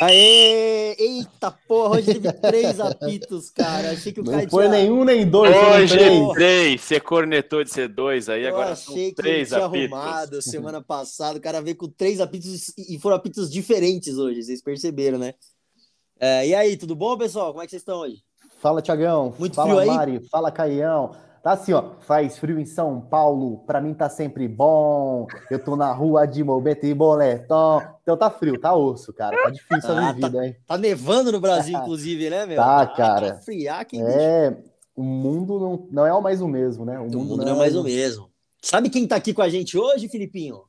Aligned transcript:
Aê! 0.00 0.94
Eita 0.98 1.50
porra, 1.66 1.96
hoje 1.96 2.14
teve 2.14 2.32
três 2.32 2.78
apitos, 2.80 3.50
cara. 3.50 3.90
Achei 3.90 4.12
que 4.12 4.20
o 4.20 4.24
Não 4.24 4.48
foi 4.48 4.68
nenhum 4.68 5.04
nem 5.04 5.28
dois. 5.28 5.54
Hoje 5.56 5.96
três. 5.96 6.28
três. 6.34 6.80
Você 6.82 7.00
cornetou 7.00 7.64
de 7.64 7.70
ser 7.70 7.88
dois 7.88 8.28
aí, 8.28 8.42
Eu 8.44 8.50
agora 8.50 8.72
achei 8.72 8.84
são 8.84 8.94
que 8.94 9.14
três 9.14 9.48
tinha 9.48 9.64
apitos. 9.66 9.92
arrumado 9.92 10.42
semana 10.42 10.80
passada. 10.82 11.38
O 11.38 11.42
cara 11.42 11.60
veio 11.60 11.76
com 11.76 11.88
três 11.88 12.20
apitos 12.20 12.72
e 12.78 12.98
foram 12.98 13.16
apitos 13.16 13.50
diferentes 13.50 14.16
hoje, 14.18 14.42
vocês 14.42 14.62
perceberam, 14.62 15.18
né? 15.18 15.34
É, 16.20 16.46
e 16.48 16.54
aí, 16.54 16.76
tudo 16.76 16.94
bom, 16.96 17.16
pessoal? 17.16 17.50
Como 17.52 17.62
é 17.62 17.66
que 17.66 17.70
vocês 17.70 17.82
estão 17.82 17.98
hoje? 18.00 18.22
Fala, 18.60 18.82
Tiagão. 18.82 19.34
Muito 19.38 19.54
Fala, 19.54 19.68
frio 19.68 19.78
aí? 19.80 19.86
Mari. 19.88 20.28
Fala, 20.28 20.50
Caião. 20.50 21.12
Tá 21.42 21.52
assim, 21.52 21.72
ó. 21.72 21.92
Faz 22.00 22.38
frio 22.38 22.58
em 22.58 22.64
São 22.64 23.00
Paulo. 23.00 23.58
Pra 23.66 23.80
mim 23.80 23.94
tá 23.94 24.08
sempre 24.08 24.46
bom. 24.48 25.26
Eu 25.50 25.58
tô 25.62 25.76
na 25.76 25.92
rua 25.92 26.26
de 26.26 26.42
Mobete 26.42 26.86
e 26.86 26.94
Boletom. 26.94 27.80
Então 28.02 28.16
tá 28.16 28.30
frio, 28.30 28.60
tá 28.60 28.74
osso, 28.74 29.12
cara. 29.12 29.36
Tá 29.42 29.50
difícil 29.50 29.92
Ah, 29.92 30.08
a 30.08 30.12
vida, 30.12 30.46
hein? 30.46 30.56
Tá 30.66 30.76
nevando 30.76 31.32
no 31.32 31.40
Brasil, 31.40 31.76
inclusive, 31.78 32.28
né, 32.30 32.46
meu? 32.46 32.56
Tá, 32.56 32.86
cara. 32.86 33.34
Tá 33.34 33.40
friar 33.40 33.84
quem 33.86 34.04
bicho. 34.04 34.18
É. 34.18 34.56
O 34.96 35.02
mundo 35.02 35.60
não, 35.60 35.86
não 35.92 36.06
é 36.18 36.20
mais 36.20 36.40
o 36.40 36.48
mesmo, 36.48 36.84
né? 36.84 36.98
O 36.98 37.04
mundo 37.04 37.36
não 37.36 37.54
é 37.54 37.56
mais 37.56 37.76
o 37.76 37.84
mesmo. 37.84 38.28
Sabe 38.60 38.90
quem 38.90 39.06
tá 39.06 39.14
aqui 39.14 39.32
com 39.32 39.42
a 39.42 39.48
gente 39.48 39.78
hoje, 39.78 40.08
Filipinho? 40.08 40.62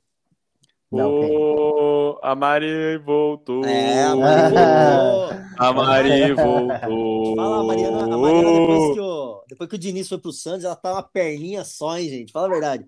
Não, 0.91 1.19
quem? 1.19 1.37
Ô, 1.37 2.19
a 2.21 2.35
Mari 2.35 2.97
voltou. 2.99 3.65
É, 3.65 4.03
a 4.03 4.15
Mari 4.15 4.53
voltou. 4.53 5.39
A 5.59 5.73
Mari 5.73 6.33
voltou. 6.33 7.35
Fala, 7.35 7.59
a 7.59 7.63
Mariana, 7.63 8.03
a 8.03 8.17
Mariana 8.17 8.51
depois, 8.53 8.93
que 8.93 8.99
o, 9.01 9.38
depois 9.49 9.69
que 9.69 9.75
o 9.75 9.79
Diniz 9.79 10.07
foi 10.07 10.17
pro 10.19 10.31
Santos, 10.31 10.63
ela 10.63 10.75
tá 10.75 10.93
uma 10.93 11.03
perninha 11.03 11.63
só, 11.63 11.97
hein, 11.97 12.07
gente? 12.07 12.31
Fala 12.31 12.47
a 12.47 12.51
verdade. 12.51 12.85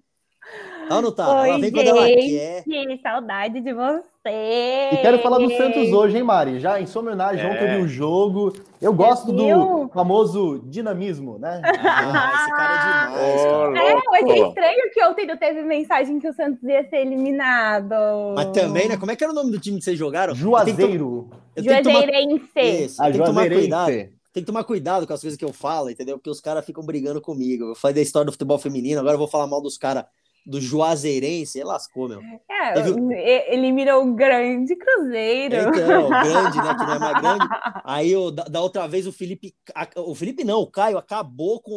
Tá 0.89 0.95
ou 0.97 1.01
não 1.03 1.11
tá? 1.11 1.41
Oi, 1.43 1.49
ela 1.49 1.59
vem 1.59 1.71
quando 1.71 1.87
ela 1.87 2.07
gente. 2.07 2.29
quer. 2.29 2.63
Que 2.63 2.99
saudade 3.01 3.61
de 3.61 3.73
você. 3.73 4.89
E 4.91 4.97
quero 4.97 5.19
falar 5.19 5.37
do 5.37 5.49
Santos 5.55 5.91
hoje, 5.93 6.17
hein, 6.17 6.23
Mari? 6.23 6.59
Já 6.59 6.81
em 6.81 6.85
sua 6.87 7.01
homenagem, 7.01 7.45
É. 7.45 7.47
ontem 7.49 7.63
eu 7.63 7.77
vi 7.79 7.85
o 7.85 7.87
jogo. 7.87 8.51
Eu 8.81 8.91
gosto 8.91 9.31
do 9.31 9.87
famoso 9.93 10.59
dinamismo, 10.65 11.37
né? 11.39 11.61
Ah, 11.63 12.31
esse 12.35 12.51
cara 12.51 12.73
é 12.73 12.79
demais, 12.79 13.43
cara. 13.43 13.77
É, 13.77 13.93
achei 13.93 14.35
louco. 14.41 14.49
estranho 14.49 14.91
que 14.91 15.03
ontem 15.05 15.25
não 15.27 15.37
teve 15.37 15.61
mensagem 15.61 16.19
que 16.19 16.27
o 16.27 16.33
Santos 16.33 16.61
ia 16.63 16.87
ser 16.89 16.97
eliminado. 16.97 17.93
Mas 18.35 18.47
também, 18.51 18.89
né? 18.89 18.97
Como 18.97 19.11
é 19.11 19.15
que 19.15 19.23
era 19.23 19.31
o 19.31 19.35
nome 19.35 19.51
do 19.51 19.59
time 19.59 19.77
que 19.77 19.83
vocês 19.85 19.97
jogaram? 19.97 20.33
Juazeiro. 20.35 21.29
Eu 21.55 21.63
tenho 21.63 21.77
que 21.77 21.83
tomar, 21.83 22.01
Juazeirense. 22.01 22.85
Isso, 22.85 23.01
eu 23.01 23.05
Ah, 23.05 23.11
tenho 23.11 23.23
que 23.23 23.29
tomar 23.29 23.41
Juazeirense. 23.47 23.59
cuidado. 23.69 24.20
Tem 24.33 24.43
que 24.43 24.47
tomar 24.47 24.63
cuidado 24.63 25.05
com 25.05 25.13
as 25.13 25.21
coisas 25.21 25.37
que 25.37 25.43
eu 25.43 25.51
falo, 25.51 25.89
entendeu? 25.89 26.17
Porque 26.17 26.29
os 26.29 26.39
caras 26.39 26.65
ficam 26.65 26.83
brigando 26.85 27.21
comigo. 27.21 27.65
Eu 27.65 27.75
falei 27.75 27.95
da 27.95 28.01
história 28.01 28.25
do 28.25 28.31
futebol 28.31 28.57
feminino, 28.57 28.99
agora 28.99 29.15
eu 29.15 29.19
vou 29.19 29.27
falar 29.27 29.47
mal 29.47 29.61
dos 29.61 29.77
caras 29.77 30.05
do 30.45 30.59
Juazeirense. 30.59 31.57
Ele 31.59 31.65
lascou, 31.67 32.07
meu. 32.09 32.19
É, 32.49 32.73
Teve- 32.73 32.91
e- 33.13 33.53
eliminou 33.53 34.03
o 34.03 34.13
grande 34.13 34.75
Cruzeiro. 34.75 35.55
Então, 35.55 36.09
grande, 36.09 36.57
né? 36.57 36.75
Que 36.75 36.85
não 36.85 36.93
é 36.95 36.99
mais 36.99 37.13
grande. 37.21 37.45
Aí, 37.83 38.15
o- 38.15 38.31
da, 38.31 38.43
da 38.43 38.61
outra 38.61 38.87
vez, 38.87 39.05
o 39.07 39.11
Felipe. 39.11 39.53
a- 39.75 39.87
O 39.97 40.13
Felipe 40.15 40.43
não, 40.43 40.59
o 40.61 40.67
Caio 40.67 40.97
acabou 40.97 41.61
com 41.61 41.71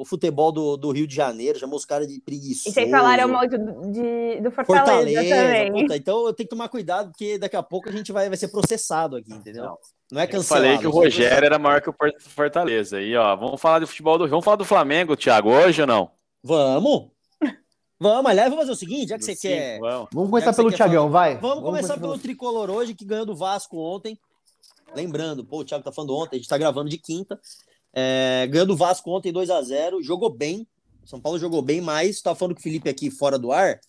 o 0.00 0.04
futebol 0.04 0.50
do, 0.52 0.76
do 0.76 0.90
Rio 0.90 1.06
de 1.06 1.14
Janeiro, 1.14 1.58
chamou 1.58 1.76
os 1.76 1.84
caras 1.84 2.06
de 2.08 2.20
preguiçoso. 2.20 2.68
E 2.68 2.72
vocês 2.72 2.90
falaram 2.90 3.28
mal 3.28 3.46
de, 3.46 3.56
de- 3.58 4.40
do 4.40 4.50
Fortaleza, 4.50 4.86
Fortaleza, 4.86 5.34
também. 5.36 5.72
puta, 5.82 5.96
então 5.96 6.26
eu 6.26 6.32
tenho 6.34 6.48
que 6.48 6.54
tomar 6.54 6.68
cuidado, 6.68 7.10
porque 7.10 7.38
daqui 7.38 7.56
a 7.56 7.62
pouco 7.62 7.88
a 7.88 7.92
gente 7.92 8.12
vai, 8.12 8.28
vai 8.28 8.36
ser 8.36 8.48
processado 8.48 9.16
aqui, 9.16 9.32
entendeu? 9.32 9.64
Não, 10.10 10.20
é 10.20 10.24
Eu 10.24 10.28
cancelado. 10.28 10.64
falei 10.66 10.78
que 10.78 10.86
o 10.86 10.92
ser 10.92 10.96
Rogério 10.98 11.44
era 11.46 11.58
maior 11.58 11.80
que 11.82 11.90
o 11.90 11.94
Fortaleza. 12.28 13.00
E 13.00 13.14
ó, 13.16 13.36
vamos 13.36 13.60
falar 13.60 13.78
do 13.80 13.86
futebol 13.86 14.16
do 14.18 14.26
Vamos 14.28 14.44
falar 14.44 14.56
do 14.56 14.64
Flamengo, 14.64 15.16
Thiago, 15.16 15.50
hoje 15.50 15.80
ou 15.82 15.86
não? 15.86 16.10
Vamos! 16.42 17.10
Vamos, 18.00 18.30
aliás, 18.30 18.48
vamos 18.48 18.62
fazer 18.62 18.72
o 18.72 18.76
seguinte, 18.76 19.08
já 19.08 19.18
que 19.18 19.24
você 19.24 19.34
Sim, 19.34 19.48
quer. 19.48 19.78
Vamos. 19.80 20.08
Vamos 20.12 20.30
começar 20.30 20.50
que 20.50 20.56
pelo 20.56 20.70
Tiagão, 20.72 21.10
vai. 21.10 21.36
Vamos 21.38 21.64
começar 21.64 21.94
pelo- 21.94 22.12
pelo 22.12 22.18
tricolor 22.18 22.70
hoje, 22.70 22.94
que 22.94 23.04
ganhou 23.04 23.26
do 23.26 23.34
Vasco 23.34 23.76
ontem. 23.76 24.18
Lembrando, 24.94 25.44
pô, 25.44 25.58
o 25.60 25.64
Thiago 25.64 25.82
tá 25.84 25.90
falando 25.92 26.14
ontem, 26.16 26.36
a 26.36 26.38
gente 26.38 26.48
tá 26.48 26.56
gravando 26.56 26.88
de 26.88 26.96
quinta. 26.98 27.38
É, 27.92 28.46
ganhou 28.50 28.66
do 28.66 28.76
Vasco 28.76 29.10
ontem 29.10 29.32
2 29.32 29.50
a 29.50 29.60
0 29.62 30.02
jogou 30.02 30.30
bem. 30.30 30.66
São 31.04 31.20
Paulo 31.20 31.38
jogou 31.38 31.60
bem, 31.60 31.80
mas 31.80 32.20
tá 32.22 32.34
falando 32.34 32.54
com 32.54 32.60
o 32.60 32.62
Felipe 32.62 32.88
aqui 32.88 33.10
fora 33.10 33.38
do 33.38 33.50
ar. 33.50 33.80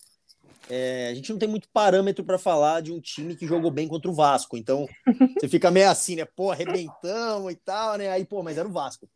é, 0.68 1.08
a 1.10 1.14
gente 1.14 1.30
não 1.32 1.38
tem 1.38 1.48
muito 1.48 1.68
parâmetro 1.72 2.24
para 2.24 2.38
falar 2.38 2.80
de 2.80 2.92
um 2.92 3.00
time 3.00 3.36
que 3.36 3.46
jogou 3.46 3.70
bem 3.70 3.86
contra 3.86 4.10
o 4.10 4.14
Vasco. 4.14 4.56
Então, 4.56 4.88
você 5.38 5.48
fica 5.48 5.70
meio 5.70 5.88
assim, 5.88 6.16
né? 6.16 6.24
Pô, 6.24 6.50
arrebentamos 6.50 7.52
e 7.52 7.56
tal, 7.56 7.96
né? 7.96 8.08
Aí, 8.10 8.24
pô, 8.24 8.42
mas 8.42 8.58
era 8.58 8.66
o 8.68 8.72
Vasco. 8.72 9.08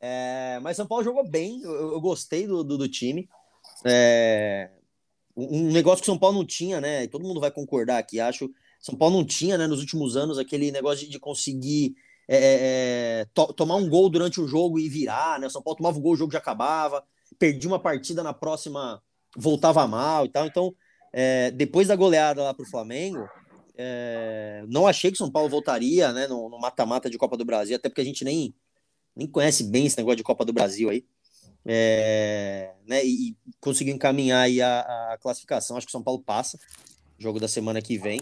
É, 0.00 0.58
mas 0.62 0.76
São 0.76 0.86
Paulo 0.86 1.04
jogou 1.04 1.26
bem, 1.26 1.62
eu, 1.62 1.92
eu 1.92 2.00
gostei 2.00 2.46
do, 2.46 2.62
do, 2.62 2.76
do 2.76 2.88
time. 2.88 3.28
É, 3.84 4.70
um 5.36 5.68
um 5.68 5.72
negócio 5.72 6.00
que 6.00 6.06
São 6.06 6.18
Paulo 6.18 6.38
não 6.38 6.46
tinha, 6.46 6.80
né? 6.80 7.04
E 7.04 7.08
todo 7.08 7.24
mundo 7.26 7.40
vai 7.40 7.50
concordar 7.50 7.98
aqui, 7.98 8.20
acho. 8.20 8.50
São 8.80 8.96
Paulo 8.96 9.16
não 9.16 9.24
tinha, 9.24 9.58
né, 9.58 9.66
nos 9.66 9.80
últimos 9.80 10.16
anos, 10.16 10.38
aquele 10.38 10.70
negócio 10.70 11.04
de, 11.06 11.10
de 11.12 11.18
conseguir 11.18 11.94
é, 12.28 13.20
é, 13.22 13.26
to- 13.34 13.52
tomar 13.54 13.76
um 13.76 13.88
gol 13.88 14.08
durante 14.10 14.40
o 14.40 14.46
jogo 14.48 14.78
e 14.78 14.88
virar, 14.88 15.40
né? 15.40 15.48
São 15.48 15.62
Paulo 15.62 15.76
tomava 15.78 15.98
o 15.98 16.00
gol, 16.00 16.12
o 16.12 16.16
jogo 16.16 16.32
já 16.32 16.38
acabava, 16.38 17.04
perdia 17.38 17.68
uma 17.68 17.78
partida 17.80 18.22
na 18.22 18.32
próxima, 18.32 19.02
voltava 19.36 19.86
mal 19.86 20.24
e 20.26 20.28
tal. 20.30 20.46
Então, 20.46 20.74
é, 21.12 21.50
depois 21.52 21.88
da 21.88 21.96
goleada 21.96 22.42
lá 22.42 22.54
pro 22.54 22.64
Flamengo, 22.66 23.30
é, 23.76 24.64
não 24.68 24.86
achei 24.86 25.10
que 25.10 25.18
São 25.18 25.30
Paulo 25.30 25.48
voltaria, 25.48 26.12
né, 26.12 26.26
no 26.28 26.48
mata-mata 26.58 27.10
de 27.10 27.18
Copa 27.18 27.36
do 27.36 27.44
Brasil, 27.44 27.76
até 27.76 27.88
porque 27.88 28.00
a 28.00 28.04
gente 28.04 28.24
nem, 28.24 28.54
nem 29.16 29.28
conhece 29.28 29.64
bem 29.64 29.86
esse 29.86 29.96
negócio 29.98 30.16
de 30.18 30.22
Copa 30.24 30.44
do 30.44 30.52
Brasil 30.52 30.90
aí. 30.90 31.04
É, 31.68 32.74
né, 32.86 33.04
e, 33.04 33.30
e 33.30 33.36
conseguiu 33.60 33.94
encaminhar 33.94 34.42
aí 34.42 34.62
a, 34.62 34.80
a 35.12 35.18
classificação. 35.18 35.76
Acho 35.76 35.86
que 35.86 35.90
o 35.90 35.92
São 35.92 36.02
Paulo 36.02 36.22
passa, 36.22 36.58
jogo 37.18 37.40
da 37.40 37.48
semana 37.48 37.82
que 37.82 37.98
vem. 37.98 38.20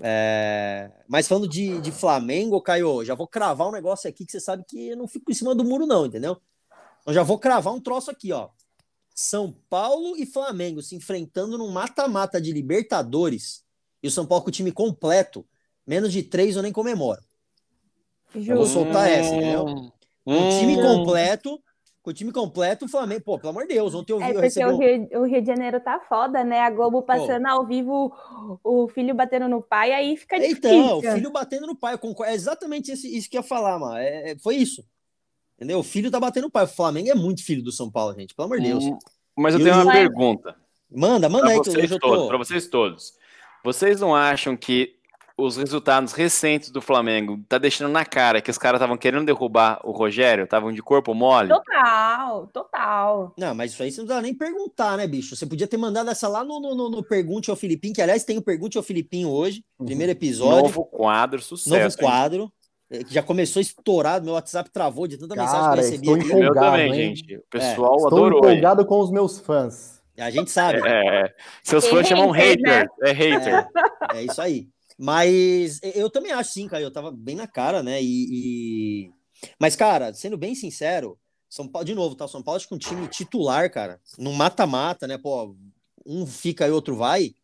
É, 0.00 0.90
mas 1.08 1.26
falando 1.26 1.48
de, 1.48 1.80
de 1.80 1.90
Flamengo, 1.90 2.60
Caio, 2.60 3.04
já 3.04 3.14
vou 3.14 3.26
cravar 3.26 3.68
um 3.68 3.72
negócio 3.72 4.08
aqui 4.08 4.24
que 4.24 4.32
você 4.32 4.40
sabe 4.40 4.64
que 4.68 4.88
eu 4.88 4.96
não 4.96 5.08
fico 5.08 5.30
em 5.30 5.34
cima 5.34 5.54
do 5.54 5.64
muro, 5.64 5.86
não, 5.86 6.06
entendeu? 6.06 6.40
Então 7.00 7.14
já 7.14 7.22
vou 7.22 7.38
cravar 7.38 7.72
um 7.72 7.80
troço 7.80 8.10
aqui, 8.10 8.32
ó. 8.32 8.50
São 9.14 9.56
Paulo 9.70 10.14
e 10.16 10.26
Flamengo 10.26 10.82
se 10.82 10.94
enfrentando 10.94 11.56
num 11.56 11.70
mata-mata 11.70 12.38
de 12.38 12.52
Libertadores 12.52 13.64
e 14.02 14.08
o 14.08 14.10
São 14.10 14.26
Paulo 14.26 14.44
com 14.44 14.50
o 14.50 14.52
time 14.52 14.70
completo, 14.70 15.46
menos 15.86 16.12
de 16.12 16.22
três 16.22 16.54
eu 16.54 16.62
nem 16.62 16.72
comemoro. 16.72 17.22
Eu 18.34 18.56
vou 18.56 18.66
soltar 18.66 19.08
essa, 19.08 19.34
entendeu? 19.34 19.64
Hum, 19.64 19.90
o 20.26 20.58
time 20.58 20.76
completo, 20.76 21.58
com 22.06 22.10
o 22.10 22.14
time 22.14 22.30
completo, 22.30 22.84
o 22.84 22.88
Flamengo, 22.88 23.20
pô, 23.22 23.36
pelo 23.36 23.50
amor 23.50 23.66
de 23.66 23.74
Deus, 23.74 23.92
ontem 23.92 24.12
eu 24.12 24.18
vi, 24.18 24.22
É 24.24 24.28
eu 24.28 24.32
porque 24.34 24.46
recebi 24.46 24.66
o 24.70 24.74
um- 24.74 24.78
Rio, 24.78 25.08
o 25.20 25.24
Rio 25.24 25.40
de 25.40 25.46
Janeiro 25.48 25.80
tá 25.80 25.98
foda, 26.08 26.44
né? 26.44 26.60
A 26.60 26.70
Globo 26.70 27.02
passando 27.02 27.44
ao 27.46 27.66
vivo 27.66 28.12
o 28.62 28.86
filho 28.86 29.12
batendo 29.12 29.48
no 29.48 29.60
pai, 29.60 29.92
aí 29.92 30.16
fica 30.16 30.38
difícil. 30.38 30.58
Então, 30.70 30.98
o 30.98 31.02
filho 31.02 31.30
batendo 31.32 31.66
no 31.66 31.74
pai, 31.76 31.94
eu 31.94 31.98
concordo. 31.98 32.30
É 32.30 32.34
exatamente 32.36 32.92
esse- 32.92 33.12
isso 33.12 33.28
que 33.28 33.36
eu 33.36 33.40
ia 33.42 33.46
falar, 33.48 33.76
mano. 33.80 33.96
É, 33.96 34.30
é- 34.30 34.38
foi 34.38 34.54
isso. 34.54 34.84
Entendeu? 35.56 35.80
O 35.80 35.82
filho 35.82 36.08
tá 36.08 36.20
batendo 36.20 36.44
no 36.44 36.50
pai. 36.50 36.62
O 36.64 36.68
Flamengo 36.68 37.10
é 37.10 37.14
muito 37.14 37.42
filho 37.44 37.62
do 37.64 37.72
São 37.72 37.90
Paulo, 37.90 38.14
gente. 38.14 38.36
Pelo 38.36 38.46
amor 38.46 38.60
de 38.60 38.68
Deus. 38.68 38.84
Hum, 38.84 38.98
Mas 39.36 39.54
eu 39.54 39.60
E 39.60 39.64
tenho 39.64 39.74
o- 39.76 39.82
uma 39.82 39.92
pergunta. 39.92 40.54
Manda, 40.88 41.28
manda 41.28 41.44
Para 41.46 41.54
aí, 41.54 41.60
que 41.60 41.64
vocês 41.70 41.84
hoje 41.84 41.94
eu 41.94 41.98
todos, 41.98 42.18
tô. 42.20 42.28
para 42.28 42.38
vocês 42.38 42.66
todos. 42.68 43.12
Vocês 43.64 44.00
não 44.00 44.14
acham 44.14 44.56
que 44.56 44.95
os 45.38 45.56
resultados 45.56 46.12
recentes 46.14 46.70
do 46.70 46.80
Flamengo 46.80 47.38
tá 47.48 47.58
deixando 47.58 47.90
na 47.92 48.04
cara 48.06 48.40
que 48.40 48.50
os 48.50 48.56
caras 48.56 48.78
estavam 48.78 48.96
querendo 48.96 49.26
derrubar 49.26 49.78
o 49.84 49.90
Rogério, 49.92 50.44
estavam 50.44 50.72
de 50.72 50.82
corpo 50.82 51.12
mole? 51.14 51.50
Total, 51.50 52.46
total. 52.46 53.34
Não, 53.36 53.54
mas 53.54 53.72
isso 53.72 53.82
aí 53.82 53.90
você 53.92 54.00
não 54.00 54.06
precisa 54.06 54.22
nem 54.22 54.34
perguntar, 54.34 54.96
né, 54.96 55.06
bicho? 55.06 55.36
Você 55.36 55.44
podia 55.44 55.66
ter 55.66 55.76
mandado 55.76 56.08
essa 56.10 56.26
lá 56.26 56.42
no, 56.42 56.58
no, 56.58 56.74
no- 56.74 56.90
no 56.90 57.02
Pergunte 57.04 57.50
ao 57.50 57.56
Filipinho, 57.56 57.92
que 57.94 58.00
aliás 58.00 58.24
tem 58.24 58.38
o 58.38 58.42
Pergunte 58.42 58.78
ao 58.78 58.82
Filipinho 58.82 59.28
hoje, 59.28 59.62
primeiro 59.84 60.12
episódio, 60.12 60.62
novo, 60.62 60.80
Novo 60.80 60.84
quadro, 60.90 61.42
sucesso. 61.42 61.98
hein? 62.00 62.06
quadro, 62.06 62.52
é, 62.90 63.04
que 63.04 63.12
já 63.12 63.22
começou 63.22 63.60
estourado, 63.60 64.24
meu 64.24 64.34
WhatsApp 64.34 64.70
travou 64.70 65.06
de 65.06 65.18
tanta 65.18 65.34
mensagem 65.34 65.60
que 65.60 65.66
Cara, 65.68 65.80
eu 65.80 65.84
recebi 65.84 66.06
estou 66.06 66.54
também, 66.54 66.92
hein? 66.92 67.14
gente. 67.16 67.36
O 67.36 67.42
pessoal 67.50 67.96
Estou 67.96 68.06
adorou. 68.06 68.38
hein? 68.44 68.50
empolgado 68.52 68.86
com 68.86 69.00
os 69.00 69.10
meus 69.10 69.38
fãs. 69.38 70.00
A 70.16 70.30
gente 70.30 70.50
sabe. 70.50 70.78
É, 70.88 71.34
seus 71.62 71.84
E 71.84 71.90
fãs 71.90 72.06
chamam 72.08 72.30
hater, 72.30 72.62
né? 72.62 72.78
hater. 72.78 72.88
É 73.02 73.12
hater. 73.12 73.68
É 74.14 74.22
isso 74.22 74.40
aí. 74.40 74.66
Mas 74.98 75.80
eu 75.82 76.10
também 76.10 76.32
acho 76.32 76.52
sim, 76.52 76.68
cara. 76.68 76.82
Eu 76.82 76.90
tava 76.92 77.10
bem 77.10 77.36
na 77.36 77.46
cara, 77.46 77.82
né? 77.82 78.02
E, 78.02 79.06
e- 79.08 79.12
Mas, 79.60 79.76
cara, 79.76 80.12
sendo 80.14 80.36
bem 80.38 80.54
sincero, 80.54 81.18
São 81.48 81.68
Paulo, 81.68 81.84
de 81.86 81.94
novo, 81.94 82.14
tá? 82.16 82.26
São 82.28 82.42
Paulo 82.42 82.56
acho 82.56 82.68
que 82.68 82.74
um 82.74 82.78
time 82.78 83.06
titular, 83.08 83.70
cara, 83.70 84.00
no 84.18 84.32
mata-mata, 84.32 85.06
né? 85.06 85.18
Pô, 85.18 85.54
um 86.06 86.26
fica 86.26 86.66
e 86.66 86.70
outro 86.70 86.96
vai. 86.96 87.34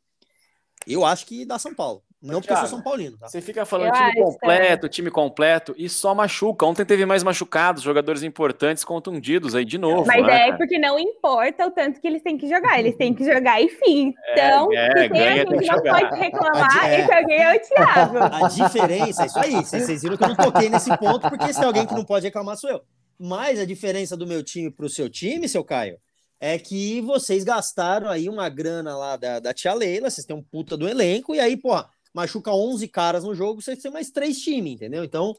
Eu 0.87 1.05
acho 1.05 1.27
que 1.27 1.45
dá 1.45 1.59
São 1.59 1.75
Paulo. 1.75 2.05
Não 2.23 2.41
porque 2.41 2.53
eu 2.53 2.57
sou 2.59 2.67
São 2.69 2.83
Paulino, 2.83 3.19
tá? 3.19 3.29
Você 3.29 3.41
fica 3.41 3.65
falando 3.67 3.89
Eu 3.89 3.93
time 3.95 4.07
acho 4.11 4.23
completo, 4.23 4.89
time 4.89 5.11
completo 5.11 5.75
e 5.77 5.89
só 5.89 6.15
machuca. 6.15 6.65
Ontem 6.65 6.85
teve 6.85 7.05
mais 7.05 7.25
machucados, 7.25 7.83
jogadores 7.83 8.23
importantes 8.23 8.85
contundidos 8.85 9.57
aí 9.57 9.65
de 9.65 9.77
novo. 9.77 10.07
Mas 10.07 10.25
né, 10.25 10.33
é 10.33 10.45
cara? 10.47 10.57
porque 10.57 10.79
não 10.79 10.99
importa 10.99 11.67
o 11.67 11.71
tanto 11.73 12.01
que 12.01 12.07
eles 12.07 12.23
têm 12.23 12.39
que 12.39 12.49
jogar, 12.49 12.79
eles 12.79 12.97
têm 12.97 13.13
que 13.13 13.25
jogar 13.25 13.61
e 13.61 13.69
fim. 13.69 14.15
Então, 14.33 14.73
é, 14.73 14.87
se 14.89 14.95
tem 14.95 15.09
ganha, 15.09 15.31
alguém 15.43 15.47
tem 15.47 15.59
que 15.59 15.67
não 15.67 15.77
jogar. 15.79 16.01
pode 16.01 16.21
reclamar, 16.21 16.87
É. 16.87 17.01
esse 17.01 17.13
alguém 17.13 17.43
é 17.43 17.57
o 17.57 17.61
Thiago. 17.61 18.19
A 18.45 18.49
diferença, 18.49 19.23
é 19.23 19.27
isso 19.27 19.39
aí. 19.41 19.65
Vocês 19.65 20.03
viram 20.03 20.17
que 20.17 20.25
eu 20.25 20.29
não 20.29 20.37
toquei 20.37 20.69
nesse 20.69 20.97
ponto, 20.97 21.29
porque 21.29 21.53
se 21.53 21.59
tem 21.59 21.67
alguém 21.67 21.87
que 21.87 21.95
não 21.95 22.05
pode 22.05 22.25
reclamar, 22.25 22.57
sou 22.57 22.71
eu. 22.71 22.81
Mas 23.19 23.59
a 23.59 23.65
diferença 23.65 24.17
do 24.17 24.27
meu 24.27 24.43
time 24.45 24.71
pro 24.71 24.89
seu 24.89 25.11
time, 25.11 25.49
seu 25.49 25.65
Caio, 25.65 25.97
é 26.41 26.59
que 26.59 27.01
vocês 27.03 27.45
gastaram 27.45 28.09
aí 28.09 28.29
uma 28.29 28.49
grana 28.49 28.97
lá 28.97 29.17
da, 29.17 29.39
da 29.39 29.53
tia 29.55 29.73
Leila, 29.75 30.11
vocês 30.11 30.27
têm 30.27 30.35
um 30.37 30.43
puta 30.43 30.77
do 30.77 30.89
elenco, 30.89 31.35
e 31.35 31.41
aí, 31.41 31.57
pô, 31.57 31.73
machuca 32.15 32.53
11 32.53 32.89
caras 32.89 33.25
no 33.25 33.35
jogo, 33.35 33.63
você 33.63 33.77
tem 33.77 33.91
mais 33.91 34.11
três 34.11 34.39
times, 34.41 34.75
entendeu? 34.75 35.05
Então, 35.05 35.37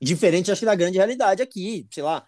diferente, 0.00 0.50
acho 0.50 0.60
que 0.60 0.66
da 0.66 0.74
grande 0.74 0.98
realidade 0.98 1.42
aqui, 1.42 1.86
sei 1.92 2.02
lá, 2.02 2.26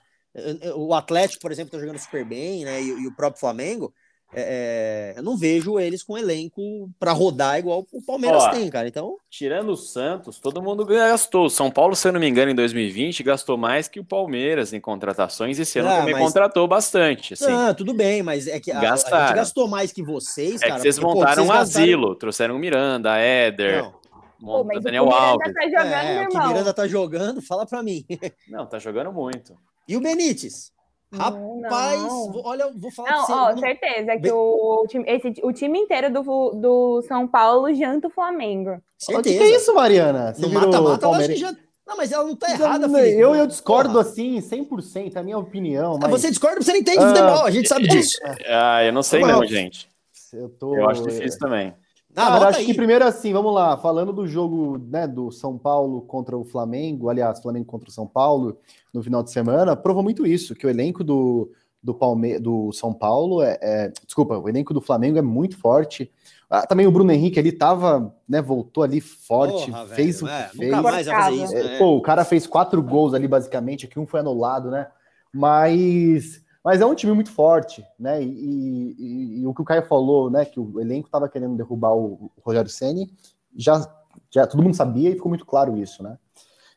o 0.77 0.95
Atlético, 0.95 1.41
por 1.43 1.53
exemplo, 1.53 1.73
tá 1.73 1.79
jogando 1.79 1.99
super 1.99 2.25
bem, 2.25 2.65
né? 2.65 2.81
E, 2.83 2.89
e 2.89 3.07
o 3.07 3.15
próprio 3.15 3.41
Flamengo, 3.41 3.93
é, 4.33 5.15
é, 5.15 5.19
eu 5.19 5.23
não 5.23 5.37
vejo 5.37 5.79
eles 5.79 6.03
com 6.03 6.17
elenco 6.17 6.89
para 7.01 7.13
rodar 7.13 7.59
igual 7.59 7.85
o 7.93 8.03
Palmeiras 8.03 8.45
Ó, 8.45 8.51
tem, 8.51 8.71
cara. 8.71 8.87
Então, 8.87 9.17
tirando 9.29 9.71
o 9.71 9.77
Santos, 9.77 10.39
todo 10.39 10.63
mundo 10.63 10.87
gastou. 10.87 11.51
São 11.51 11.71
Paulo, 11.71 11.97
se 11.97 12.07
eu 12.07 12.13
não 12.13 12.21
me 12.21 12.29
engano, 12.29 12.51
em 12.51 12.55
2020 12.55 13.25
gastou 13.25 13.57
mais 13.57 13.89
que 13.89 13.99
o 13.99 14.05
Palmeiras 14.05 14.73
em 14.73 14.81
contratações. 14.81 15.59
E 15.59 15.63
esse 15.63 15.81
ano 15.81 15.89
ah, 15.89 15.99
também 15.99 16.15
mas... 16.15 16.23
contratou 16.23 16.69
bastante. 16.69 17.35
Assim. 17.35 17.51
Ah, 17.51 17.75
tudo 17.75 17.93
bem, 17.93 18.23
mas 18.23 18.47
é 18.47 18.61
que 18.61 18.71
a, 18.71 18.79
a, 18.79 18.97
gente 18.97 19.35
gastou 19.35 19.67
mais 19.67 19.93
que 19.93 20.03
vocês, 20.03 20.63
é 20.63 20.69
cara. 20.69 20.75
Que 20.75 20.83
vocês 20.83 20.99
porque, 20.99 21.15
montaram 21.15 21.47
pô, 21.47 21.49
vocês 21.49 21.49
um 21.49 21.61
gastaram... 21.61 21.85
asilo, 21.85 22.15
trouxeram 22.15 22.57
o 22.57 22.59
Miranda, 22.59 23.17
Éder. 23.19 23.83
Não. 23.83 24.01
Pô, 24.41 24.65
mas 24.65 24.83
Daniel 24.83 25.05
o 25.05 25.11
Alves. 25.11 25.53
Tá 25.53 25.65
jogando, 25.69 25.93
é, 25.93 26.25
o 26.25 26.29
que 26.29 26.39
Miranda 26.39 26.75
tá 26.75 26.87
jogando, 26.87 27.43
fala 27.43 27.67
para 27.67 27.83
mim. 27.83 28.07
Não, 28.49 28.65
tá 28.65 28.79
jogando 28.79 29.13
muito. 29.13 29.59
E 29.87 29.97
o 29.97 30.01
Benítez? 30.01 30.73
Rapaz, 31.13 32.03
não. 32.03 32.43
olha, 32.45 32.71
vou 32.77 32.91
falar 32.93 33.11
não. 33.11 33.27
Ó, 33.29 33.57
certeza 33.57 34.17
que 34.17 34.31
o, 34.31 34.87
time, 34.89 35.05
esse, 35.09 35.35
o 35.43 35.53
time 35.53 35.79
inteiro 35.81 36.13
do, 36.13 36.23
do 36.51 37.03
São 37.03 37.27
Paulo 37.27 37.75
janta 37.75 38.07
o 38.07 38.11
Flamengo. 38.11 38.81
Certeza. 38.97 39.19
O 39.19 39.23
que, 39.23 39.37
que 39.37 39.43
é 39.43 39.57
isso, 39.57 39.75
Mariana? 39.75 40.33
Você 40.33 40.43
no 40.43 40.51
mata-mata, 40.51 41.07
eu 41.07 41.15
acho 41.15 41.29
que 41.29 41.37
já. 41.37 41.53
Não, 41.85 41.97
mas 41.97 42.13
ela 42.13 42.23
não 42.23 42.37
tá 42.37 42.49
errada, 42.53 42.87
não, 42.87 42.95
Felipe. 42.95 43.19
Eu, 43.19 43.35
eu 43.35 43.47
discordo 43.49 43.95
Porra. 43.95 44.03
assim, 44.03 44.39
100%, 44.39 45.17
é 45.17 45.19
a 45.19 45.23
minha 45.25 45.39
opinião. 45.39 45.97
Ah, 45.97 45.99
mas... 46.03 46.11
Você 46.13 46.29
discorda, 46.31 46.63
você 46.63 46.71
não 46.71 46.79
entende 46.79 46.99
ah, 46.99 47.09
futebol, 47.09 47.45
a 47.45 47.51
gente 47.51 47.69
sabe 47.69 47.89
disso. 47.89 48.17
Ah, 48.47 48.85
eu 48.85 48.93
não 48.93 49.03
sei 49.03 49.23
não, 49.23 49.45
gente. 49.45 49.89
Eu, 50.33 50.49
tô... 50.49 50.77
eu 50.77 50.89
acho 50.89 51.03
difícil 51.03 51.41
também. 51.41 51.75
Ah, 52.15 52.27
Cara, 52.27 52.49
acho 52.49 52.59
aí. 52.61 52.67
que 52.67 52.75
primeiro 52.75 53.05
assim, 53.05 53.33
vamos 53.33 53.55
lá, 53.55 53.77
falando 53.77 54.13
do 54.13 54.27
jogo 54.27 54.79
né, 54.79 55.07
do 55.07 55.31
São 55.31 55.57
Paulo 55.57 56.03
contra 56.03 56.37
o 56.37 56.45
Flamengo, 56.45 57.09
aliás, 57.09 57.41
Flamengo 57.41 57.67
contra 57.67 57.89
o 57.89 57.93
São 57.93 58.07
Paulo 58.07 58.59
no 58.93 59.03
final 59.03 59.23
de 59.23 59.31
semana, 59.31 59.77
provou 59.77 60.03
muito 60.03 60.27
isso, 60.27 60.55
que 60.55 60.67
o 60.67 60.71
elenco 60.71 61.05
do, 61.05 61.53
do, 61.81 61.95
Palme 61.95 62.39
do 62.39 62.73
São 62.73 62.93
Paulo 62.93 63.43
é, 63.43 63.59
é, 63.63 63.93
Desculpa, 64.05 64.37
o 64.37 64.49
elenco 64.49 64.75
do 64.75 64.81
Flamengo 64.81 65.19
é 65.19 65.23
muito 65.23 65.57
forte. 65.57 66.11
Ah, 66.49 66.67
também 66.67 66.85
o 66.85 66.91
Bruno 66.91 67.13
Henrique, 67.13 67.39
ele 67.39 67.53
tava, 67.53 68.13
né, 68.29 68.43
voltou 68.43 68.83
ali 68.83 69.01
forte, 69.01 69.71
Porra, 69.71 69.87
fez 69.87 70.21
velho, 70.21 70.33
o 70.33 70.37
que 70.37 70.43
é, 70.43 70.49
fez. 70.49 70.71
Nunca 70.73 70.83
mais 70.83 71.07
fazer 71.07 71.37
isso, 71.37 71.55
né? 71.55 71.79
Pô, 71.79 71.97
o 71.97 72.03
cara 72.03 72.25
fez 72.25 72.45
quatro 72.45 72.83
gols 72.83 73.15
ali, 73.15 73.29
basicamente, 73.29 73.87
que 73.87 74.01
um 74.01 74.07
foi 74.07 74.19
anulado, 74.19 74.69
né? 74.69 74.89
Mas 75.33 76.43
mas 76.65 76.81
é 76.81 76.87
um 76.87 76.95
time 76.95 77.13
muito 77.13 77.31
forte, 77.31 77.85
né? 77.99 78.23
E, 78.23 78.95
e, 78.99 79.41
e, 79.41 79.47
o 79.47 79.55
que 79.55 79.63
o 79.63 79.65
Caio 79.65 79.87
falou, 79.87 80.31
né? 80.31 80.45
Que 80.45 80.61
o 80.61 80.81
elenco 80.81 81.09
estava 81.09 81.29
querendo 81.29 81.57
derrubar 81.57 81.95
o, 81.95 82.31
o 82.37 82.41
Rogério 82.43 82.71
Ceni, 82.71 83.11
já, 83.57 83.91
já 84.31 84.47
todo 84.47 84.63
mundo 84.63 84.77
sabia 84.77 85.11
e 85.11 85.15
ficou 85.15 85.31
muito 85.31 85.47
claro 85.47 85.77
isso, 85.79 86.03
né? 86.03 86.19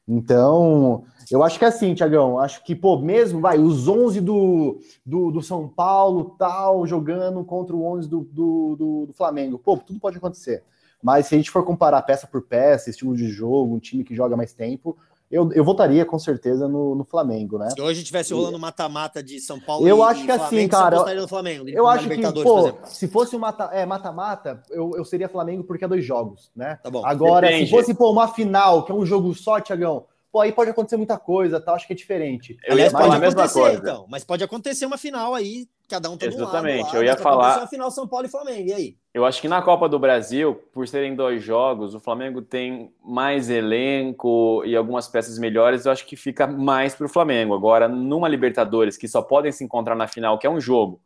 Então, 0.07 1.05
eu 1.31 1.43
acho 1.43 1.57
que 1.57 1.65
é 1.65 1.69
assim, 1.69 1.93
Tiagão. 1.93 2.37
Acho 2.37 2.63
que, 2.63 2.75
pô, 2.75 2.97
mesmo, 2.99 3.39
vai, 3.39 3.57
os 3.57 3.87
11 3.87 4.19
do, 4.19 4.79
do, 5.05 5.31
do, 5.31 5.41
São 5.41 5.67
Paulo, 5.67 6.35
tal, 6.37 6.85
jogando 6.85 7.43
contra 7.43 7.75
o 7.75 7.85
11 7.85 8.09
do, 8.09 8.19
do, 8.21 8.75
do, 8.75 9.05
do 9.07 9.13
Flamengo. 9.13 9.57
Pô, 9.57 9.77
tudo 9.77 9.99
pode 9.99 10.17
acontecer. 10.17 10.63
Mas 11.01 11.27
se 11.27 11.35
a 11.35 11.37
gente 11.37 11.51
for 11.51 11.65
comparar 11.65 12.01
peça 12.01 12.27
por 12.27 12.41
peça, 12.43 12.89
estilo 12.89 13.15
de 13.15 13.27
jogo, 13.29 13.75
um 13.75 13.79
time 13.79 14.03
que 14.03 14.15
joga 14.15 14.37
mais 14.37 14.53
tempo, 14.53 14.97
eu, 15.33 15.51
eu 15.53 15.63
votaria 15.63 16.05
com 16.05 16.19
certeza 16.19 16.67
no, 16.67 16.93
no 16.93 17.03
Flamengo, 17.03 17.57
né? 17.57 17.71
Se 17.71 17.81
hoje 17.81 18.03
tivesse 18.03 18.35
rolando 18.35 18.59
mata-mata 18.59 19.23
de 19.23 19.39
São 19.39 19.59
Paulo 19.59 19.87
eu 19.87 19.97
e, 19.97 20.01
acho 20.03 20.25
que 20.25 20.31
assim, 20.31 20.39
Flamengo, 20.39 20.59
assim, 20.59 20.67
cara, 20.67 21.15
no 21.15 21.27
Flamengo, 21.27 21.69
eu 21.69 21.87
acho 21.87 22.07
que, 22.07 22.43
pô, 22.43 22.73
se 22.85 23.07
fosse 23.07 23.35
um 23.35 23.39
mata-mata, 23.39 24.61
é, 24.69 24.77
eu, 24.77 24.91
eu 24.95 25.03
seria 25.03 25.27
Flamengo 25.27 25.63
porque 25.63 25.85
é 25.85 25.87
dois 25.87 26.05
jogos, 26.05 26.51
né? 26.55 26.77
Tá 26.83 26.91
bom. 26.91 27.03
Agora, 27.03 27.47
Depende. 27.47 27.65
se 27.65 27.71
fosse 27.71 27.93
pô, 27.95 28.11
uma 28.11 28.27
final, 28.27 28.85
que 28.85 28.91
é 28.91 28.95
um 28.95 29.05
jogo 29.05 29.33
só, 29.33 29.59
Tiagão, 29.59 30.05
pô, 30.33 30.41
aí 30.41 30.51
pode 30.51 30.71
acontecer 30.71 30.97
muita 30.97 31.15
coisa, 31.15 31.61
tá? 31.61 31.75
Acho 31.75 31.85
que 31.85 31.93
é 31.93 31.95
diferente. 31.95 32.57
Eu 32.65 32.75
ia 32.75 32.89
falar 32.89 33.17
a 33.17 33.19
mesma 33.19 33.47
coisa. 33.47 33.77
Então, 33.77 34.07
mas 34.09 34.23
pode 34.23 34.43
acontecer 34.43 34.83
uma 34.83 34.97
final 34.97 35.35
aí, 35.35 35.67
cada 35.87 36.09
um 36.09 36.17
tá 36.17 36.25
Exatamente, 36.25 36.85
lado, 36.85 36.97
eu 36.97 37.03
ia 37.03 37.15
falar. 37.15 37.59
Uma 37.59 37.67
final 37.67 37.91
São 37.91 38.07
Paulo 38.07 38.25
e 38.25 38.29
Flamengo, 38.29 38.67
e 38.67 38.73
aí? 38.73 38.97
Eu 39.13 39.25
acho 39.25 39.39
que 39.39 39.47
na 39.47 39.61
Copa 39.61 39.87
do 39.87 39.99
Brasil, 39.99 40.55
por 40.73 40.87
serem 40.87 41.15
dois 41.15 41.43
jogos, 41.43 41.93
o 41.93 41.99
Flamengo 41.99 42.41
tem 42.41 42.91
mais 43.05 43.47
elenco 43.47 44.63
e 44.65 44.75
algumas 44.75 45.07
peças 45.07 45.37
melhores, 45.37 45.85
eu 45.85 45.91
acho 45.91 46.03
que 46.07 46.15
fica 46.15 46.47
mais 46.47 46.95
para 46.95 47.05
o 47.05 47.09
Flamengo. 47.09 47.53
Agora, 47.53 47.87
numa 47.87 48.27
Libertadores, 48.27 48.97
que 48.97 49.07
só 49.07 49.21
podem 49.21 49.51
se 49.51 49.63
encontrar 49.63 49.93
na 49.93 50.07
final, 50.07 50.39
que 50.39 50.47
é 50.47 50.49
um 50.49 50.59
jogo, 50.59 50.99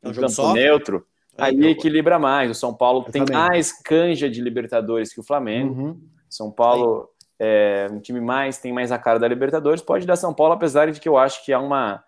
é 0.00 0.08
um, 0.08 0.14
jogo 0.14 0.28
campo 0.28 0.36
só? 0.36 0.52
neutro, 0.52 1.04
aí 1.36 1.52
então, 1.52 1.68
equilibra 1.68 2.16
mais. 2.16 2.48
O 2.48 2.54
São 2.54 2.72
Paulo 2.72 3.02
tem 3.10 3.24
mais 3.28 3.72
canja 3.72 4.30
de 4.30 4.40
Libertadores 4.40 5.12
que 5.12 5.18
o 5.18 5.24
Flamengo. 5.24 5.74
Uhum. 5.74 6.00
São 6.30 6.48
Paulo 6.48 7.08
é 7.38 7.88
um 7.90 8.00
time 8.00 8.20
mais, 8.20 8.58
tem 8.58 8.72
mais 8.72 8.90
a 8.90 8.98
cara 8.98 9.18
da 9.18 9.28
Libertadores, 9.28 9.82
pode 9.82 10.06
dar 10.06 10.16
São 10.16 10.34
Paulo, 10.34 10.54
apesar 10.54 10.90
de 10.90 10.98
que 10.98 11.08
eu 11.08 11.16
acho 11.16 11.44
que 11.44 11.52
há 11.52 11.60
uma 11.60 12.02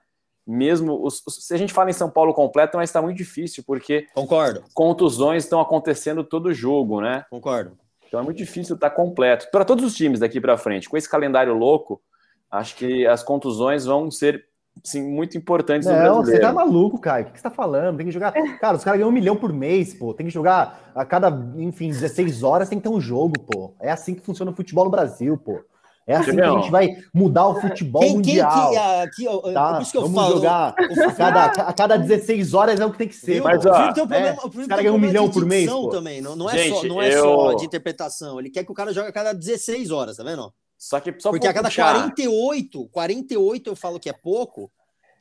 mesmo 0.46 1.04
os, 1.04 1.22
se 1.28 1.54
a 1.54 1.56
gente 1.56 1.72
fala 1.72 1.90
em 1.90 1.94
São 1.94 2.10
Paulo 2.10 2.34
completo, 2.34 2.76
mas 2.76 2.90
está 2.90 3.00
muito 3.00 3.16
difícil, 3.16 3.62
porque 3.64 4.08
concordo. 4.14 4.64
Contusões 4.74 5.44
estão 5.44 5.60
acontecendo 5.60 6.24
todo 6.24 6.52
jogo, 6.52 7.00
né? 7.00 7.24
Concordo. 7.30 7.78
Então 8.08 8.18
é 8.18 8.22
muito 8.22 8.38
difícil 8.38 8.74
estar 8.74 8.90
tá 8.90 8.96
completo. 8.96 9.48
Para 9.52 9.64
todos 9.64 9.84
os 9.84 9.94
times 9.94 10.18
daqui 10.18 10.40
para 10.40 10.58
frente, 10.58 10.88
com 10.88 10.96
esse 10.96 11.08
calendário 11.08 11.54
louco, 11.54 12.02
acho 12.50 12.74
que 12.74 13.06
as 13.06 13.22
contusões 13.22 13.84
vão 13.84 14.10
ser 14.10 14.49
sim, 14.82 15.02
muito 15.02 15.36
importantes 15.36 15.86
Não, 15.86 16.24
você 16.24 16.38
tá 16.38 16.52
maluco, 16.52 16.98
Caio. 16.98 17.26
O 17.26 17.30
que 17.30 17.38
você 17.38 17.42
tá 17.42 17.50
falando? 17.50 17.96
Tem 17.96 18.06
que 18.06 18.12
jogar. 18.12 18.32
Cara, 18.60 18.76
os 18.76 18.84
caras 18.84 18.98
ganham 18.98 19.08
um 19.08 19.12
milhão 19.12 19.36
por 19.36 19.52
mês, 19.52 19.94
pô. 19.94 20.14
Tem 20.14 20.26
que 20.26 20.32
jogar 20.32 20.90
a 20.94 21.04
cada, 21.04 21.28
enfim, 21.56 21.88
16 21.88 22.42
horas 22.42 22.68
tem 22.68 22.78
que 22.78 22.88
ter 22.88 22.94
um 22.94 23.00
jogo, 23.00 23.34
pô. 23.40 23.74
É 23.80 23.90
assim 23.90 24.14
que 24.14 24.20
funciona 24.20 24.50
o 24.50 24.54
futebol 24.54 24.84
no 24.84 24.90
Brasil, 24.90 25.36
pô. 25.36 25.60
É 26.06 26.16
assim 26.16 26.34
que 26.34 26.40
a 26.40 26.50
gente 26.50 26.70
vai 26.72 26.88
mudar 27.14 27.46
o 27.46 27.60
futebol 27.60 28.02
quem, 28.02 28.14
mundial. 28.14 28.70
Quem, 29.14 29.28
que, 29.28 29.52
tá? 29.52 29.78
É 29.78 29.82
isso 29.82 29.92
que 29.92 29.98
eu 29.98 30.02
Vamos 30.02 30.16
falo. 30.16 30.34
jogar 30.34 30.74
a 30.74 31.12
cada, 31.12 31.44
a 31.44 31.72
cada 31.72 31.96
16 31.96 32.52
horas 32.52 32.80
é 32.80 32.84
o 32.84 32.90
que 32.90 32.98
tem 32.98 33.06
que 33.06 33.14
ser. 33.14 33.40
Mas, 33.40 33.64
ó, 33.64 33.90
o 33.90 33.94
problema, 33.94 34.26
é, 34.26 34.32
o 34.32 34.68
cara 34.68 34.82
ganha 34.82 34.92
um 34.92 34.98
milhão 34.98 35.30
por 35.30 35.46
mês. 35.46 35.70
Também. 35.90 36.20
Não, 36.20 36.34
não 36.34 36.50
é, 36.50 36.58
gente, 36.58 36.80
só, 36.80 36.86
não 36.88 37.00
é 37.00 37.14
eu... 37.14 37.22
só 37.22 37.52
de 37.52 37.64
interpretação. 37.64 38.40
Ele 38.40 38.50
quer 38.50 38.64
que 38.64 38.72
o 38.72 38.74
cara 38.74 38.92
jogue 38.92 39.08
a 39.08 39.12
cada 39.12 39.32
16 39.32 39.92
horas, 39.92 40.16
tá 40.16 40.24
vendo? 40.24 40.52
Só 40.80 40.98
que 40.98 41.14
só 41.20 41.30
Porque 41.30 41.46
a 41.46 41.52
cada 41.52 41.68
puxar. 41.68 41.92
48, 41.92 42.88
48 42.88 43.70
eu 43.70 43.76
falo 43.76 44.00
que 44.00 44.08
é 44.08 44.12
pouco, 44.12 44.72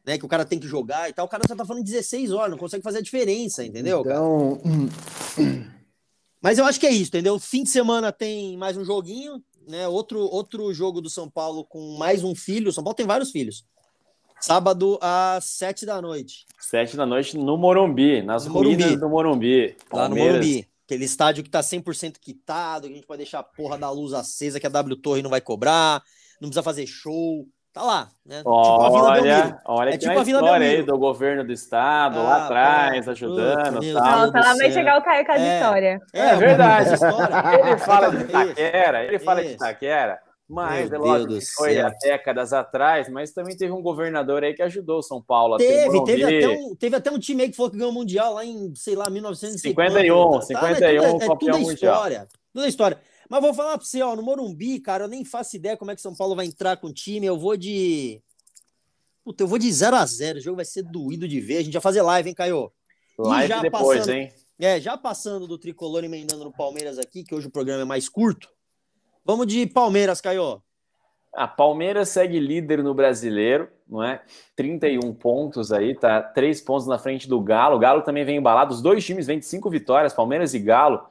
né? 0.06 0.17
Que 0.17 0.25
o 0.25 0.29
cara 0.29 0.45
tem 0.45 0.57
que 0.57 0.67
jogar 0.67 1.09
e 1.09 1.13
tal. 1.13 1.25
O 1.25 1.29
cara 1.29 1.44
só 1.47 1.56
tá 1.56 1.65
falando 1.65 1.83
16 1.83 2.31
horas, 2.31 2.51
não 2.51 2.57
consegue 2.57 2.83
fazer 2.83 3.00
a 3.00 3.01
diferença, 3.01 3.63
entendeu? 3.63 4.00
Então. 4.01 4.61
Mas 6.41 6.57
eu 6.57 6.65
acho 6.65 6.79
que 6.79 6.88
é 6.88 6.91
isso, 6.91 7.09
entendeu? 7.09 7.38
Fim 7.38 7.63
de 7.63 7.69
semana 7.69 8.11
tem 8.11 8.56
mais 8.57 8.77
um 8.77 8.85
joguinho 8.85 9.44
né? 9.69 9.88
Outro, 9.88 10.19
outro 10.19 10.73
jogo 10.73 10.99
do 10.99 11.09
São 11.09 11.30
Paulo 11.30 11.63
com 11.63 11.95
mais 11.97 12.23
um 12.23 12.33
filho. 12.33 12.73
São 12.73 12.83
Paulo 12.83 12.95
tem 12.95 13.06
vários 13.06 13.31
filhos. 13.31 13.63
Sábado 14.42 14.97
às 15.01 15.45
sete 15.45 15.85
da 15.85 16.01
noite. 16.01 16.45
Sete 16.59 16.97
da 16.97 17.06
noite 17.06 17.37
no 17.37 17.57
Morumbi, 17.57 18.21
nas 18.21 18.45
no 18.45 18.54
ruínas 18.54 18.85
Morumbi. 18.85 18.99
do 18.99 19.09
Morumbi. 19.09 19.78
Lá 19.92 20.09
no 20.09 20.16
Morumbi. 20.16 20.68
Aquele 20.90 21.06
estádio 21.06 21.44
que 21.44 21.52
tá 21.52 21.60
100% 21.60 22.16
quitado, 22.19 22.88
que 22.88 22.94
a 22.94 22.96
gente 22.96 23.06
pode 23.06 23.19
deixar 23.19 23.38
a 23.38 23.44
porra 23.44 23.78
da 23.78 23.92
luz 23.92 24.12
acesa, 24.12 24.60
que 24.60 24.66
a 24.66 24.72
W 24.72 24.96
Torre 24.96 25.22
não 25.22 25.30
vai 25.30 25.40
cobrar, 25.40 26.02
não 26.42 26.50
precisa 26.50 26.64
fazer 26.64 26.88
show. 26.88 27.46
Tá 27.72 27.84
lá, 27.84 28.10
né? 28.26 28.42
Olha, 28.44 29.19
tipo 29.19 29.62
a 29.64 29.72
olha 29.72 29.94
é 29.94 29.98
tipo 30.00 30.19
a 30.19 30.24
Vila 30.24 30.40
história 30.40 30.68
aí 30.68 30.81
do 30.81 30.98
governo 30.98 31.46
do 31.46 31.54
estado, 31.54 32.18
ah, 32.18 32.24
lá 32.24 32.46
atrás, 32.46 33.08
ajudando. 33.08 33.76
Puta, 33.76 33.94
tal. 33.94 34.31
Nossa, 34.31 34.40
lá 34.40 34.56
vai 34.56 34.72
chegar 34.72 34.98
o 34.98 35.04
Caio 35.04 35.26
com 35.28 35.31
a 35.31 35.40
é, 35.40 35.60
história. 35.60 36.00
É, 36.12 36.19
é 36.30 36.36
verdade. 36.36 36.90
ele 37.62 37.78
fala 37.78 38.10
de 38.10 38.24
Itaquera, 38.24 39.06
ele 39.06 39.19
fala 39.19 39.44
de 39.44 39.52
Itaquera, 39.52 40.19
mas 40.49 40.89
Meu 40.89 40.99
é 40.99 41.06
lógico 41.06 41.37
que 41.37 41.45
foi 41.53 41.79
há 41.79 41.89
décadas 41.89 42.53
atrás, 42.53 43.07
mas 43.07 43.31
também 43.31 43.56
teve 43.56 43.71
um 43.71 43.83
governador 43.83 44.44
aí 44.44 44.56
que 44.56 44.63
ajudou 44.63 45.03
São 45.03 45.21
Paulo 45.21 45.57
teve, 45.57 46.03
teve 46.03 46.23
até, 46.23 46.49
um, 46.49 46.75
teve 46.75 46.95
até 46.95 47.11
um 47.11 47.19
time 47.19 47.44
aí 47.44 47.49
que 47.49 47.56
falou 47.56 47.69
que 47.69 47.77
ganhou 47.77 47.91
o 47.91 47.94
Mundial 47.94 48.33
lá 48.33 48.44
em, 48.44 48.73
sei 48.73 48.95
lá, 48.95 49.07
1951. 49.11 50.41
51, 50.41 50.41
51 50.41 50.59
tá, 50.59 50.69
é, 50.69 50.73
tudo, 50.73 51.21
é, 51.21 51.25
é 51.25 51.37
tudo 51.37 51.59
mundial. 51.59 51.73
história. 51.73 52.27
Tudo 52.51 52.65
é 52.65 52.68
história. 52.68 52.99
Mas 53.29 53.41
vou 53.41 53.53
falar 53.53 53.77
para 53.77 53.85
você, 53.85 54.01
ó, 54.01 54.15
no 54.15 54.23
Morumbi, 54.23 54.79
cara, 54.79 55.03
eu 55.03 55.07
nem 55.07 55.23
faço 55.23 55.56
ideia 55.56 55.77
como 55.77 55.91
é 55.91 55.95
que 55.95 56.01
São 56.01 56.15
Paulo 56.15 56.35
vai 56.35 56.47
entrar 56.47 56.77
com 56.77 56.87
o 56.87 56.94
time. 56.94 57.27
Eu 57.27 57.37
vou 57.37 57.56
de. 57.56 58.19
Puta, 59.23 59.44
eu 59.44 59.47
vou 59.47 59.59
de 59.59 59.71
0 59.71 59.95
a 59.95 60.03
0 60.03 60.39
O 60.39 60.41
jogo 60.41 60.56
vai 60.56 60.65
ser 60.65 60.81
doído 60.81 61.27
de 61.27 61.39
ver. 61.39 61.57
A 61.57 61.63
gente 61.63 61.73
vai 61.73 61.81
fazer 61.81 62.01
live, 62.01 62.27
hein, 62.27 62.33
Caio? 62.33 62.71
Live 63.19 63.49
já 63.49 63.61
depois, 63.61 63.99
passando... 63.99 64.15
hein? 64.15 64.33
É, 64.57 64.81
já 64.81 64.97
passando 64.97 65.47
do 65.47 65.59
tricolor 65.59 66.03
emendando 66.03 66.44
no 66.44 66.51
Palmeiras 66.51 66.97
aqui, 66.97 67.23
que 67.23 67.35
hoje 67.35 67.45
o 67.45 67.51
programa 67.51 67.83
é 67.83 67.85
mais 67.85 68.09
curto. 68.09 68.49
Vamos 69.26 69.47
de 69.47 69.66
Palmeiras, 69.68 70.21
Caio. 70.21 70.61
A 71.33 71.47
Palmeiras 71.47 72.09
segue 72.09 72.40
líder 72.40 72.83
no 72.83 72.94
brasileiro, 72.94 73.69
não 73.88 74.04
é? 74.04 74.21
31 74.56 75.14
pontos 75.14 75.71
aí, 75.71 75.95
tá? 75.95 76.21
Três 76.21 76.59
pontos 76.59 76.88
na 76.88 76.97
frente 76.97 77.30
do 77.30 77.40
Galo. 77.40 77.76
O 77.76 77.80
Galo 77.80 78.02
também 78.02 78.26
vem 78.26 78.38
embalado. 78.38 78.73
Os 78.73 78.81
dois 78.81 79.06
times 79.06 79.28
vêm 79.28 79.40
de 79.40 79.45
cinco 79.45 79.69
vitórias, 79.69 80.14
Palmeiras 80.14 80.54
e 80.54 80.59
Galo. 80.59 81.02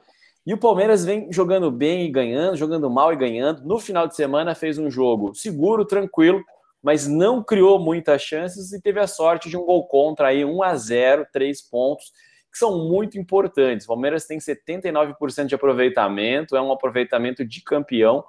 E 0.45 0.53
o 0.53 0.57
Palmeiras 0.57 1.05
vem 1.05 1.31
jogando 1.31 1.71
bem 1.71 2.05
e 2.05 2.11
ganhando, 2.11 2.57
jogando 2.57 2.89
mal 2.89 3.13
e 3.13 3.15
ganhando. 3.15 3.63
No 3.63 3.79
final 3.79 4.07
de 4.07 4.15
semana 4.15 4.55
fez 4.55 4.77
um 4.77 4.89
jogo 4.89 5.33
seguro, 5.33 5.85
tranquilo, 5.85 6.43
mas 6.81 7.07
não 7.07 7.43
criou 7.43 7.79
muitas 7.79 8.21
chances 8.21 8.73
e 8.73 8.81
teve 8.81 8.99
a 8.99 9.07
sorte 9.07 9.49
de 9.49 9.57
um 9.57 9.65
gol 9.65 9.85
contra 9.87 10.29
aí, 10.29 10.43
1 10.43 10.63
a 10.63 10.75
0, 10.75 11.27
3 11.31 11.61
pontos. 11.69 12.11
Que 12.51 12.57
são 12.57 12.87
muito 12.87 13.17
importantes. 13.17 13.85
O 13.85 13.89
Palmeiras 13.89 14.25
tem 14.25 14.37
79% 14.37 15.45
de 15.45 15.55
aproveitamento, 15.55 16.55
é 16.55 16.61
um 16.61 16.71
aproveitamento 16.71 17.45
de 17.45 17.61
campeão 17.61 18.23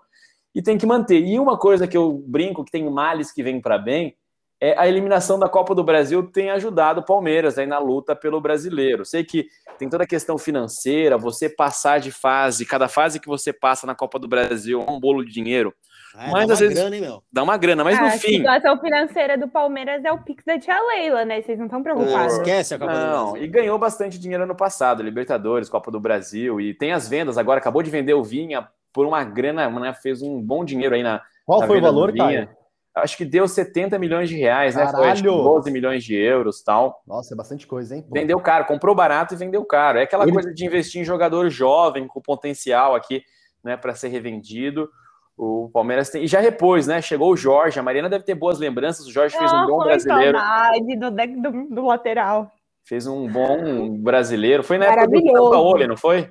e 0.54 0.62
tem 0.62 0.76
que 0.76 0.86
manter. 0.86 1.20
E 1.20 1.38
uma 1.38 1.58
coisa 1.58 1.86
que 1.86 1.96
eu 1.96 2.12
brinco, 2.12 2.64
que 2.64 2.70
tem 2.70 2.88
males 2.88 3.32
que 3.32 3.42
vem 3.42 3.60
para 3.60 3.78
bem, 3.78 4.16
é 4.60 4.78
a 4.78 4.86
eliminação 4.86 5.38
da 5.38 5.48
Copa 5.48 5.74
do 5.74 5.82
Brasil 5.82 6.22
tem 6.22 6.50
ajudado 6.50 7.00
o 7.00 7.04
Palmeiras 7.04 7.56
aí 7.56 7.66
na 7.66 7.78
luta 7.78 8.14
pelo 8.14 8.40
brasileiro. 8.40 9.06
Sei 9.06 9.24
que 9.24 9.46
tem 9.78 9.88
toda 9.88 10.04
a 10.04 10.06
questão 10.06 10.36
financeira, 10.36 11.16
você 11.16 11.48
passar 11.48 11.98
de 11.98 12.12
fase, 12.12 12.66
cada 12.66 12.86
fase 12.86 13.18
que 13.18 13.26
você 13.26 13.54
passa 13.54 13.86
na 13.86 13.94
Copa 13.94 14.18
do 14.18 14.28
Brasil 14.28 14.84
é 14.86 14.90
um 14.90 15.00
bolo 15.00 15.24
de 15.24 15.32
dinheiro. 15.32 15.74
Mas 16.14 16.32
dá 16.32 16.38
às 16.54 16.60
uma 16.60 16.68
vezes 16.68 16.74
grana, 16.78 16.96
hein, 16.96 17.02
meu? 17.02 17.22
dá 17.32 17.42
uma 17.42 17.56
grana, 17.56 17.84
mas 17.84 17.98
Ah, 17.98 18.02
no 18.02 18.06
A 18.08 18.10
fim. 18.12 18.36
situação 18.38 18.78
financeira 18.80 19.38
do 19.38 19.48
Palmeiras 19.48 20.04
é 20.04 20.10
o 20.12 20.18
pix 20.18 20.44
da 20.44 20.58
tia 20.58 20.78
Leila, 20.88 21.24
né? 21.24 21.40
Vocês 21.42 21.58
não 21.58 21.66
estão 21.66 21.82
preocupados. 21.82 22.34
esquece 22.38 22.74
a 22.74 22.78
Copa 22.78 22.92
do 22.92 22.98
Não, 22.98 23.24
Brasil. 23.32 23.42
e 23.44 23.46
ganhou 23.48 23.78
bastante 23.78 24.18
dinheiro 24.18 24.44
ano 24.44 24.54
passado, 24.56 25.02
Libertadores, 25.02 25.68
Copa 25.68 25.90
do 25.90 26.00
Brasil, 26.00 26.60
e 26.60 26.74
tem 26.74 26.92
as 26.92 27.08
vendas 27.08 27.38
agora, 27.38 27.60
acabou 27.60 27.82
de 27.82 27.90
vender 27.90 28.14
o 28.14 28.22
Vinha 28.24 28.66
por 28.92 29.06
uma 29.06 29.22
grana, 29.24 29.68
né, 29.70 29.92
fez 29.94 30.20
um 30.20 30.40
bom 30.42 30.64
dinheiro 30.64 30.94
aí 30.94 31.02
na, 31.02 31.22
Qual 31.46 31.60
na 31.60 31.66
foi 31.66 31.78
o 31.78 31.82
valor, 31.82 32.10
Vinha. 32.12 32.24
Caio? 32.24 32.48
Acho 32.92 33.16
que 33.16 33.24
deu 33.24 33.46
70 33.46 33.96
milhões 34.00 34.28
de 34.28 34.36
reais, 34.36 34.74
né? 34.74 34.84
Foi 34.88 35.08
acho 35.08 35.22
que 35.22 35.28
Caralho! 35.28 35.44
12 35.44 35.70
milhões 35.70 36.02
de 36.02 36.16
euros 36.16 36.60
tal. 36.60 37.00
Nossa, 37.06 37.32
é 37.34 37.36
bastante 37.36 37.64
coisa, 37.64 37.94
hein? 37.94 38.02
pô? 38.02 38.12
Vendeu 38.12 38.40
caro, 38.40 38.64
comprou 38.64 38.96
barato 38.96 39.32
e 39.32 39.36
vendeu 39.36 39.64
caro. 39.64 39.98
É 39.98 40.02
aquela 40.02 40.24
Ele- 40.24 40.32
coisa 40.32 40.52
de 40.52 40.66
investir 40.66 41.00
em 41.00 41.04
jogador 41.04 41.48
jovem, 41.50 42.08
com 42.08 42.20
potencial 42.20 42.96
aqui, 42.96 43.22
né, 43.62 43.76
para 43.76 43.94
ser 43.94 44.08
revendido. 44.08 44.90
O 45.42 45.70
Palmeiras 45.70 46.10
tem. 46.10 46.22
E 46.22 46.26
já 46.26 46.38
repôs, 46.38 46.86
né? 46.86 47.00
Chegou 47.00 47.32
o 47.32 47.36
Jorge. 47.36 47.80
A 47.80 47.82
Mariana 47.82 48.10
deve 48.10 48.26
ter 48.26 48.34
boas 48.34 48.58
lembranças. 48.58 49.06
O 49.06 49.10
Jorge 49.10 49.38
fez 49.38 49.50
um 49.50 49.66
bom 49.66 49.78
foi 49.78 49.86
brasileiro. 49.86 50.38
saudade 50.38 50.96
do, 50.96 51.10
do, 51.50 51.74
do 51.76 51.86
lateral. 51.86 52.52
Fez 52.84 53.06
um 53.06 53.26
bom 53.26 53.88
brasileiro. 53.96 54.62
Foi 54.62 54.76
na 54.76 54.84
época 54.84 55.06
do 55.06 55.12
Maravilhoso. 55.12 55.44
Sampaoli, 55.44 55.86
não 55.86 55.96
foi? 55.96 56.30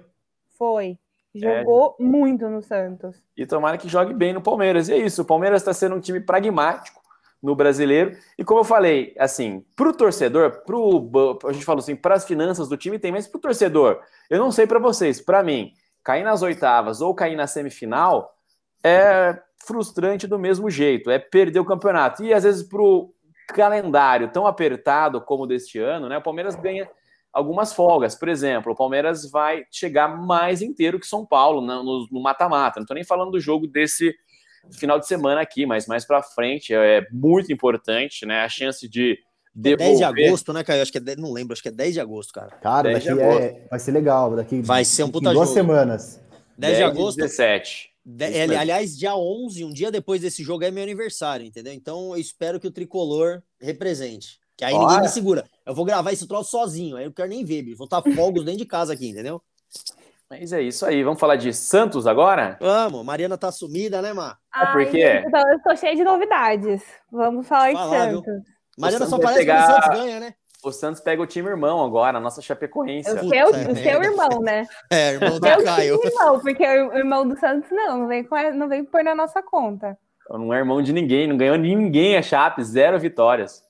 Foi. 0.56 1.00
É. 1.36 1.40
Jogou 1.40 1.96
muito 2.00 2.48
no 2.48 2.62
Santos. 2.62 3.16
E 3.36 3.48
tomara 3.48 3.80
que 3.80 3.90
jogue 3.90 4.14
bem 4.14 4.32
no 4.32 4.42
Palmeiras. 4.42 4.90
E 4.90 4.94
é 4.94 4.98
isso. 4.98 5.24
O 5.24 5.26
Palmeiras 5.26 5.64
está 5.64 5.74
sendo 5.74 5.96
um 5.96 6.00
time 6.00 6.20
pragmático 6.20 7.02
no 7.42 7.56
brasileiro. 7.56 8.16
E 8.38 8.44
como 8.44 8.60
eu 8.60 8.64
falei, 8.64 9.16
assim, 9.18 9.66
pro 9.76 9.92
torcedor, 9.92 10.64
pro, 10.68 11.40
a 11.48 11.52
gente 11.52 11.66
falou 11.66 11.80
assim, 11.80 11.96
para 11.96 12.14
as 12.14 12.26
finanças 12.26 12.70
do 12.70 12.78
time 12.78 13.00
tem, 13.00 13.12
mas 13.12 13.26
pro 13.26 13.40
torcedor, 13.40 14.02
eu 14.30 14.38
não 14.38 14.52
sei 14.52 14.68
para 14.68 14.78
vocês, 14.78 15.20
para 15.20 15.42
mim, 15.42 15.74
cair 16.04 16.24
nas 16.24 16.44
oitavas 16.44 17.02
ou 17.02 17.16
cair 17.16 17.36
na 17.36 17.48
semifinal 17.48 18.36
é 18.84 19.38
frustrante 19.66 20.26
do 20.28 20.40
mesmo 20.40 20.70
jeito, 20.70 21.12
é 21.12 21.20
perder 21.20 21.60
o 21.60 21.66
campeonato. 21.66 22.24
E 22.24 22.34
às 22.34 22.44
vezes 22.44 22.64
pro 22.64 23.14
calendário 23.50 24.32
tão 24.32 24.46
apertado 24.48 25.20
como 25.22 25.44
o 25.44 25.48
deste 25.48 25.80
ano, 25.80 26.08
né, 26.08 26.18
o 26.18 26.22
Palmeiras 26.22 26.56
ganha 26.56 26.90
algumas 27.34 27.74
folgas. 27.74 28.16
Por 28.16 28.30
exemplo, 28.30 28.72
o 28.72 28.76
Palmeiras 28.76 29.30
vai 29.30 29.64
chegar 29.72 30.08
mais 30.08 30.62
inteiro 30.62 31.00
que 31.00 31.06
São 31.08 31.26
Paulo 31.26 31.62
no 31.62 32.22
mata-mata. 32.22 32.80
Não 32.80 32.84
estou 32.84 32.96
nem 32.96 33.04
falando 33.04 33.32
do 33.32 33.40
jogo 33.40 33.68
desse 33.68 34.16
final 34.72 35.00
de 35.00 35.08
semana 35.08 35.42
aqui, 35.42 35.66
mas 35.66 35.88
mais 35.88 36.06
para 36.06 36.22
frente 36.22 36.74
é 36.74 37.06
muito 37.12 37.52
importante, 37.54 38.26
né? 38.26 38.42
A 38.44 38.50
chance 38.50 38.88
de 38.90 39.14
É 39.56 39.76
10 39.76 39.78
devolver. 39.78 40.14
de 40.16 40.26
agosto, 40.28 40.54
né, 40.54 40.64
Caio? 40.64 40.82
Acho 40.82 40.92
que 40.92 40.98
é 40.98 41.02
10, 41.02 41.18
não 41.18 41.32
lembro, 41.32 41.54
acho 41.54 41.62
que 41.62 41.70
é 41.70 41.72
10 41.72 41.94
de 41.94 42.00
agosto, 42.00 42.34
cara. 42.34 42.50
Cara, 42.62 42.90
10 42.90 43.06
daqui 43.06 43.20
é, 43.22 43.68
vai 43.70 43.80
ser 43.80 43.92
legal. 43.92 44.36
Daqui 44.36 44.62
Vai 44.62 44.84
ser 44.86 45.04
um 45.04 45.12
puta 45.12 45.32
duas 45.34 45.50
jogo. 45.50 45.60
semanas. 45.60 46.22
10 46.58 46.78
de 46.78 46.84
agosto. 46.84 47.18
17. 47.18 47.89
De- 48.18 48.38
é, 48.38 48.58
aliás, 48.58 48.98
dia 48.98 49.16
11, 49.16 49.64
um 49.64 49.70
dia 49.72 49.92
depois 49.92 50.22
desse 50.22 50.44
jogo, 50.44 50.64
é 50.64 50.72
meu 50.72 50.84
aniversário, 50.84 51.46
entendeu? 51.46 51.74
Então 51.74 52.12
eu 52.14 52.18
espero 52.20 52.60
que 52.60 52.68
o 52.68 52.72
tricolor 52.72 53.42
represente. 53.62 54.40
Que 54.58 54.66
aí 54.66 54.78
ninguém 54.78 55.02
me 55.02 55.08
segura. 55.10 55.46
Eu 55.66 55.74
vou 55.74 55.86
gravar 55.86 56.12
esse 56.12 56.28
troço 56.28 56.52
sozinho, 56.52 56.98
aí 56.98 57.04
eu 57.04 57.08
não 57.10 57.14
quero 57.14 57.30
nem 57.30 57.46
ver, 57.46 57.62
bicho. 57.62 57.78
Vou 57.78 57.86
estar 57.86 58.02
fogos 58.02 58.44
dentro 58.44 58.60
de 58.60 58.66
casa 58.66 58.92
aqui, 58.94 59.08
entendeu? 59.10 59.42
Mas 60.30 60.52
é 60.54 60.62
isso 60.62 60.86
aí. 60.86 61.04
Vamos 61.04 61.20
falar 61.20 61.38
de 61.38 61.54
Santos 61.54 62.06
agora? 62.06 62.58
Vamos, 62.62 63.04
Mariana 63.06 63.38
tá 63.38 63.52
sumida, 63.52 64.02
né, 64.02 64.12
Mar? 64.14 64.38
É 64.56 64.66
porque- 64.74 65.02
Ai, 65.02 65.22
gente, 65.22 65.26
eu 65.26 65.32
tô- 65.32 65.50
eu 65.50 65.60
tô 65.64 65.76
cheia 65.76 65.96
de 65.96 66.04
novidades. 66.04 66.82
Vamos 67.12 67.48
falar 67.48 67.72
Falar, 67.72 68.06
de 68.06 68.12
viu? 68.12 68.24
Santos. 68.24 68.44
Mariana 68.78 69.06
Santos 69.06 69.10
só 69.20 69.24
parece 69.24 69.40
pegar- 69.40 69.66
que 69.66 69.72
o 69.72 69.74
Santos 69.84 70.00
ganha, 70.00 70.20
né? 70.20 70.34
O 70.64 70.72
Santos 70.72 71.00
pega 71.00 71.22
o 71.22 71.26
time 71.28 71.48
irmão 71.50 71.84
agora, 71.84 72.18
a 72.18 72.22
nossa 72.22 72.42
Chapecoense. 72.42 73.10
O 73.10 73.16
Puta 73.16 73.30
seu, 73.30 73.48
o 73.48 73.54
merda. 73.54 73.76
seu 73.76 74.04
irmão, 74.04 74.42
né? 74.42 74.66
É, 74.92 75.14
irmão 75.14 75.40
do 75.40 75.48
Eu 75.48 75.64
Caio. 75.64 76.00
irmão, 76.04 76.40
porque 76.40 76.64
o 76.68 76.98
irmão 76.98 77.28
do 77.28 77.40
Santos 77.40 77.70
não, 77.72 78.00
não 78.00 78.08
vem, 78.08 78.28
a- 78.30 78.52
não 78.52 78.68
vem 78.68 78.84
pôr 78.84 79.04
na 79.04 79.16
nossa 79.16 79.42
conta. 79.42 79.98
Não 80.30 80.54
é 80.54 80.58
irmão 80.60 80.82
de 80.82 80.92
ninguém, 80.94 81.28
não 81.28 81.38
ganhou 81.38 81.58
ninguém 81.58 82.18
a 82.18 82.22
Chape, 82.22 82.64
zero 82.64 83.00
vitórias. 83.00 83.64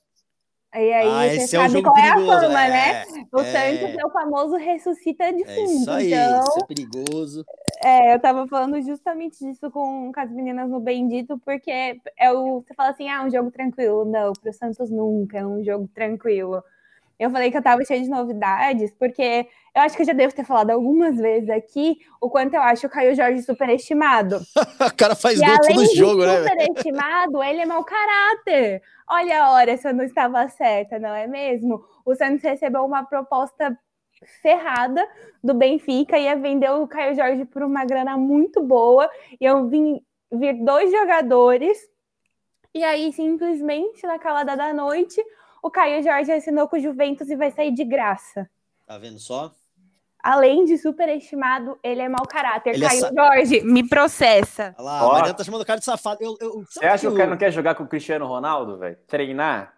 E 0.74 0.78
aí 0.78 1.08
Ah, 1.08 1.28
você 1.28 1.36
esse 1.42 1.56
é 1.56 1.58
o 1.58 1.62
sabe 1.62 1.72
jogo 1.74 1.88
qual 1.90 1.98
é 1.98 2.08
a 2.10 2.14
perigoso, 2.14 2.40
fama, 2.42 2.64
é, 2.64 2.68
né? 2.68 3.04
O 3.32 3.40
é. 3.40 3.44
Santos 3.44 3.98
é 3.98 4.06
o 4.06 4.10
famoso 4.10 4.56
ressuscita 4.56 5.32
de 5.32 5.42
É 5.42 5.46
fundo. 5.46 5.70
isso 5.80 5.90
aí, 5.90 6.12
então, 6.12 6.40
isso 6.44 6.58
é 6.60 6.66
perigoso. 6.66 7.44
É, 7.84 8.14
eu 8.14 8.20
tava 8.20 8.46
falando 8.46 8.80
justamente 8.82 9.38
disso 9.44 9.68
com, 9.70 10.12
com 10.12 10.20
as 10.20 10.30
meninas 10.30 10.68
no 10.70 10.78
Bendito, 10.78 11.40
porque 11.44 11.98
é 12.18 12.32
o, 12.32 12.60
você 12.62 12.74
fala 12.74 12.90
assim, 12.90 13.08
ah, 13.08 13.22
um 13.22 13.30
jogo 13.30 13.50
tranquilo. 13.50 14.04
Não, 14.04 14.32
pro 14.32 14.52
Santos 14.52 14.90
nunca 14.90 15.38
é 15.38 15.46
um 15.46 15.64
jogo 15.64 15.88
tranquilo. 15.92 16.62
Eu 17.20 17.30
falei 17.30 17.50
que 17.50 17.58
eu 17.58 17.62
tava 17.62 17.84
cheia 17.84 18.02
de 18.02 18.08
novidades, 18.08 18.90
porque 18.98 19.46
eu 19.74 19.82
acho 19.82 19.94
que 19.94 20.00
eu 20.00 20.06
já 20.06 20.14
devo 20.14 20.34
ter 20.34 20.42
falado 20.42 20.70
algumas 20.70 21.18
vezes 21.18 21.50
aqui 21.50 21.98
o 22.18 22.30
quanto 22.30 22.54
eu 22.54 22.62
acho 22.62 22.86
o 22.86 22.90
Caio 22.90 23.14
Jorge 23.14 23.42
superestimado. 23.42 24.40
O 24.80 24.96
cara 24.96 25.14
faz 25.14 25.38
E 25.38 25.44
gol 25.44 25.54
além 25.54 25.74
todo 25.76 25.88
de 25.88 25.94
jogo, 25.94 26.24
né? 26.24 26.48
superestimado, 26.48 27.42
ele 27.42 27.60
é 27.60 27.66
mau 27.66 27.84
caráter. 27.84 28.82
Olha 29.08 29.44
a 29.44 29.52
hora 29.52 29.76
se 29.76 29.86
eu 29.86 29.92
não 29.92 30.02
estava 30.02 30.48
certa, 30.48 30.98
não 30.98 31.14
é 31.14 31.26
mesmo? 31.26 31.84
O 32.06 32.14
Santos 32.14 32.42
recebeu 32.42 32.82
uma 32.84 33.04
proposta 33.04 33.78
ferrada 34.40 35.06
do 35.44 35.52
Benfica, 35.52 36.18
ia 36.18 36.36
vender 36.36 36.70
o 36.70 36.88
Caio 36.88 37.14
Jorge 37.14 37.44
por 37.44 37.62
uma 37.62 37.84
grana 37.84 38.16
muito 38.16 38.62
boa, 38.62 39.10
e 39.38 39.44
eu 39.44 39.68
vim 39.68 40.00
vir 40.32 40.54
dois 40.64 40.90
jogadores, 40.90 41.78
e 42.74 42.82
aí 42.82 43.12
simplesmente 43.12 44.06
na 44.06 44.18
calada 44.18 44.56
da 44.56 44.72
noite, 44.72 45.22
o 45.62 45.70
Caio 45.70 46.02
Jorge 46.02 46.32
assinou 46.32 46.68
com 46.68 46.76
o 46.76 46.80
Juventus 46.80 47.28
e 47.28 47.36
vai 47.36 47.50
sair 47.50 47.72
de 47.72 47.84
graça. 47.84 48.48
Tá 48.86 48.98
vendo 48.98 49.18
só? 49.18 49.52
Além 50.22 50.66
de 50.66 50.76
superestimado, 50.76 51.78
ele 51.82 52.02
é 52.02 52.08
mau 52.08 52.26
caráter. 52.26 52.74
Ele 52.74 52.84
é 52.84 52.88
Caio 52.88 53.00
sa- 53.00 53.12
Jorge, 53.14 53.60
me 53.62 53.88
processa. 53.88 54.74
Olha 54.78 54.84
lá, 54.84 55.04
Ó. 55.06 55.08
a 55.10 55.12
Mariana 55.14 55.34
tá 55.34 55.44
chamando 55.44 55.62
o 55.62 55.66
cara 55.66 55.78
de 55.78 55.84
safado. 55.84 56.22
Eu, 56.22 56.36
eu, 56.40 56.62
Você 56.68 56.84
acha 56.84 57.06
que 57.08 57.12
o 57.12 57.16
cara 57.16 57.30
não 57.30 57.38
quer 57.38 57.50
jogar 57.50 57.74
com 57.74 57.84
o 57.84 57.88
Cristiano 57.88 58.26
Ronaldo, 58.26 58.76
velho? 58.78 58.98
Treinar? 59.06 59.74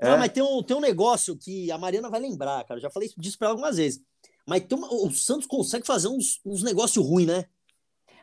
Não, 0.00 0.14
É? 0.14 0.16
mas 0.16 0.32
tem 0.32 0.42
um, 0.42 0.62
tem 0.62 0.76
um 0.76 0.80
negócio 0.80 1.36
que 1.36 1.70
a 1.70 1.76
Mariana 1.76 2.08
vai 2.08 2.20
lembrar, 2.20 2.64
cara. 2.64 2.78
Eu 2.78 2.82
já 2.82 2.90
falei 2.90 3.10
disso 3.18 3.38
pra 3.38 3.48
ela 3.48 3.52
algumas 3.54 3.76
vezes. 3.76 4.00
Mas 4.46 4.62
tem 4.64 4.76
uma- 4.78 4.88
o 4.92 5.10
Santos 5.10 5.46
consegue 5.46 5.86
fazer 5.86 6.08
uns, 6.08 6.40
uns 6.44 6.62
negócios 6.62 7.04
ruins, 7.06 7.26
né? 7.28 7.44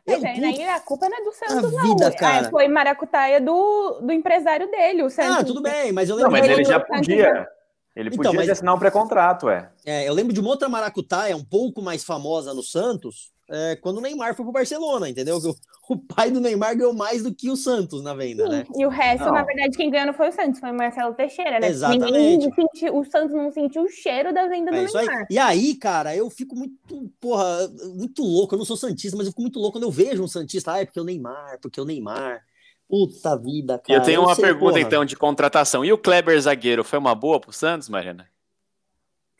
Mas 0.10 0.24
aí, 0.24 0.34
puto, 0.36 0.46
aí 0.62 0.70
a 0.70 0.80
culpa 0.80 1.10
não 1.10 1.18
é 1.18 1.24
do 1.24 1.32
Santos, 1.32 1.56
a 1.58 1.62
não. 1.84 1.90
vida, 1.96 2.06
É, 2.08 2.12
cara. 2.12 2.50
foi 2.50 2.68
maracutaia 2.68 3.40
do, 3.42 4.00
do 4.02 4.12
empresário 4.12 4.70
dele, 4.70 5.04
o 5.04 5.10
Santos. 5.10 5.36
Ah, 5.38 5.44
tudo 5.44 5.62
bem, 5.62 5.92
mas 5.92 6.10
eu 6.10 6.16
Não, 6.18 6.24
lembro 6.24 6.40
mas 6.40 6.48
de 6.48 6.54
ele 6.54 6.64
já 6.64 6.80
podia. 6.80 7.48
Ele 7.96 8.10
Então, 8.10 8.18
podia 8.18 8.40
mas- 8.40 8.50
assinar 8.50 8.76
um 8.76 8.80
pré-contrato, 8.80 9.50
é. 9.50 9.70
é, 9.86 10.08
eu 10.08 10.14
lembro 10.14 10.32
de 10.32 10.40
uma 10.40 10.50
outra 10.50 10.70
maracutaia 10.70 11.36
um 11.36 11.44
pouco 11.44 11.82
mais 11.82 12.04
famosa 12.04 12.54
no 12.54 12.64
Santos, 12.64 13.32
é, 13.50 13.76
quando 13.78 13.98
o 13.98 14.02
Neymar 14.02 14.36
foi 14.36 14.46
pro 14.46 14.52
Barcelona, 14.52 15.10
entendeu? 15.10 15.38
O, 15.38 15.94
o 15.94 15.98
pai 15.98 16.30
do 16.30 16.40
Neymar 16.40 16.78
ganhou 16.78 16.94
mais 16.94 17.24
do 17.24 17.34
que 17.34 17.50
o 17.50 17.56
Santos 17.56 18.04
na 18.04 18.14
venda, 18.14 18.48
né? 18.48 18.64
E 18.76 18.86
o 18.86 18.90
resto, 18.90 19.26
Não. 19.26 19.34
na 19.34 19.44
verdade, 19.44 19.76
quem 19.76 19.90
ganhou 19.90 20.08
não 20.08 20.14
foi 20.14 20.30
o 20.30 20.32
Santos, 20.32 20.60
foi 20.60 20.72
o 20.72 20.76
Marcelo 20.76 21.14
Teixeira, 21.16 21.60
né? 21.60 21.68
Exatamente. 21.68 22.12
Ninguém 22.12 22.52
sentiu, 22.54 22.96
o 22.98 23.04
Santos 23.04 23.36
não 23.36 23.52
sentiu 23.52 23.84
o 23.84 23.90
cheiro 23.90 24.32
da 24.34 24.48
venda 24.48 24.70
É 24.70 24.80
do 24.80 24.86
isso 24.86 24.98
aí. 24.98 25.08
Neymar. 25.08 25.28
E 25.30 25.38
aí, 25.40 25.76
cara, 25.76 26.16
eu 26.16 26.30
fico 26.30 26.56
muito, 26.56 26.76
porra, 27.20 27.68
muito 27.96 28.22
louco. 28.24 28.54
Eu 28.54 28.60
não 28.60 28.66
sou 28.66 28.78
Santista, 28.78 29.18
mas 29.18 29.26
eu 29.26 29.32
fico 29.32 29.42
muito 29.42 29.58
louco 29.60 29.78
quando 29.78 29.84
eu 29.86 29.92
vejo 29.92 30.24
um 30.24 30.28
Santista. 30.28 30.74
Ah, 30.74 30.82
é 30.82 30.86
porque 30.86 31.00
o 31.00 31.04
Neymar, 31.04 31.58
porque 31.62 31.82
o 31.82 31.86
Neymar. 31.86 32.44
Puta 32.88 33.38
vida, 33.38 33.74
E 33.88 33.92
eu 33.92 33.98
cara. 33.98 34.02
tenho 34.04 34.22
uma 34.22 34.34
sei, 34.34 34.46
pergunta, 34.46 34.72
porra. 34.72 34.82
então, 34.82 35.06
de 35.06 35.16
contratação. 35.16 35.86
E 35.86 35.94
o 35.94 35.98
Kleber 35.98 36.42
zagueiro 36.42 36.84
foi 36.84 36.98
uma 36.98 37.14
boa 37.14 37.40
pro 37.40 37.54
Santos, 37.54 37.88
Mariana? 37.88 38.28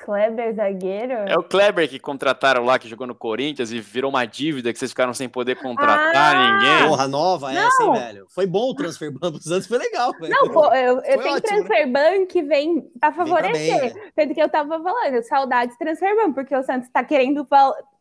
Kleber, 0.10 0.56
zagueiro. 0.56 1.14
É 1.14 1.36
o 1.38 1.44
Kleber 1.44 1.88
que 1.88 2.00
contrataram 2.00 2.66
lá, 2.66 2.80
que 2.80 2.88
jogou 2.88 3.06
no 3.06 3.14
Corinthians 3.14 3.72
e 3.72 3.80
virou 3.80 4.10
uma 4.10 4.26
dívida 4.26 4.74
que 4.74 4.80
vocês 4.80 4.90
ficaram 4.90 5.14
sem 5.14 5.30
poder 5.30 5.56
contratar 5.62 6.36
Ah! 6.36 6.52
ninguém. 6.54 6.88
Porra, 6.90 7.08
nova 7.08 7.54
essa, 7.54 7.84
hein, 7.84 7.88
Não. 7.90 7.94
velho? 7.94 8.26
Foi 8.30 8.48
bom 8.48 8.72
o 8.72 8.74
transfer 8.74 9.12
ban 9.12 9.32
pro 9.32 9.40
Santos, 9.42 9.68
foi 9.68 9.78
legal, 9.78 10.12
velho. 10.20 10.32
Não, 10.34 10.50
pô, 10.52 10.66
eu, 10.74 10.96
eu 10.98 11.02
tenho 11.22 11.36
ótimo, 11.36 11.42
transfer 11.42 11.88
ban 11.92 12.26
que 12.26 12.42
vem 12.42 12.82
pra 12.82 12.82
Vem 12.82 13.00
pra 13.00 13.12
favorecer. 13.12 13.94
bem, 13.94 14.12
Tanto 14.16 14.34
que 14.34 14.42
eu 14.42 14.50
tava 14.50 14.82
falando, 14.82 15.22
saudades 15.24 15.78
transfer 15.78 16.16
ban, 16.16 16.34
porque 16.34 16.56
o 16.56 16.64
Santos 16.64 16.90
tá 16.90 17.04
querendo 17.04 17.48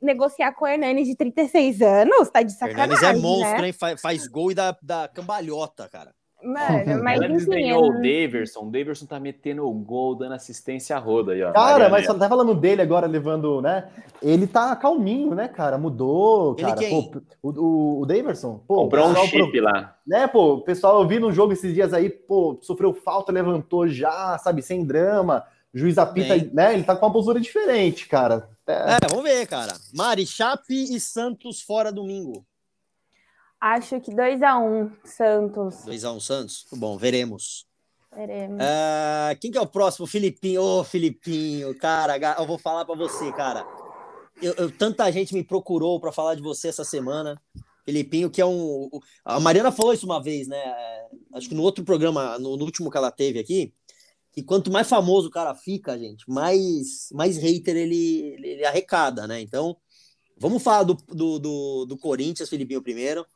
negociar 0.00 0.52
com 0.52 0.64
o 0.64 0.68
Hernani 0.68 1.04
de 1.04 1.14
36 1.14 1.82
anos, 1.82 2.30
tá 2.30 2.40
de 2.42 2.52
sacanagem, 2.52 2.94
Hernandes 2.94 3.02
é 3.02 3.12
monstro, 3.22 3.60
né? 3.60 3.66
hein? 3.66 3.72
Faz, 3.72 4.00
faz 4.00 4.26
gol 4.26 4.50
e 4.50 4.54
dá, 4.54 4.74
dá 4.82 5.08
cambalhota, 5.08 5.88
cara. 5.90 6.12
Mano, 6.42 7.02
mas 7.02 7.16
Ela 7.20 7.26
enfim, 7.34 7.46
desenhou 7.50 7.86
eu- 7.86 7.90
o 7.90 7.94
Daverson. 8.02 8.60
O 8.66 8.70
Daverson 8.70 9.06
tá 9.06 9.18
metendo 9.18 9.66
o 9.66 9.72
gol, 9.72 10.14
dando 10.14 10.34
assistência 10.34 10.96
a 10.96 10.98
roda 10.98 11.32
aí, 11.32 11.42
ó. 11.42 11.52
Cara, 11.52 11.88
mas 11.88 12.06
só 12.06 12.12
ó. 12.12 12.18
tá 12.18 12.28
falando 12.28 12.54
dele 12.54 12.80
agora, 12.80 13.06
levando, 13.06 13.60
né? 13.60 13.88
Ele 14.22 14.46
tá 14.46 14.74
calminho, 14.76 15.34
né, 15.34 15.48
cara? 15.48 15.76
Mudou, 15.76 16.54
Ele 16.58 16.66
cara. 16.66 16.76
quem? 16.80 17.10
Pô, 17.10 17.20
o, 17.42 17.50
o, 17.50 18.00
o 18.02 18.06
Daverson, 18.06 18.60
pô, 18.66 18.82
Comprou 18.82 19.08
o 19.08 19.10
um 19.12 19.16
chip 19.26 19.50
pro- 19.52 19.62
lá. 19.62 19.96
né, 20.06 20.26
pô, 20.26 20.54
o 20.54 20.60
pessoal 20.62 21.00
eu 21.02 21.08
vi 21.08 21.18
no 21.18 21.32
jogo 21.32 21.52
esses 21.52 21.74
dias 21.74 21.92
aí, 21.92 22.08
pô, 22.08 22.58
sofreu 22.62 22.92
falta, 22.94 23.32
levantou 23.32 23.88
já, 23.88 24.38
sabe, 24.38 24.62
sem 24.62 24.84
drama. 24.84 25.44
O 25.74 25.78
juiz 25.78 25.98
apita, 25.98 26.34
Bem. 26.34 26.50
né? 26.54 26.72
Ele 26.72 26.82
tá 26.82 26.96
com 26.96 27.04
uma 27.04 27.12
postura 27.12 27.38
diferente, 27.38 28.08
cara. 28.08 28.48
É, 28.66 28.72
É, 28.72 28.98
vamos 29.10 29.22
ver, 29.24 29.46
cara. 29.46 29.74
Mari, 29.94 30.24
Chape 30.26 30.72
e 30.74 30.98
Santos 30.98 31.60
fora 31.60 31.92
domingo. 31.92 32.42
Acho 33.60 34.00
que 34.00 34.12
2x1, 34.12 34.92
Santos. 35.04 35.84
2x1 35.84 36.20
Santos? 36.20 36.66
Muito 36.70 36.80
bom, 36.80 36.96
veremos. 36.96 37.66
Veremos. 38.14 38.58
Ah, 38.60 39.34
quem 39.40 39.50
que 39.50 39.58
é 39.58 39.60
o 39.60 39.66
próximo? 39.66 40.06
Filipinho. 40.06 40.62
Ô, 40.62 40.84
Filipinho, 40.84 41.76
cara, 41.76 42.16
eu 42.38 42.46
vou 42.46 42.58
falar 42.58 42.84
pra 42.84 42.94
você, 42.94 43.32
cara. 43.32 43.66
Eu, 44.40 44.54
eu- 44.54 44.70
tanta 44.70 45.10
gente 45.10 45.34
me 45.34 45.42
procurou 45.42 46.00
pra 46.00 46.12
falar 46.12 46.34
de 46.36 46.42
você 46.42 46.68
essa 46.68 46.84
semana. 46.84 47.40
Filipinho, 47.84 48.30
que 48.30 48.40
é 48.40 48.46
um. 48.46 48.88
A 49.24 49.40
Mariana 49.40 49.72
falou 49.72 49.92
isso 49.92 50.06
uma 50.06 50.22
vez, 50.22 50.46
né? 50.46 50.56
É, 50.58 51.06
Acho 51.34 51.48
que 51.48 51.54
no 51.54 51.62
outro 51.62 51.84
programa, 51.84 52.38
no, 52.38 52.56
no 52.56 52.64
último 52.64 52.90
que 52.90 52.96
ela 52.96 53.10
teve 53.10 53.38
aqui, 53.38 53.72
que 54.32 54.42
quanto 54.42 54.70
mais 54.70 54.88
famoso 54.88 55.28
o 55.28 55.30
cara 55.30 55.54
fica, 55.54 55.98
gente, 55.98 56.28
mais, 56.30 57.08
mais 57.12 57.36
hater 57.38 57.76
ele, 57.76 58.34
ele, 58.34 58.48
ele 58.48 58.64
arrecada, 58.64 59.26
né? 59.26 59.40
Então, 59.40 59.76
vamos 60.38 60.62
falar 60.62 60.82
do, 60.84 60.94
do, 60.94 61.38
do, 61.38 61.84
do 61.86 61.96
Corinthians, 61.98 62.48
Filipinho, 62.48 62.82
primeiro. 62.82 63.26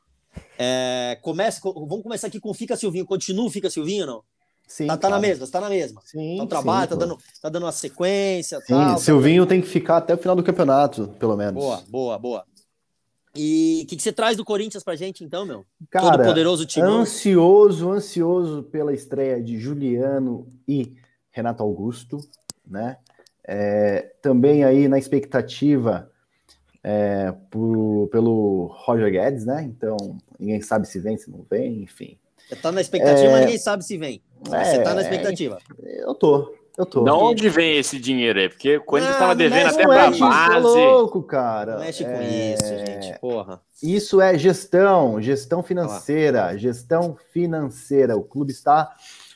É, 0.58 1.18
vamos 1.24 2.02
começar 2.02 2.26
aqui 2.28 2.38
com 2.40 2.50
o 2.50 2.54
Fica 2.54 2.76
Silvinho. 2.76 3.06
Continua 3.06 3.50
Fica 3.50 3.68
Silvinho 3.70 4.06
não? 4.06 4.22
sim, 4.66 4.86
Tá, 4.86 4.96
tá 4.96 5.10
na 5.10 5.18
mesma, 5.18 5.46
tá 5.48 5.60
na 5.60 5.68
mesma. 5.68 6.00
Sim, 6.04 6.36
Tá 6.38 6.44
o 6.44 6.46
trabalho, 6.46 6.82
sim, 6.82 6.88
tá, 6.90 6.96
dando, 6.96 7.18
tá 7.40 7.48
dando 7.48 7.64
uma 7.64 7.72
sequência. 7.72 8.58
Sim, 8.60 8.66
tal, 8.68 8.94
tá- 8.94 8.98
Silvinho 8.98 9.46
tem 9.46 9.60
que 9.60 9.66
ficar 9.66 9.98
até 9.98 10.14
o 10.14 10.18
final 10.18 10.36
do 10.36 10.42
campeonato, 10.42 11.08
pelo 11.18 11.36
menos. 11.36 11.54
Boa, 11.62 11.82
boa, 11.88 12.18
boa. 12.18 12.44
E 13.34 13.82
o 13.84 13.86
que, 13.88 13.96
que 13.96 14.02
você 14.02 14.12
traz 14.12 14.36
do 14.36 14.44
Corinthians 14.44 14.84
pra 14.84 14.94
gente, 14.94 15.24
então, 15.24 15.46
meu? 15.46 15.64
Todo 15.90 15.90
Cara, 15.90 16.22
poderoso 16.24 16.66
timão. 16.66 17.00
ansioso, 17.00 17.90
ansioso 17.90 18.62
pela 18.64 18.92
estreia 18.92 19.42
de 19.42 19.58
Juliano 19.58 20.52
e 20.68 20.94
Renato 21.30 21.62
Augusto, 21.62 22.18
né? 22.66 22.98
É, 23.44 24.12
também 24.20 24.64
aí 24.64 24.86
na 24.86 24.98
expectativa 24.98 26.11
é, 26.84 27.32
por- 27.50 28.08
pelo 28.10 28.66
Roger 28.84 29.10
Guedes, 29.10 29.44
né? 29.44 29.62
Então, 29.62 29.96
ninguém 30.38 30.60
sabe 30.60 30.86
se 30.88 30.98
vem, 30.98 31.16
se 31.16 31.30
não 31.30 31.44
vem, 31.48 31.82
enfim. 31.82 32.18
Você 32.48 32.56
tá 32.56 32.72
na 32.72 32.80
expectativa, 32.80 33.28
É. 33.28 33.30
mas 33.32 33.40
ninguém 33.42 33.58
sabe 33.58 33.84
se 33.84 33.96
vem. 33.96 34.20
Você 34.44 34.82
tá 34.82 34.94
na 34.94 35.00
É, 35.00 35.04
expectativa. 35.04 35.58
Eu 35.84 36.14
tô, 36.14 36.54
eu 36.76 36.84
tô. 36.84 37.04
De 37.04 37.10
onde 37.10 37.48
vem 37.48 37.78
esse 37.78 37.98
dinheiro 37.98 38.38
aí? 38.40 38.48
Porque 38.48 38.76
o 38.76 38.84
Corinthians 38.84 39.14
Ah, 39.14 39.18
estava 39.18 39.34
devendo 39.36 39.66
até 39.68 39.82
pra 39.86 40.08
isso, 40.10 40.18
Tá 40.18 40.48
base. 40.48 40.62
louco, 40.62 41.22
cara. 41.22 41.78
Mexe 41.78 42.04
com 42.04 42.10
É, 42.10 42.54
isso, 42.54 42.66
gente. 42.86 43.18
Porra. 43.20 43.60
Isso 43.82 44.20
é 44.20 44.36
gestão, 44.36 45.20
gestão 45.22 45.62
financeira, 45.62 46.56
gestão 46.58 47.16
financeira. 47.32 48.16
O 48.16 48.22
clube 48.24 48.50
está 48.52 48.92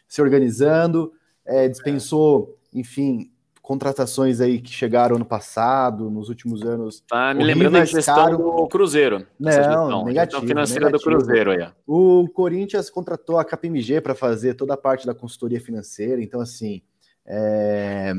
se 0.08 0.20
organizando, 0.20 1.12
é, 1.44 1.68
dispensou, 1.68 2.56
enfim, 2.74 3.30
contratações 3.66 4.40
aí 4.40 4.60
que 4.60 4.70
chegaram 4.70 5.16
ano 5.16 5.24
passado, 5.24 6.08
nos 6.08 6.28
últimos 6.28 6.62
anos. 6.62 7.00
Tá 7.00 7.34
me 7.34 7.42
lembrando 7.42 7.72
da 7.72 7.84
gestão 7.84 8.14
caro. 8.14 8.36
do 8.38 8.68
Cruzeiro. 8.68 9.26
Não, 9.36 9.50
gestão, 9.50 10.04
negativo, 10.04 10.14
gestão 10.14 10.40
financeira 10.42 10.86
negativo. 10.86 11.10
do 11.10 11.16
Cruzeiro 11.16 11.50
aí. 11.50 11.68
O 11.84 12.28
Corinthians 12.32 12.88
contratou 12.88 13.40
a 13.40 13.44
KPMG 13.44 14.00
para 14.00 14.14
fazer 14.14 14.54
toda 14.54 14.74
a 14.74 14.76
parte 14.76 15.04
da 15.04 15.12
consultoria 15.12 15.60
financeira, 15.60 16.22
então 16.22 16.40
assim, 16.40 16.80
é, 17.26 18.14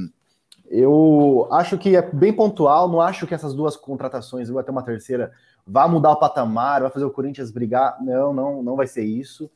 eu 0.70 1.48
acho 1.50 1.78
que 1.78 1.96
é 1.96 2.02
bem 2.02 2.34
pontual, 2.34 2.90
não 2.90 3.00
acho 3.00 3.26
que 3.26 3.34
essas 3.34 3.54
duas 3.54 3.78
contratações, 3.78 4.50
ou 4.50 4.60
até 4.60 4.70
uma 4.70 4.84
terceira, 4.84 5.32
vá 5.66 5.88
mudar 5.88 6.12
o 6.12 6.20
patamar, 6.20 6.82
vai 6.82 6.92
fazer 6.92 7.06
o 7.06 7.12
Corinthians 7.12 7.52
brigar, 7.52 7.98
não, 8.04 8.34
não, 8.34 8.62
não 8.62 8.76
vai 8.76 8.86
ser 8.86 9.06
isso. 9.06 9.50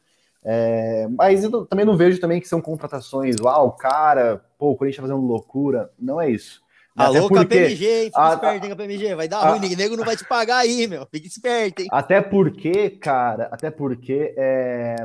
É, 0.43 1.07
mas 1.17 1.43
eu 1.43 1.65
também 1.65 1.85
não 1.85 1.95
vejo 1.95 2.19
também 2.19 2.41
que 2.41 2.47
são 2.47 2.59
contratações, 2.61 3.35
uau, 3.39 3.71
cara, 3.73 4.43
pô, 4.57 4.71
o 4.71 4.75
Corinthians 4.75 5.03
tá 5.05 5.07
fazendo 5.07 5.25
loucura, 5.25 5.91
não 5.99 6.19
é 6.19 6.29
isso. 6.31 6.61
Alô, 6.95 7.27
porque- 7.29 7.45
KPMG? 7.45 8.05
Fica 8.05 8.19
a- 8.29 8.33
esperto, 8.33 8.63
hein, 8.65 8.71
KPMG. 8.71 9.15
Vai 9.15 9.27
dar 9.27 9.37
a- 9.39 9.49
ruim, 9.51 9.75
nego 9.75 9.95
não 9.95 10.03
vai 10.03 10.17
te 10.17 10.25
pagar 10.27 10.57
aí, 10.57 10.87
meu. 10.87 11.05
Fica 11.09 11.25
esperto, 11.25 11.81
hein? 11.81 11.87
Até 11.89 12.19
porque, 12.21 12.89
cara, 12.89 13.47
até 13.51 13.71
porque 13.71 14.33
é, 14.35 14.95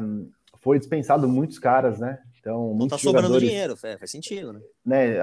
foi 0.56 0.78
dispensado 0.80 1.28
muitos 1.28 1.58
caras, 1.60 1.98
né? 2.00 2.18
Então, 2.40 2.74
Não 2.74 2.86
tá 2.88 2.96
sobrando 2.96 3.38
dinheiro, 3.40 3.76
faz 3.76 4.10
sentido, 4.10 4.52
né? 4.52 4.60
né? 4.84 5.14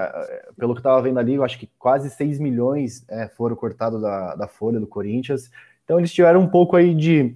Pelo 0.58 0.74
que 0.74 0.78
eu 0.80 0.82
tava 0.82 1.00
vendo 1.02 1.18
ali, 1.18 1.34
eu 1.34 1.44
acho 1.44 1.58
que 1.58 1.68
quase 1.78 2.10
6 2.10 2.38
milhões 2.38 3.02
eh, 3.08 3.28
foram 3.34 3.56
cortados 3.56 4.00
da, 4.00 4.34
da 4.34 4.46
folha 4.46 4.78
do 4.78 4.86
Corinthians. 4.86 5.50
Então, 5.84 5.98
eles 5.98 6.12
tiveram 6.12 6.40
um 6.40 6.48
pouco 6.48 6.76
aí 6.76 6.94
de, 6.94 7.34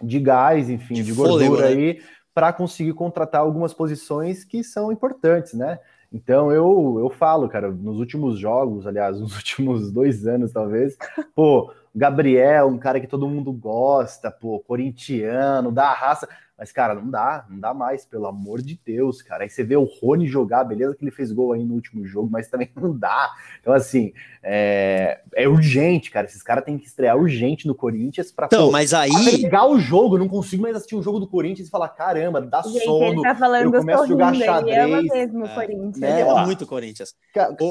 de 0.00 0.20
gás, 0.20 0.70
enfim, 0.70 0.94
De 0.94 1.02
de, 1.02 1.12
fôlego, 1.12 1.38
gordura 1.38 1.68
né? 1.68 1.74
aí, 1.74 2.02
para 2.34 2.52
conseguir 2.52 2.94
contratar 2.94 3.40
algumas 3.40 3.74
posições 3.74 4.44
que 4.44 4.62
são 4.62 4.90
importantes, 4.90 5.54
né? 5.54 5.78
Então 6.12 6.52
eu, 6.52 6.98
eu 6.98 7.10
falo, 7.10 7.48
cara, 7.48 7.70
nos 7.70 7.98
últimos 7.98 8.38
jogos, 8.38 8.86
aliás, 8.86 9.18
nos 9.20 9.34
últimos 9.34 9.90
dois 9.90 10.26
anos, 10.26 10.52
talvez, 10.52 10.96
pô, 11.34 11.72
Gabriel, 11.94 12.68
um 12.68 12.78
cara 12.78 13.00
que 13.00 13.06
todo 13.06 13.28
mundo 13.28 13.52
gosta, 13.52 14.30
pô, 14.30 14.60
corintiano, 14.60 15.72
da 15.72 15.92
raça. 15.92 16.28
Mas, 16.58 16.70
cara, 16.70 16.94
não 16.94 17.10
dá, 17.10 17.44
não 17.50 17.58
dá 17.58 17.74
mais, 17.74 18.04
pelo 18.04 18.26
amor 18.26 18.62
de 18.62 18.78
Deus, 18.84 19.20
cara. 19.20 19.42
Aí 19.42 19.50
você 19.50 19.64
vê 19.64 19.74
o 19.76 19.82
Rony 19.84 20.26
jogar, 20.28 20.62
beleza 20.64 20.94
que 20.94 21.02
ele 21.02 21.10
fez 21.10 21.32
gol 21.32 21.52
aí 21.52 21.64
no 21.64 21.74
último 21.74 22.06
jogo, 22.06 22.28
mas 22.30 22.46
também 22.50 22.70
não 22.76 22.96
dá. 22.96 23.30
Então, 23.60 23.72
assim, 23.72 24.12
é, 24.42 25.20
é 25.34 25.48
urgente, 25.48 26.10
cara. 26.10 26.26
Esses 26.26 26.42
caras 26.42 26.64
têm 26.64 26.78
que 26.78 26.86
estrear 26.86 27.16
urgente 27.16 27.66
no 27.66 27.74
Corinthians 27.74 28.30
pra 28.30 28.46
Então, 28.46 28.66
pô, 28.66 28.72
mas 28.72 28.92
aí. 28.94 29.10
pegar 29.40 29.66
o 29.66 29.78
jogo. 29.80 30.18
Não 30.18 30.28
consigo 30.28 30.62
mais 30.62 30.76
assistir 30.76 30.94
um 30.94 31.02
jogo 31.02 31.18
do 31.18 31.26
Corinthians 31.26 31.68
e 31.68 31.70
falar, 31.70 31.88
caramba, 31.88 32.40
dá 32.40 32.62
Gente, 32.62 32.84
sono. 32.84 33.06
ele 33.12 33.22
tá 33.22 33.34
falando 33.34 33.62
eu 33.64 33.70
do 33.72 33.78
começo 33.78 34.02
a 34.02 34.06
jogar 34.06 34.34
sorrindo, 34.34 34.44
ele 34.70 34.78
ama 34.78 34.96
xadrez. 35.02 35.12
mesmo 35.12 35.44
o 35.44 35.46
É, 35.46 35.54
Corinthians. 35.54 36.02
Ele 36.02 36.20
É, 36.20 36.22
ama 36.22 36.32
ó. 36.42 36.46
muito 36.46 36.66
Corinthians. 36.66 37.14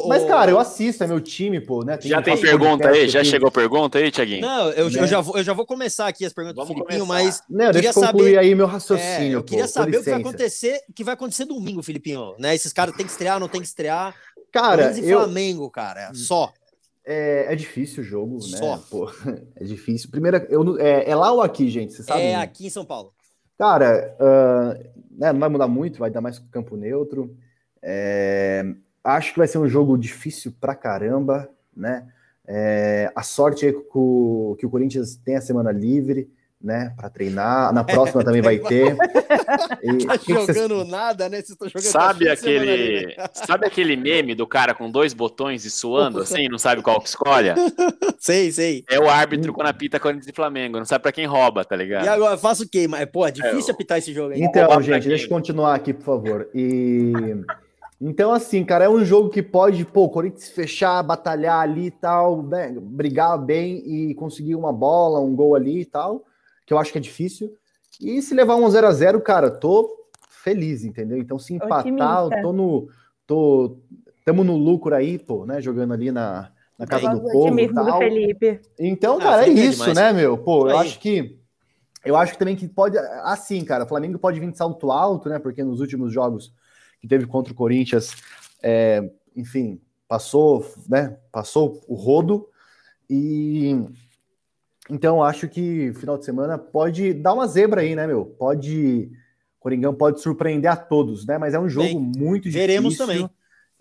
Mas, 0.08 0.26
cara, 0.26 0.52
eu 0.52 0.60
assisto, 0.60 1.04
é 1.04 1.08
meu 1.08 1.22
time, 1.22 1.62
pô, 1.62 1.84
né? 1.84 1.98
Já 2.02 2.22
tem 2.22 2.36
pergunta 2.40 2.90
aí? 2.90 3.08
Já 3.08 3.24
chegou 3.24 3.52
pergunta 3.52 4.00
aí, 4.00 4.10
Tiaguinho? 4.12 4.42
Não, 4.42 4.70
eu, 4.72 4.86
eu 4.90 4.90
Né? 4.90 5.08
já 5.08 5.22
vou, 5.22 5.38
eu 5.38 5.44
já 5.44 5.54
vou 5.54 5.66
começar 5.66 6.08
aqui 6.08 6.26
as 6.26 6.34
perguntas 6.34 6.56
do 6.56 6.62
Vamos 6.62 6.74
Filipinho, 6.74 7.06
começar. 7.06 7.24
mas 7.24 7.44
Não, 7.50 7.72
deixa 7.72 7.90
eu 7.90 7.94
queria 7.94 7.94
concluir 7.94 8.34
saber- 8.34 8.38
aí 8.40 8.56
meu 8.56 8.68
é, 8.72 8.74
raciocínio, 8.74 9.38
eu 9.38 9.44
queria 9.44 9.66
pô, 9.66 9.70
saber 9.70 9.98
o 9.98 10.04
que 10.04 10.10
vai 10.10 10.20
acontecer, 10.20 10.82
que 10.96 11.04
vai 11.04 11.14
acontecer 11.14 11.46
domingo, 11.46 11.84
Filipinho. 11.84 12.36
Né? 12.40 12.56
Esses 12.56 12.74
caras 12.74 12.96
têm 12.96 13.06
que 13.06 13.12
estrear, 13.12 13.40
não 13.40 13.48
tem 13.48 13.62
que 13.62 13.68
estrear. 13.68 14.16
Cara, 14.52 14.84
Corinthians 14.84 15.08
eu, 15.08 15.20
Flamengo, 15.20 15.70
cara. 15.70 16.12
Só. 16.14 16.54
é, 17.06 17.54
é 17.54 17.56
difícil 17.56 18.04
o 18.04 18.06
jogo, 18.06 18.36
né? 18.36 18.58
Só. 18.58 18.78
Pô, 18.90 19.12
é 19.56 19.64
difícil. 19.64 20.10
Primeiro, 20.10 20.38
eu, 20.50 20.80
é, 20.80 21.10
é 21.10 21.16
lá 21.16 21.32
ou 21.32 21.42
aqui, 21.42 21.70
gente? 21.70 21.94
Você 21.94 22.04
sabe? 22.04 22.22
É 22.22 22.36
aqui 22.36 22.68
em 22.68 22.70
São 22.70 22.86
Paulo. 22.86 23.14
Cara, 23.58 24.16
ah, 24.20 24.78
né, 25.12 25.32
não 25.32 25.40
vai 25.40 25.50
mudar 25.50 25.68
muito, 25.68 26.00
vai 26.00 26.10
dar 26.10 26.20
mais 26.20 26.40
campo 26.40 26.76
neutro. 26.76 27.38
É, 27.82 28.66
acho 29.04 29.34
que 29.34 29.40
vai 29.40 29.48
ser 29.48 29.58
um 29.58 29.68
jogo 29.68 29.98
difícil 29.98 30.54
pra 30.60 30.76
caramba, 30.76 31.50
né? 31.76 32.08
É, 32.48 33.12
a 33.16 33.24
sorte 33.24 33.68
é 33.68 33.72
que 33.72 33.80
o, 33.94 34.56
que 34.60 34.66
o 34.66 34.70
Corinthians 34.70 35.16
tem 35.16 35.36
a 35.36 35.42
semana 35.42 35.72
livre, 35.72 36.30
né? 36.64 36.94
Pra 36.98 37.10
treinar. 37.10 37.74
Na 37.74 37.84
próxima 37.84 38.24
também 38.24 38.42
vai 38.42 38.58
ter. 38.60 38.96
E, 39.84 40.06
Tá 40.06 40.18
que 40.18 40.26
que 40.28 40.34
vocês- 40.34 40.58
jogando 40.58 40.86
nada, 40.86 41.28
né? 41.28 41.38
Vocês 41.38 41.50
estão 41.52 41.68
jogando 41.68 41.84
Sabe 41.84 42.30
aquele, 42.30 42.98
livre. 42.98 43.16
sabe 43.34 43.66
aquele 43.66 43.96
meme 43.96 44.36
do 44.36 44.46
cara 44.48 44.74
com 44.74 44.90
dois 44.90 45.14
botões 45.14 45.66
e 45.66 45.72
suando 45.72 46.20
assim, 46.22 46.48
não 46.48 46.58
sabe 46.58 46.82
qual 46.82 47.00
que 47.02 47.08
escolhe? 47.10 47.50
Sei, 48.20 48.52
sei. 48.52 48.84
É 48.90 49.00
o 49.00 49.10
árbitro 49.10 49.52
quando 49.54 49.68
apita 49.68 50.00
Corinthians 50.00 50.28
e 50.28 50.34
Flamengo, 50.34 50.78
não 50.78 50.86
sabe 50.86 51.02
pra 51.02 51.12
quem 51.12 51.26
rouba, 51.26 51.66
tá 51.66 51.76
ligado? 51.76 52.06
E 52.06 52.08
agora, 52.08 52.38
faço 52.38 52.64
o 52.64 52.70
quê? 52.70 52.88
Mas, 52.88 53.06
pô, 53.10 53.26
é 53.26 53.32
difícil 53.32 53.70
É, 53.70 53.74
apitar 53.74 53.98
esse 53.98 54.14
jogo 54.14 54.34
aí. 54.34 54.42
Então, 54.42 54.64
roubar 54.68 54.82
gente, 54.84 55.08
deixa 55.08 55.26
eu 55.26 55.30
continuar 55.30 55.76
aqui, 55.76 55.94
por 55.94 56.04
favor. 56.04 56.48
E 56.54 57.12
então, 58.00 58.32
assim, 58.34 58.64
cara, 58.64 58.86
é 58.86 58.90
um 58.90 59.04
jogo 59.06 59.30
que 59.30 59.42
pode, 59.44 59.86
pô, 59.86 60.04
o 60.06 60.10
Corinthians 60.10 60.50
fechar, 60.50 61.02
batalhar 61.04 61.60
ali 61.60 61.88
e 61.88 61.92
tal, 61.92 62.42
né? 62.44 62.74
Brigar 62.80 63.38
bem 63.38 63.78
e 63.86 64.14
conseguir 64.16 64.56
uma 64.56 64.74
bola, 64.74 65.20
um 65.20 65.36
gol 65.36 65.56
ali 65.56 65.82
e 65.82 65.86
tal, 65.86 66.24
que 66.72 66.74
eu 66.74 66.80
acho 66.80 66.94
que 66.94 66.98
é 66.98 67.02
difícil. 67.02 67.54
E 68.00 68.22
se 68.22 68.34
levar 68.34 68.56
um 68.56 68.70
0 68.70 68.88
a 68.88 68.92
0 68.94 69.20
cara, 69.20 69.52
tô 69.52 70.08
feliz, 70.30 70.86
entendeu? 70.86 71.18
Então, 71.18 71.38
se 71.38 71.54
empatar, 71.54 71.82
Otimista. 71.82 72.38
eu 72.38 72.42
tô 72.42 72.54
no. 72.54 72.88
tô 73.28 73.78
Tamo 74.24 74.42
no 74.42 74.56
lucro 74.56 74.96
aí, 74.96 75.20
pô, 75.20 75.46
né? 75.46 75.60
Jogando 75.60 75.94
ali 75.94 76.12
na, 76.14 76.50
na 76.80 76.88
casa 76.88 77.10
do 77.10 77.22
povo 77.24 77.34
e 77.36 77.48
otimismo 77.48 77.84
do 77.84 77.86
tal. 77.90 77.98
Felipe. 78.00 78.62
Então, 78.80 79.18
Ah, 79.18 79.22
cara, 79.22 79.46
é 79.46 79.50
é 79.50 79.52
isso, 79.52 79.80
demais. 79.80 79.98
né, 79.98 80.14
meu? 80.14 80.38
Pô, 80.38 80.70
eu 80.70 80.78
Aí. 80.78 80.88
acho 80.88 81.00
que. 81.00 81.38
Eu 82.06 82.16
acho 82.16 82.32
que 82.34 82.40
também 82.40 82.56
que 82.56 82.70
pode. 82.70 82.98
Assim, 83.24 83.66
cara, 83.66 83.84
o 83.84 83.88
Flamengo 83.88 84.18
pode 84.18 84.40
vir 84.40 84.50
de 84.50 84.58
salto 84.58 84.92
alto, 84.92 85.28
né? 85.28 85.40
Porque 85.40 85.62
nos 85.62 85.82
últimos 85.82 86.14
jogos 86.14 86.54
que 87.02 87.08
teve 87.08 87.26
contra 87.28 87.52
o 87.52 87.56
Corinthians, 87.56 88.12
é, 88.64 89.12
enfim, 89.36 89.82
passou, 90.08 90.66
né? 90.88 91.18
Passou 91.34 91.84
o 91.86 91.96
rodo. 91.96 92.48
E. 93.10 93.76
Então, 94.90 95.24
acho 95.24 95.48
que 95.48 95.94
final 95.94 96.18
de 96.18 96.26
semana 96.26 96.58
pode 96.58 97.14
dar 97.14 97.34
uma 97.34 97.48
zebra 97.48 97.82
aí, 97.82 97.96
né, 97.96 98.08
meu? 98.08 98.26
Pode. 98.26 99.10
Coringão 99.60 99.94
pode 99.94 100.20
surpreender 100.22 100.72
a 100.72 100.76
todos, 100.76 101.26
né? 101.26 101.38
Mas 101.38 101.54
é 101.54 101.60
um 101.60 101.70
jogo 101.70 101.88
Bem, 101.88 102.00
muito 102.18 102.44
difícil. 102.50 102.60
veremos 102.68 102.98
também. 102.98 103.30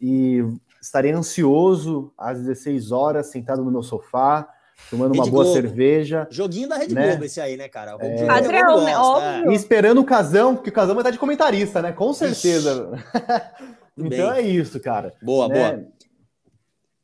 E 0.00 0.44
estarei 0.80 1.10
ansioso 1.12 2.12
às 2.18 2.38
16 2.38 2.92
horas, 2.92 3.26
sentado 3.30 3.64
no 3.64 3.70
meu 3.70 3.82
sofá, 3.82 4.46
tomando 4.90 5.14
uma 5.14 5.26
boa 5.26 5.44
Globo. 5.44 5.52
cerveja 5.54 6.26
Joguinho 6.30 6.68
da 6.68 6.76
Rede 6.76 6.94
Né? 6.94 7.08
Globo 7.08 7.24
esse 7.24 7.40
aí, 7.40 7.56
né, 7.56 7.66
cara? 7.68 7.96
O 7.96 8.00
É. 8.02 8.26
Padrão, 8.26 8.84
né? 8.84 8.92
é. 8.92 8.98
Óbvio. 8.98 9.52
e 9.52 9.54
esperando 9.54 10.00
o 10.00 10.04
Casão, 10.04 10.54
porque 10.54 10.68
o 10.70 10.72
Casão 10.72 10.94
vai 10.94 11.00
estar 11.02 11.10
de 11.10 11.18
comentarista, 11.18 11.80
né? 11.82 11.92
Com 11.92 12.12
certeza. 12.12 12.90
Então 14.02 14.08
bem. 14.32 14.38
é 14.38 14.40
isso, 14.40 14.80
cara. 14.80 15.12
Boa, 15.20 15.46
né? 15.48 15.54
boa. 15.72 15.84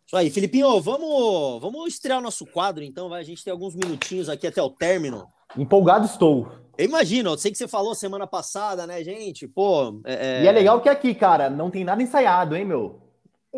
Isso 0.07 0.17
aí, 0.17 0.31
Filipinho, 0.31 0.81
vamos, 0.81 1.61
vamos 1.61 1.89
estrear 1.93 2.19
o 2.19 2.23
nosso 2.23 2.47
quadro, 2.47 2.85
então. 2.85 3.09
Vai. 3.09 3.21
A 3.21 3.25
gente 3.25 3.43
tem 3.43 3.51
alguns 3.51 3.75
minutinhos 3.75 4.29
aqui 4.29 4.47
até 4.47 4.63
o 4.63 4.71
término. 4.71 5.27
Empolgado 5.57 6.07
estou. 6.07 6.49
Eu 6.79 6.85
imagino, 6.85 7.31
eu 7.31 7.39
sei 7.39 7.51
que 7.51 7.57
você 7.59 7.67
falou 7.67 7.95
semana 7.95 8.27
passada, 8.27 8.87
né, 8.87 9.03
gente? 9.03 9.49
Pô. 9.49 10.01
É, 10.05 10.43
E 10.45 10.47
é 10.47 10.53
legal 10.53 10.81
que 10.81 10.89
aqui, 10.89 11.15
cara, 11.15 11.49
não 11.51 11.71
tem 11.71 11.83
nada 11.85 12.03
ensaiado, 12.03 12.55
hein, 12.55 12.65
meu? 12.65 13.01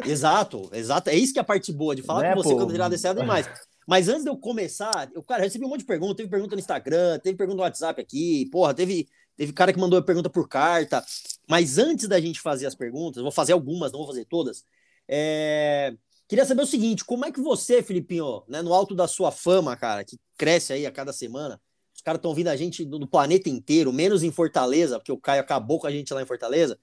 Exato, 0.04 0.70
exato. 0.72 1.10
É 1.10 1.14
isso 1.16 1.32
que 1.32 1.38
é 1.38 1.42
a 1.42 1.44
parte 1.44 1.72
boa 1.72 1.94
de 1.96 2.02
falar 2.02 2.22
Né, 2.22 2.34
com 2.34 2.42
você 2.42 2.50
pô? 2.50 2.56
quando 2.58 2.70
tirar 2.70 2.88
desse 2.88 3.06
lado 3.06 3.20
demais. 3.20 3.48
Mas 3.86 4.08
antes 4.08 4.22
de 4.22 4.30
eu 4.30 4.36
começar, 4.36 5.10
eu, 5.14 5.22
cara, 5.22 5.40
eu 5.40 5.44
recebi 5.44 5.64
um 5.64 5.68
monte 5.68 5.80
de 5.80 5.86
pergunta. 5.86 6.14
Teve 6.14 6.28
pergunta 6.28 6.54
no 6.54 6.60
Instagram, 6.60 7.18
teve 7.18 7.36
pergunta 7.36 7.56
no 7.56 7.62
WhatsApp 7.62 8.00
aqui, 8.00 8.46
porra, 8.52 8.72
teve, 8.72 9.08
teve 9.36 9.52
cara 9.52 9.72
que 9.72 9.78
mandou 9.80 10.00
pergunta 10.02 10.30
por 10.30 10.48
carta. 10.48 11.04
Mas 11.48 11.78
antes 11.78 12.06
da 12.06 12.20
gente 12.20 12.40
fazer 12.40 12.66
as 12.66 12.74
perguntas, 12.74 13.22
vou 13.22 13.32
fazer 13.32 13.52
algumas, 13.52 13.90
não 13.90 13.98
vou 13.98 14.06
fazer 14.08 14.24
todas. 14.26 14.64
é, 15.08 15.92
Queria 16.28 16.44
saber 16.44 16.62
o 16.62 16.66
seguinte: 16.66 17.04
como 17.04 17.24
é 17.24 17.32
que 17.32 17.40
você, 17.40 17.82
Filipinho, 17.82 18.42
né, 18.46 18.60
no 18.60 18.74
alto 18.74 18.94
da 18.94 19.08
sua 19.08 19.32
fama, 19.32 19.74
cara, 19.74 20.04
que 20.04 20.18
cresce 20.36 20.74
aí 20.74 20.86
a 20.86 20.92
cada 20.92 21.12
semana, 21.12 21.58
os 21.94 22.02
caras 22.02 22.18
estão 22.18 22.34
vindo 22.34 22.48
a 22.48 22.56
gente 22.56 22.84
do, 22.84 22.98
do 22.98 23.08
planeta 23.08 23.48
inteiro, 23.48 23.92
menos 23.92 24.22
em 24.22 24.30
Fortaleza, 24.30 24.98
porque 24.98 25.10
o 25.10 25.16
Caio 25.16 25.40
acabou 25.40 25.80
com 25.80 25.86
a 25.86 25.90
gente 25.90 26.12
lá 26.12 26.22
em 26.22 26.26
Fortaleza. 26.26 26.78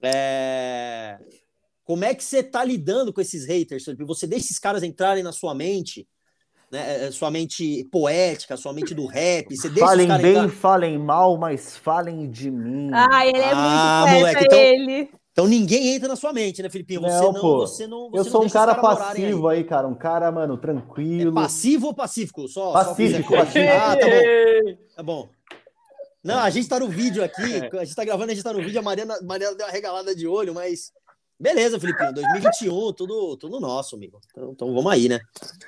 É... 0.00 1.18
Como 1.84 2.04
é 2.04 2.14
que 2.14 2.22
você 2.24 2.42
tá 2.42 2.64
lidando 2.64 3.12
com 3.12 3.20
esses 3.20 3.44
haters, 3.46 3.84
Felipe? 3.84 4.04
Você 4.04 4.26
deixa 4.26 4.46
esses 4.46 4.58
caras 4.58 4.82
entrarem 4.82 5.22
na 5.22 5.32
sua 5.32 5.54
mente, 5.54 6.06
né? 6.70 7.10
Sua 7.12 7.30
mente 7.30 7.84
poética, 7.92 8.56
sua 8.56 8.72
mente 8.72 8.94
do 8.94 9.06
rap. 9.06 9.54
Você 9.54 9.68
deixa 9.68 9.86
falem 9.86 10.08
bem, 10.18 10.30
entrar... 10.32 10.48
falem 10.48 10.98
mal, 10.98 11.36
mas 11.36 11.76
falem 11.76 12.30
de 12.30 12.50
mim. 12.50 12.90
Ah, 12.92 13.26
ele 13.26 13.38
é 13.38 13.50
Ah, 13.52 14.04
muito 14.06 14.18
moleque, 14.18 14.44
então- 14.44 14.58
ele. 14.58 15.10
Então 15.36 15.46
ninguém 15.46 15.94
entra 15.94 16.08
na 16.08 16.16
sua 16.16 16.32
mente, 16.32 16.62
né, 16.62 16.70
Felipinho? 16.70 17.02
Você 17.02 17.08
Não, 17.10 17.30
não, 17.32 17.40
pô. 17.42 17.58
você 17.58 17.86
não. 17.86 18.08
Você 18.10 18.18
eu 18.20 18.24
não 18.24 18.30
sou 18.30 18.42
um 18.42 18.48
cara 18.48 18.74
passivo 18.74 19.48
aí. 19.48 19.64
cara. 19.64 19.86
Um 19.86 19.94
cara, 19.94 20.32
mano, 20.32 20.56
tranquilo. 20.56 21.30
É 21.30 21.34
passivo 21.42 21.88
ou 21.88 21.94
pacífico? 21.94 22.48
Só, 22.48 22.72
Pacífico, 22.72 23.32
só 23.34 23.40
pacífico. 23.44 23.70
Ah, 23.70 23.96
tá 23.96 24.06
bom. 24.06 24.76
Tá 24.96 25.02
bom. 25.02 25.28
Não, 26.24 26.38
a 26.38 26.48
gente 26.48 26.66
tá 26.66 26.80
no 26.80 26.88
vídeo 26.88 27.22
aqui, 27.22 27.42
a 27.78 27.84
gente 27.84 27.94
tá 27.94 28.02
gravando, 28.02 28.32
a 28.32 28.34
gente 28.34 28.42
tá 28.42 28.52
no 28.52 28.60
vídeo, 28.62 28.78
a 28.78 28.82
Mariana, 28.82 29.20
Mariana 29.22 29.54
deu 29.54 29.66
uma 29.66 29.72
regalada 29.72 30.14
de 30.16 30.26
olho, 30.26 30.54
mas. 30.54 30.90
Beleza, 31.38 31.78
Felipinho, 31.78 32.14
2021, 32.14 32.92
tudo, 32.94 33.36
tudo 33.36 33.60
nosso, 33.60 33.94
amigo. 33.94 34.18
Então, 34.32 34.50
então 34.52 34.74
vamos 34.74 34.90
aí, 34.90 35.06
né? 35.06 35.20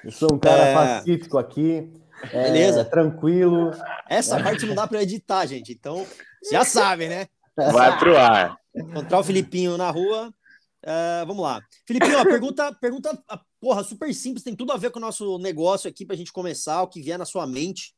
Eu 0.03 0.11
sou 0.11 0.33
um 0.33 0.39
cara 0.39 0.63
É. 0.65 0.75
pacífico 0.75 1.37
aqui. 1.37 1.93
é, 2.33 2.45
Beleza. 2.45 2.87
tranquilo. 2.87 3.71
Essa 4.09 4.43
parte 4.43 4.65
não 4.65 4.75
dá 4.75 4.87
pra 4.89 5.03
editar, 5.03 5.45
gente. 5.45 5.73
Então, 5.73 6.07
já 6.51 6.65
sabem, 6.65 7.11
né? 7.11 7.29
Vai 7.73 7.99
pro 7.99 8.17
ar. 8.17 8.57
Encontrar 8.75 9.19
o 9.19 9.25
Filipinho 9.25 9.77
na 9.77 9.91
rua. 9.91 10.33
é, 10.83 11.25
vamos 11.27 11.43
lá. 11.43 11.61
Filipinho, 11.87 12.19
ó, 12.19 12.25
pergunta, 12.25 12.73
pergunta, 12.81 13.23
a- 13.29 13.41
porra, 13.61 13.83
super 13.83 14.13
simples, 14.15 14.45
tem 14.45 14.55
tudo 14.55 14.73
a 14.73 14.77
ver 14.77 14.91
com 14.91 14.99
o 14.99 15.03
nosso 15.03 15.39
negócio 15.39 15.89
aqui 15.91 16.05
pra 16.07 16.15
gente 16.17 16.33
começar, 16.33 16.83
o 16.83 16.89
que 16.89 17.03
vier 17.03 17.19
na 17.19 17.25
sua 17.25 17.47
mente, 17.47 17.93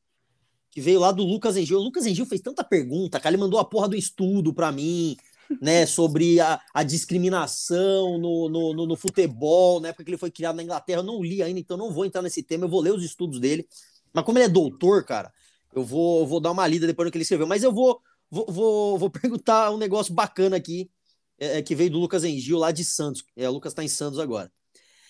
que 0.70 0.81
veio 0.81 0.99
lá 1.01 1.12
do 1.12 1.23
Lucas 1.25 1.57
Engil. 1.57 1.79
O 1.79 1.83
Lucas 1.83 2.07
Engil 2.07 2.25
fez 2.25 2.40
tanta 2.40 2.64
pergunta, 2.64 3.20
cara, 3.20 3.35
ele 3.35 3.42
mandou 3.42 3.61
a 3.61 3.64
porra 3.64 3.88
do 3.88 3.96
estudo 3.96 4.55
pra 4.55 4.73
mim, 4.73 5.16
né, 5.61 5.85
sobre 5.85 6.40
a, 6.40 6.61
a 6.73 6.83
discriminação 6.85 8.18
no, 8.18 8.49
no, 8.49 8.73
no, 8.73 8.87
no 8.87 8.96
futebol, 8.96 9.81
na 9.81 9.88
época 9.88 10.05
que 10.05 10.11
ele 10.11 10.16
foi 10.18 10.31
criado 10.31 10.57
na 10.57 10.62
Inglaterra. 10.62 11.01
Eu 11.01 11.05
não 11.05 11.23
li 11.23 11.42
ainda, 11.42 11.59
então 11.61 11.77
não 11.77 11.90
vou 11.92 12.05
entrar 12.05 12.23
nesse 12.23 12.42
tema, 12.42 12.64
eu 12.64 12.68
vou 12.68 12.81
ler 12.81 12.92
os 12.94 13.05
estudos 13.05 13.40
dele. 13.40 13.66
Mas 14.12 14.25
como 14.25 14.38
ele 14.38 14.44
é 14.46 14.49
doutor, 14.49 15.05
cara, 15.05 15.33
eu 15.75 15.85
vou, 15.85 16.20
eu 16.20 16.27
vou 16.27 16.40
dar 16.40 16.53
uma 16.53 16.66
lida 16.66 16.87
depois 16.87 17.05
no 17.07 17.11
que 17.12 17.18
ele 17.18 17.23
escreveu. 17.23 17.46
Mas 17.46 17.62
eu 17.62 17.73
vou, 17.73 18.01
vou, 18.31 18.47
vou, 18.49 18.99
vou 18.99 19.11
perguntar 19.11 19.71
um 19.71 19.77
negócio 19.77 20.12
bacana 20.14 20.57
aqui, 20.57 20.90
é, 21.38 21.59
é, 21.59 21.62
que 21.62 21.75
veio 21.75 21.90
do 21.90 21.99
Lucas 21.99 22.25
Engil, 22.25 22.59
lá 22.59 22.71
de 22.71 22.85
Santos. 22.85 23.25
É, 23.37 23.49
o 23.49 23.53
Lucas 23.53 23.73
está 23.73 23.83
em 23.85 23.88
Santos 23.88 24.19
agora. 24.19 24.51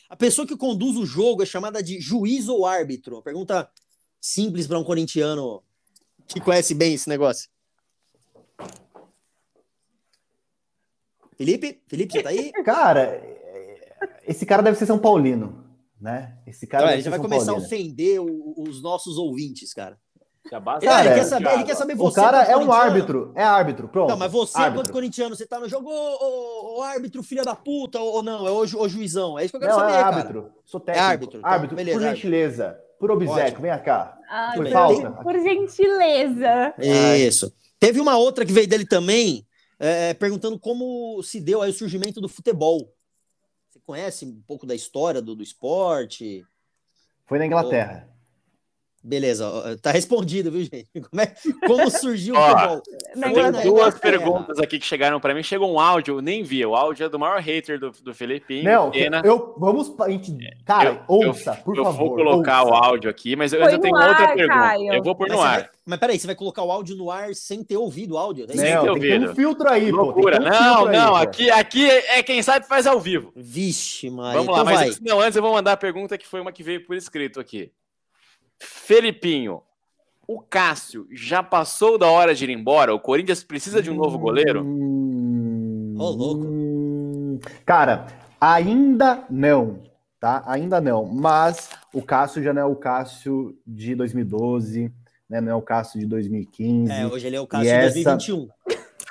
A 0.08 0.16
pessoa 0.16 0.46
que 0.46 0.56
conduz 0.56 0.96
o 0.96 1.06
jogo 1.06 1.42
é 1.42 1.46
chamada 1.46 1.82
de 1.82 2.00
juiz 2.00 2.48
ou 2.48 2.66
árbitro? 2.66 3.16
Uma 3.16 3.22
pergunta 3.22 3.70
simples 4.20 4.66
para 4.66 4.78
um 4.78 4.84
corintiano 4.84 5.62
que 6.26 6.40
conhece 6.40 6.74
bem 6.74 6.94
esse 6.94 7.08
negócio. 7.08 7.48
Felipe? 11.36 11.80
Felipe, 11.86 12.12
você 12.12 12.22
tá 12.22 12.28
aí? 12.30 12.52
Cara, 12.64 13.22
esse 14.26 14.44
cara 14.44 14.62
deve 14.62 14.78
ser 14.78 14.86
São 14.86 14.98
Paulino, 14.98 15.64
né? 16.00 16.38
Esse 16.46 16.66
cara 16.66 16.84
Então, 16.84 16.94
ele 16.94 17.02
já 17.02 17.10
vai 17.10 17.18
São 17.18 17.24
começar 17.28 17.44
a 17.52 17.54
Paulino. 17.54 17.66
ofender 17.66 18.20
o- 18.20 18.54
os 18.68 18.82
nossos 18.82 19.16
ouvintes, 19.16 19.72
cara. 19.72 19.98
Cara, 20.58 21.06
ele 21.06 21.14
quer 21.14 21.24
saber, 21.24 21.52
ele 21.54 21.64
quer 21.64 21.76
saber 21.76 21.92
O 21.94 21.96
você. 21.96 22.20
cara 22.20 22.44
quanto 22.44 22.50
é 22.50 22.56
um 22.56 22.72
árbitro, 22.72 23.32
é 23.36 23.42
árbitro, 23.44 23.88
pronto. 23.88 24.10
Não, 24.10 24.16
mas 24.16 24.32
você, 24.32 24.58
árbitro. 24.58 24.80
quanto 24.80 24.92
corintiano, 24.92 25.36
você 25.36 25.46
tá 25.46 25.60
no 25.60 25.68
jogo, 25.68 25.88
ô, 25.88 25.94
ô, 25.94 26.78
ô, 26.78 26.82
árbitro, 26.82 27.22
filha 27.22 27.42
da 27.44 27.54
puta, 27.54 28.00
ou, 28.00 28.14
ou 28.16 28.22
não, 28.22 28.46
é 28.46 28.50
o, 28.50 28.66
ju- 28.66 28.80
o 28.80 28.88
juizão. 28.88 29.38
É 29.38 29.44
isso 29.44 29.52
que 29.52 29.56
eu 29.56 29.60
quero 29.60 29.72
Não, 29.72 29.78
saber, 29.80 29.92
é 29.92 30.02
cara. 30.02 30.16
árbitro. 30.16 30.52
Sou 30.64 30.80
técnico. 30.80 31.06
árbitro, 31.08 31.38
então, 31.38 31.50
árbitro, 31.50 31.76
beleza, 31.76 31.98
por 31.98 32.04
árbitro. 32.06 32.22
gentileza. 32.30 32.78
Por 32.98 33.10
obséquio, 33.12 33.60
vem 33.62 33.78
cá. 33.82 34.18
Ah, 34.28 34.52
por, 34.54 34.68
falta? 34.68 35.10
por 35.22 35.32
gentileza. 35.38 36.74
Isso. 36.78 37.52
Teve 37.78 37.98
uma 38.00 38.16
outra 38.18 38.44
que 38.44 38.52
veio 38.52 38.68
dele 38.68 38.84
também, 38.84 39.46
é, 39.78 40.12
perguntando 40.14 40.58
como 40.58 41.22
se 41.22 41.40
deu 41.40 41.62
aí 41.62 41.70
o 41.70 41.74
surgimento 41.74 42.20
do 42.20 42.28
futebol. 42.28 42.92
Você 43.70 43.80
conhece 43.86 44.26
um 44.26 44.42
pouco 44.46 44.66
da 44.66 44.74
história 44.74 45.22
do, 45.22 45.34
do 45.34 45.42
esporte? 45.42 46.44
Foi 47.24 47.38
na 47.38 47.46
Inglaterra. 47.46 48.06
Beleza, 49.02 49.48
ó, 49.48 49.62
tá 49.80 49.90
respondido, 49.90 50.50
viu, 50.50 50.60
gente? 50.62 50.86
Como, 51.10 51.22
é, 51.22 51.34
como 51.66 51.90
surgiu 51.90 52.34
o 52.34 52.38
futebol? 52.38 52.82
Foi 53.14 53.52
Tem 53.52 53.62
duas 53.62 53.98
perguntas 53.98 54.58
aqui 54.58 54.78
que 54.78 54.84
chegaram 54.84 55.18
pra 55.18 55.34
mim. 55.34 55.42
Chegou 55.42 55.72
um 55.72 55.80
áudio, 55.80 56.18
eu 56.18 56.20
nem 56.22 56.42
vi. 56.42 56.64
O 56.66 56.76
áudio 56.76 57.06
é 57.06 57.08
do 57.08 57.18
maior 57.18 57.40
hater 57.40 57.80
do, 57.80 57.90
do 57.90 58.14
Felipinho. 58.14 58.62
Não, 58.64 58.90
Pena. 58.90 59.22
eu, 59.24 59.54
vamos. 59.58 59.90
gente- 60.08 60.36
Cara, 60.66 61.02
Eu- 61.08 61.28
ouça, 61.28 61.54
por 61.64 61.78
eu 61.78 61.84
favor. 61.84 61.98
vou 62.08 62.14
colocar 62.16 62.62
ouça. 62.62 62.74
o 62.74 62.76
áudio 62.76 63.08
aqui, 63.10 63.34
mas 63.34 63.54
eu 63.54 63.64
ainda 63.64 63.78
tenho 63.80 63.94
no 63.94 64.00
outra 64.06 64.24
ar, 64.24 64.34
pergunta. 64.34 64.58
Caio. 64.60 64.92
Eu 64.92 65.02
vou 65.02 65.14
pôr 65.14 65.28
Mas, 65.28 65.36
no 65.36 65.42
você 65.42 65.48
ar. 65.48 65.60
vai- 65.60 65.68
mas 65.86 65.98
peraí, 65.98 66.18
você 66.18 66.26
vai 66.26 66.36
colocar 66.36 66.62
o 66.62 66.70
áudio 66.70 66.94
no 66.96 67.10
ar 67.10 67.34
sem 67.34 67.64
ter 67.64 67.78
ouvido 67.78 68.14
o 68.14 68.18
áudio? 68.18 68.44
É? 68.44 68.54
Nem 68.54 68.56
Não, 68.74 68.82
ter 68.82 68.86
tem 68.92 69.00
que 69.00 69.00
ter 69.08 69.14
ouvido. 69.14 69.30
um 69.32 69.34
filtro 69.34 69.68
aí, 69.70 69.80
pô. 69.80 69.86
tem 69.86 69.92
Loucura. 70.04 70.40
um 70.40 70.44
Não, 70.44 70.52
filtro 70.52 70.88
aí, 70.88 70.96
não, 70.98 71.08
pô. 71.10 71.16
aqui, 71.16 71.50
aqui 71.50 71.88
é 71.90 72.22
quem 72.22 72.42
sabe 72.42 72.66
faz 72.68 72.86
ao 72.86 73.00
vivo. 73.00 73.32
Vixe, 73.34 74.10
Maria. 74.10 74.38
Vamos 74.40 74.48
lá, 74.54 74.60
então 74.60 74.64
mas 74.66 74.74
vai. 74.78 74.88
antes, 74.88 75.00
não, 75.00 75.20
antes 75.20 75.36
eu 75.36 75.42
vou 75.42 75.52
mandar 75.54 75.72
a 75.72 75.76
pergunta 75.76 76.18
que 76.18 76.26
foi 76.26 76.40
uma 76.40 76.52
que 76.52 76.62
veio 76.62 76.84
por 76.84 76.94
escrito 76.96 77.40
aqui. 77.40 77.72
Felipinho, 78.60 79.62
o 80.26 80.40
Cássio 80.40 81.06
já 81.10 81.42
passou 81.42 81.98
da 81.98 82.06
hora 82.08 82.34
de 82.34 82.44
ir 82.44 82.50
embora? 82.50 82.94
O 82.94 83.00
Corinthians 83.00 83.42
precisa 83.42 83.82
de 83.82 83.90
um 83.90 83.94
novo 83.96 84.18
goleiro? 84.18 84.62
Hum, 84.62 85.96
Ô, 85.98 86.10
louco. 86.10 86.44
hum, 86.44 87.38
Cara, 87.64 88.06
ainda 88.40 89.24
não, 89.30 89.80
tá? 90.20 90.42
Ainda 90.46 90.80
não. 90.80 91.04
Mas 91.06 91.70
o 91.92 92.02
Cássio 92.02 92.42
já 92.42 92.52
não 92.52 92.62
é 92.62 92.64
o 92.66 92.76
Cássio 92.76 93.56
de 93.66 93.94
2012, 93.94 94.92
né? 95.28 95.40
Não 95.40 95.52
é 95.52 95.54
o 95.54 95.62
Cássio 95.62 95.98
de 95.98 96.06
2015. 96.06 96.92
É, 96.92 97.06
hoje 97.06 97.26
ele 97.26 97.36
é 97.36 97.40
o 97.40 97.44
E 97.52 97.58
de 97.60 97.68
essa- 97.68 97.92
2021. 98.16 98.48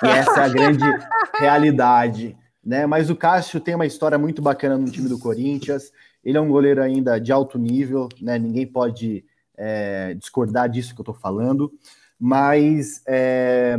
E 0.04 0.08
essa 0.08 0.42
é 0.42 0.46
a 0.46 0.48
grande 0.50 0.84
realidade, 1.38 2.38
né? 2.64 2.86
Mas 2.86 3.10
o 3.10 3.16
Cássio 3.16 3.60
tem 3.60 3.76
uma 3.76 3.86
história 3.86 4.18
muito 4.18 4.42
bacana 4.42 4.78
no 4.78 4.90
time 4.90 5.10
do 5.10 5.20
Corinthians. 5.20 5.92
Ele 6.24 6.38
é 6.38 6.42
um 6.42 6.50
goleiro 6.50 6.82
ainda 6.82 7.20
de 7.20 7.32
alto 7.32 7.58
nível, 7.58 8.08
né? 8.22 8.38
Ninguém 8.40 8.66
pode 8.68 9.26
é, 9.60 10.14
discordar 10.14 10.70
disso 10.70 10.96
que 10.96 11.02
eu 11.02 11.06
tô 11.06 11.14
falando. 11.14 11.72
Mas 12.18 13.04
é, 13.06 13.78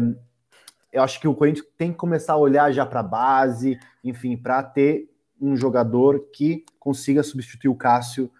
eu 0.92 1.02
acho 1.02 1.18
que 1.18 1.26
o 1.26 1.34
Corinthians 1.34 1.66
tem 1.76 1.90
que 1.90 1.98
começar 1.98 2.34
a 2.34 2.38
olhar 2.38 2.70
já 2.70 2.84
para 2.84 3.00
a 3.00 3.04
base, 3.04 3.78
enfim, 4.04 4.36
para 4.36 4.62
ter 4.62 5.08
um 5.40 5.56
jogador 5.56 6.26
que 6.32 6.64
consiga 6.78 7.22
substituir 7.22 7.70
o 7.70 7.74
Cássio 7.74 8.30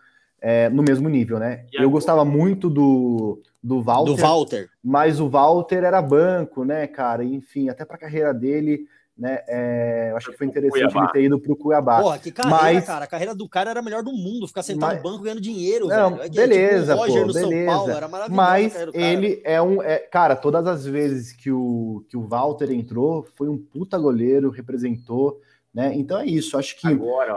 é, 0.40 0.68
no 0.68 0.83
mesmo 0.83 1.09
nível, 1.09 1.38
né? 1.38 1.66
Eu 1.72 1.90
gostava 1.90 2.24
muito 2.24 2.68
do, 2.68 3.42
do 3.62 3.83
Walter, 3.83 4.14
Do 4.14 4.20
Walter. 4.20 4.70
mas 4.83 5.20
o 5.20 5.29
Walter 5.29 5.85
era 5.85 6.00
banco, 6.00 6.64
né, 6.64 6.87
cara? 6.87 7.24
Enfim, 7.24 7.68
até 7.68 7.85
para 7.85 7.96
a 7.96 8.00
carreira 8.00 8.33
dele, 8.33 8.87
né? 9.20 9.40
é, 9.46 10.09
eu 10.12 10.16
acho 10.16 10.30
que 10.30 10.37
foi 10.38 10.46
interessante 10.46 10.80
Cuiabá. 10.92 11.00
ele 11.02 11.12
ter 11.12 11.22
ido 11.24 11.38
para 11.38 11.52
o 11.52 11.56
Cuiabá. 11.56 12.00
Porra, 12.00 12.18
que 12.18 12.33
carreira, 12.33 12.62
Mas- 12.62 12.87
cara. 12.87 13.04
A 13.04 13.09
carreira 13.09 13.35
do 13.35 13.46
cara 13.48 13.70
era 13.70 13.80
a 13.80 13.83
melhor 13.83 14.02
do 14.02 14.11
mundo. 14.12 14.48
Ficar 14.48 14.62
sentado 14.62 14.94
Mas- 14.94 14.96
no 14.96 15.02
banco 15.11 15.22
ganhando 15.22 15.40
dinheiro, 15.42 15.87
Não, 15.88 16.16
velho. 16.16 16.22
É 16.24 16.28
beleza, 16.30 16.94
tipo, 16.94 17.04
o 17.04 17.06
Roger 17.06 17.20
pô, 17.20 17.26
no 17.26 17.33
São 17.35 17.48
beleza. 17.50 17.70
Paulo, 17.70 17.90
era 17.92 18.09
Mas 18.30 18.72
carreira 18.72 18.87
do 18.87 18.92
cara. 18.92 19.04
ele 19.06 19.42
é 19.44 19.61
um. 19.62 19.83
é- 19.83 19.98
cara, 19.98 20.35
todas 20.35 20.66
as 20.66 20.87
vezes 20.87 21.33
que 21.33 21.50
o, 21.52 22.04
que 22.09 22.16
o 22.16 22.26
Walter 22.26 22.70
entrou, 22.72 23.26
foi 23.37 23.48
um 23.48 23.59
puta 23.59 23.98
goleiro, 23.98 24.48
representou, 24.50 25.38
né? 25.74 25.92
Então 25.94 26.18
é 26.18 26.24
isso. 26.26 26.56
Acho 26.56 26.74
que 26.80 26.88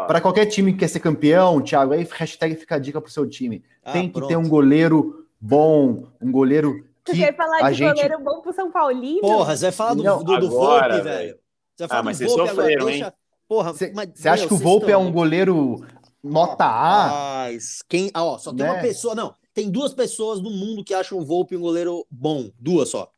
para 0.07 0.21
qualquer 0.21 0.45
time 0.45 0.71
que 0.71 0.79
quer 0.79 0.87
ser 0.87 1.01
campeão, 1.01 1.61
Thiago, 1.61 1.91
aí 1.93 2.07
hashtag 2.11 2.55
fica 2.55 2.75
a 2.75 2.79
dica 2.79 3.01
pro 3.01 3.11
seu 3.11 3.27
time. 3.27 3.61
Ah, 3.83 3.91
Tem 3.91 4.07
que 4.07 4.13
pronto. 4.13 4.27
ter 4.29 4.37
um 4.37 4.47
goleiro 4.47 5.25
bom, 5.39 6.07
um 6.21 6.31
goleiro 6.31 6.85
Você 7.05 7.11
que 7.13 7.19
quer 7.25 7.35
falar 7.35 7.65
a 7.65 7.69
de 7.71 7.77
gente. 7.79 7.93
goleiro 7.95 8.19
bom 8.23 8.39
pro 8.41 8.53
São 8.53 8.71
Paulino? 8.71 9.19
Porra, 9.21 9.55
você 9.57 9.65
vai 9.65 9.71
falar 9.73 9.93
do, 9.93 10.03
Não, 10.03 10.23
do, 10.23 10.39
do 10.39 10.47
agora, 10.47 10.93
Volpe, 10.93 11.03
velho. 11.03 11.42
Você 11.75 11.83
vai 11.83 11.85
Ah, 11.85 11.89
falar 11.89 12.03
mas 12.03 12.17
vocês 12.17 12.29
Volpe 12.29 12.49
agora, 12.49 12.55
sofreram, 12.55 12.85
deixa... 12.85 13.13
Porra, 13.47 13.73
Você 13.73 13.91
mas, 13.93 14.25
acha 14.25 14.47
que 14.47 14.53
o 14.53 14.57
Volpe 14.57 14.85
é 14.85 14.89
estão- 14.89 15.05
um 15.07 15.11
goleiro 15.11 15.85
nota 16.23 16.63
A? 16.65 17.05
Rapaz, 17.07 17.83
quem... 17.89 18.09
ah, 18.13 18.23
ó, 18.23 18.37
só 18.37 18.53
tem 18.53 18.65
Né? 18.65 18.71
uma 18.71 18.81
pessoa... 18.81 19.13
Não, 19.15 19.33
tem 19.53 19.69
duas 19.69 19.93
pessoas 19.93 20.41
no 20.41 20.49
mundo 20.49 20.83
que 20.83 20.93
acham 20.93 21.17
o 21.19 21.25
Volpe 21.25 21.55
um 21.55 21.61
goleiro 21.61 22.05
bom. 22.09 22.49
Duas 22.59 22.89
só. 22.89 23.09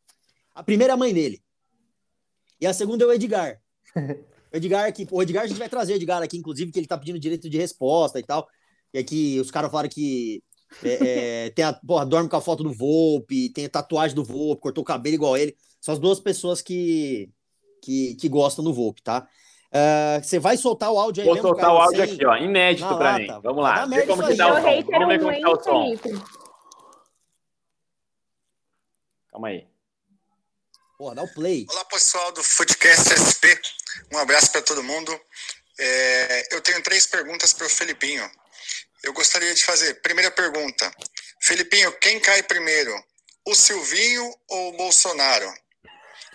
A 0.53 0.63
primeira 0.63 0.93
é 0.93 0.95
a 0.95 0.97
mãe 0.97 1.13
dele. 1.13 1.41
E 2.59 2.65
a 2.67 2.73
segunda 2.73 3.03
é 3.03 3.07
o 3.07 3.13
Edgar. 3.13 3.59
O 4.53 4.57
Edgar 4.57 4.85
aqui, 4.87 5.05
o 5.11 5.21
Edgar 5.21 5.43
a 5.43 5.47
gente 5.47 5.57
vai 5.57 5.67
trazer 5.67 5.91
o 5.91 5.95
Edgar 5.97 6.23
aqui, 6.23 6.37
inclusive, 6.37 6.71
que 6.71 6.79
ele 6.79 6.87
tá 6.87 6.97
pedindo 6.97 7.19
direito 7.19 7.49
de 7.49 7.57
resposta 7.57 8.17
e 8.19 8.23
tal. 8.23 8.47
E 8.93 8.97
aqui 8.97 9.37
os 9.37 9.51
caras 9.51 9.69
falaram 9.69 9.89
que 9.89 10.41
é, 10.81 11.47
é, 11.47 11.49
tem 11.51 11.65
a, 11.65 11.73
porra, 11.73 12.05
dorme 12.05 12.29
com 12.29 12.37
a 12.37 12.41
foto 12.41 12.63
do 12.63 12.71
Volpe, 12.71 13.49
tem 13.49 13.65
a 13.65 13.69
tatuagem 13.69 14.15
do 14.15 14.23
Volpe, 14.23 14.61
cortou 14.61 14.81
o 14.81 14.85
cabelo 14.85 15.13
igual 15.15 15.35
ele. 15.35 15.57
São 15.81 15.93
as 15.93 15.99
duas 15.99 16.21
pessoas 16.21 16.61
que, 16.61 17.29
que, 17.85 18.15
que 18.15 18.27
gostam 18.27 18.63
do 18.63 18.73
Volpe, 18.73 19.01
tá? 19.01 19.27
Uh, 19.71 20.23
você 20.23 20.39
vai 20.39 20.55
soltar 20.57 20.89
o 20.91 20.97
áudio 20.97 21.21
aí 21.21 21.25
Vou 21.25 21.35
mesmo, 21.35 21.47
soltar 21.49 21.65
cara, 21.65 21.75
o 21.77 21.81
áudio 21.81 22.05
sem- 22.05 22.15
aqui, 22.15 22.25
ó. 22.25 22.35
Inédito 22.37 22.87
pra 22.87 23.11
lata. 23.11 23.19
mim. 23.19 23.27
Vamos 23.43 23.63
Vai 23.63 23.75
lá. 23.79 23.85
Vê 23.85 24.05
como 24.07 24.25
que 24.27 24.35
tá 24.35 24.47
o 24.53 24.57
Eu 24.57 24.61
som. 24.63 24.91
Vamos 24.91 25.07
ver 25.07 25.19
como 25.19 25.33
que 25.33 25.41
tá 25.41 25.49
o 25.51 25.63
som. 25.63 25.95
Calma 29.31 29.47
aí. 29.49 29.67
Porra, 30.97 31.15
dá 31.15 31.23
o 31.23 31.33
play. 31.33 31.65
Olá 31.69 31.85
pessoal 31.85 32.31
do 32.31 32.41
Foodcast 32.41 33.09
SP, 33.19 33.51
um 34.13 34.17
abraço 34.17 34.49
para 34.51 34.61
todo 34.61 34.81
mundo. 34.81 35.11
É, 35.77 36.55
eu 36.55 36.61
tenho 36.61 36.81
três 36.81 37.05
perguntas 37.05 37.51
para 37.51 37.67
o 37.67 37.69
Felipinho. 37.69 38.29
Eu 39.03 39.11
gostaria 39.13 39.53
de 39.53 39.63
fazer. 39.65 39.95
Primeira 40.01 40.31
pergunta: 40.31 40.89
Felipinho, 41.41 41.91
quem 41.99 42.17
cai 42.21 42.41
primeiro, 42.43 42.95
o 43.45 43.53
Silvinho 43.53 44.33
ou 44.49 44.69
o 44.73 44.77
Bolsonaro? 44.77 45.53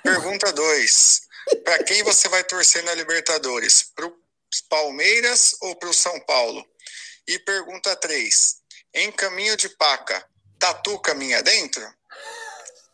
Pergunta 0.02 0.52
2: 0.52 1.22
Para 1.64 1.82
quem 1.84 2.02
você 2.02 2.28
vai 2.28 2.44
torcer 2.44 2.82
na 2.84 2.94
Libertadores? 2.94 3.92
Para 3.94 4.06
o 4.06 4.16
Palmeiras 4.68 5.56
ou 5.60 5.76
para 5.76 5.88
o 5.88 5.94
São 5.94 6.18
Paulo? 6.20 6.64
E 7.26 7.38
pergunta 7.38 7.94
3: 7.96 8.56
Em 8.94 9.12
caminho 9.12 9.56
de 9.56 9.68
paca, 9.68 10.24
tatu 10.58 10.98
caminha 11.00 11.42
dentro? 11.42 11.82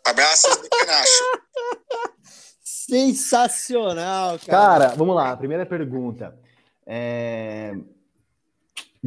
Abraços 0.04 0.56
do 0.56 0.68
Penacho. 0.68 1.24
Sensacional, 2.62 4.38
cara. 4.38 4.86
Cara, 4.86 4.94
vamos 4.94 5.16
lá. 5.16 5.36
Primeira 5.36 5.66
pergunta. 5.66 6.38
É... 6.86 7.72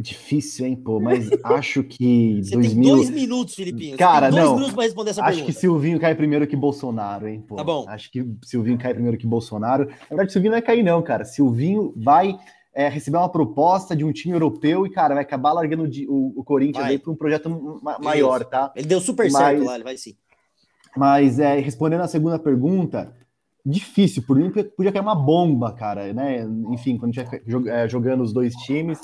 Difícil, 0.00 0.66
hein, 0.66 0.76
pô, 0.76 0.98
mas 1.00 1.28
acho 1.44 1.82
que 1.84 2.40
Você 2.42 2.52
2000... 2.54 2.82
tem 2.82 2.94
dois 2.96 3.10
minutos, 3.10 3.54
Filipinho. 3.54 3.92
Você 3.92 3.96
Cara, 3.98 4.30
dois 4.30 4.44
não. 4.44 4.54
minutos 4.54 4.74
pra 4.74 4.84
responder 4.84 5.10
essa 5.10 5.20
Acho 5.22 5.30
pergunta. 5.38 5.52
que 5.52 5.58
Silvinho 5.60 6.00
cai 6.00 6.14
primeiro 6.14 6.46
que 6.46 6.56
Bolsonaro, 6.56 7.28
hein, 7.28 7.44
pô. 7.46 7.56
Tá 7.56 7.64
bom. 7.64 7.84
Acho 7.88 8.10
que 8.10 8.24
Silvinho 8.44 8.78
cai 8.78 8.94
primeiro 8.94 9.18
que 9.18 9.26
Bolsonaro. 9.26 9.86
Na 9.86 10.06
verdade, 10.08 10.32
Silvinho 10.32 10.52
não 10.52 10.56
vai 10.58 10.62
cair, 10.62 10.82
não, 10.82 11.02
cara. 11.02 11.24
Silvinho 11.24 11.92
vai 11.96 12.38
é, 12.74 12.88
receber 12.88 13.18
uma 13.18 13.28
proposta 13.28 13.94
de 13.96 14.04
um 14.04 14.12
time 14.12 14.34
europeu 14.34 14.86
e, 14.86 14.90
cara, 14.90 15.14
vai 15.14 15.22
acabar 15.24 15.52
largando 15.52 15.84
o, 16.08 16.40
o 16.40 16.44
Corinthians 16.44 16.84
Vai. 16.84 16.92
aí 16.92 16.98
para 16.98 17.12
um 17.12 17.16
projeto 17.16 17.80
ma- 17.82 17.98
maior, 17.98 18.44
tá? 18.44 18.72
Ele 18.76 18.86
deu 18.86 19.00
super 19.00 19.24
Mas- 19.24 19.32
certo 19.36 19.64
lá, 19.64 19.74
ele 19.74 19.84
vai 19.84 19.96
sim. 19.96 20.14
Mas 20.96 21.38
é, 21.38 21.58
respondendo 21.58 22.00
a 22.00 22.08
segunda 22.08 22.38
pergunta, 22.38 23.12
difícil, 23.66 24.22
por 24.26 24.36
mim 24.36 24.50
podia 24.50 24.90
cair 24.92 25.02
uma 25.02 25.14
bomba, 25.14 25.72
cara, 25.72 26.12
né? 26.12 26.46
Enfim, 26.70 26.96
quando 26.96 27.10
a 27.10 27.22
gente 27.22 27.32
ia 27.34 27.42
jog- 27.46 27.68
é, 27.68 27.88
jogando 27.88 28.22
os 28.22 28.32
dois 28.32 28.54
times. 28.54 28.98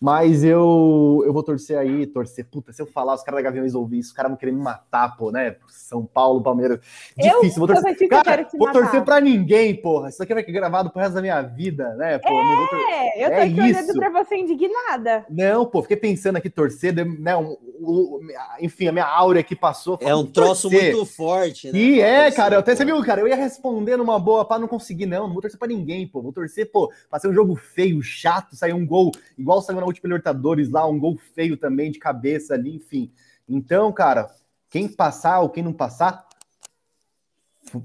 Mas 0.00 0.42
eu, 0.42 1.22
eu 1.26 1.32
vou 1.32 1.42
torcer 1.42 1.76
aí, 1.76 2.06
torcer. 2.06 2.46
Puta, 2.50 2.72
se 2.72 2.80
eu 2.80 2.86
falar, 2.86 3.14
os 3.14 3.22
caras 3.22 3.38
da 3.38 3.42
Gaviões 3.42 3.74
ouvir 3.74 3.98
isso, 3.98 4.08
os 4.08 4.14
caras 4.16 4.30
vão 4.30 4.38
querer 4.38 4.52
me 4.52 4.60
matar, 4.60 5.14
pô, 5.14 5.30
né? 5.30 5.56
São 5.68 6.06
Paulo, 6.06 6.42
Palmeiras. 6.42 6.80
Eu- 7.18 7.40
Difícil, 7.40 7.58
vou 7.58 7.68
eu 7.68 7.74
torcer. 7.74 7.90
senti 7.92 8.08
que 8.08 8.14
eu 8.14 8.22
Cara, 8.24 8.44
te 8.44 8.56
vou 8.56 8.66
matar. 8.68 8.80
torcer 8.80 9.04
pra 9.04 9.20
ninguém, 9.20 9.74
porra. 9.74 10.08
Isso 10.08 10.22
aqui 10.22 10.32
vai 10.32 10.42
ficar 10.42 10.58
gravado 10.58 10.88
pro 10.90 11.00
resto 11.02 11.14
da 11.14 11.20
minha 11.20 11.42
vida, 11.42 11.94
né? 11.96 12.18
Pô, 12.18 12.30
não 12.30 12.56
vou 12.56 12.68
tor- 12.68 12.78
É, 12.78 13.24
eu 13.24 13.28
tô 13.28 13.34
É 13.34 13.42
aqui 13.42 13.60
olhando 13.60 13.80
isso. 13.90 13.94
pra 13.98 14.10
você 14.24 14.36
indignada. 14.36 15.26
Não, 15.28 15.66
pô, 15.66 15.82
fiquei 15.82 15.98
pensando 15.98 16.36
aqui, 16.36 16.48
torcer, 16.48 16.94
né? 16.94 17.36
um- 17.36 17.56
o- 17.82 18.20
enfim, 18.60 18.88
a 18.88 18.92
minha 18.92 19.06
áurea 19.06 19.40
aqui 19.40 19.54
passou. 19.54 19.98
É 20.00 20.14
um 20.14 20.22
Vou 20.22 20.32
troço 20.32 20.70
torcer. 20.70 20.94
muito 20.94 21.06
forte, 21.12 21.70
né? 21.70 21.78
E 21.78 22.00
é, 22.00 22.22
torcer, 22.22 22.36
cara, 22.36 22.58
até 22.58 22.74
você 22.74 22.86
viu, 22.86 23.02
cara, 23.04 23.20
eu 23.20 23.28
ia 23.28 23.36
responder 23.36 23.98
numa 23.98 24.18
boa 24.18 24.46
pra 24.46 24.58
não 24.58 24.66
conseguir, 24.66 25.04
não. 25.04 25.26
Não 25.26 25.32
vou 25.34 25.42
torcer 25.42 25.58
pra 25.58 25.68
ninguém, 25.68 26.06
pô. 26.08 26.22
Vou 26.22 26.32
torcer, 26.32 26.70
pô, 26.72 26.90
pra 27.10 27.18
ser 27.18 27.28
um 27.28 27.34
jogo 27.34 27.54
feio, 27.54 28.00
chato, 28.02 28.56
sair 28.56 28.72
um 28.72 28.86
gol, 28.86 29.10
igual 29.36 29.60
saiu 29.60 29.78
na 29.80 29.89
última 29.90 30.08
Libertadores 30.08 30.70
lá, 30.70 30.86
um 30.86 30.98
gol 30.98 31.16
feio 31.34 31.56
também 31.56 31.90
de 31.90 31.98
cabeça 31.98 32.54
ali, 32.54 32.76
enfim. 32.76 33.12
Então, 33.48 33.92
cara, 33.92 34.30
quem 34.68 34.88
passar 34.88 35.40
ou 35.40 35.50
quem 35.50 35.62
não 35.62 35.72
passar, 35.72 36.26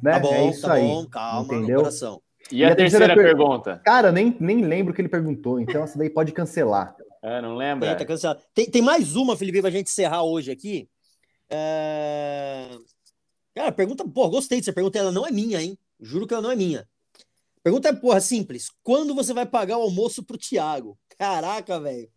né? 0.01 0.13
Tá 0.13 0.19
bom, 0.19 0.33
é 0.33 0.49
isso 0.49 0.61
tá 0.67 0.73
aí. 0.73 0.81
bom, 0.87 1.05
calma, 1.07 1.39
no 1.53 1.59
entendeu? 1.59 1.79
coração. 1.79 2.21
E 2.51 2.63
a, 2.63 2.69
E 2.69 2.71
a 2.71 2.75
terceira 2.75 3.07
terceira, 3.07 3.15
per- 3.15 3.37
pergunta? 3.37 3.81
Cara, 3.83 4.11
nem, 4.11 4.35
nem 4.39 4.61
lembro 4.63 4.93
o 4.93 4.95
que 4.95 5.01
ele 5.01 5.09
perguntou, 5.09 5.59
então 5.59 5.83
essa 5.83 5.97
daí 5.97 6.09
pode 6.09 6.31
cancelar. 6.31 6.95
Ah, 7.23 7.41
não 7.41 7.49
Tem, 7.49 7.57
lembra? 7.57 7.95
tá 7.95 8.05
cancelado. 8.05 8.41
Tem, 8.53 8.69
tem 8.69 8.81
mais 8.81 9.15
uma, 9.15 9.35
Felipe, 9.35 9.61
pra 9.61 9.71
gente 9.71 9.87
encerrar 9.87 10.23
hoje 10.23 10.51
aqui. 10.51 10.87
É... 11.49 12.69
Cara, 13.55 13.71
pergunta, 13.71 14.07
pô, 14.07 14.29
gostei 14.29 14.59
dessa 14.59 14.73
pergunta, 14.73 14.99
ela 14.99 15.11
não 15.11 15.25
é 15.25 15.31
minha, 15.31 15.61
hein? 15.61 15.77
Juro 15.99 16.27
que 16.27 16.33
ela 16.33 16.43
não 16.43 16.51
é 16.51 16.55
minha. 16.55 16.87
Pergunta 17.63 17.89
é, 17.89 17.93
porra, 17.93 18.21
simples. 18.21 18.69
Quando 18.83 19.15
você 19.15 19.33
vai 19.33 19.45
pagar 19.45 19.79
o 19.79 19.81
almoço 19.81 20.23
pro 20.23 20.37
Thiago? 20.37 20.95
Caraca, 21.17 21.79
velho. 21.79 22.09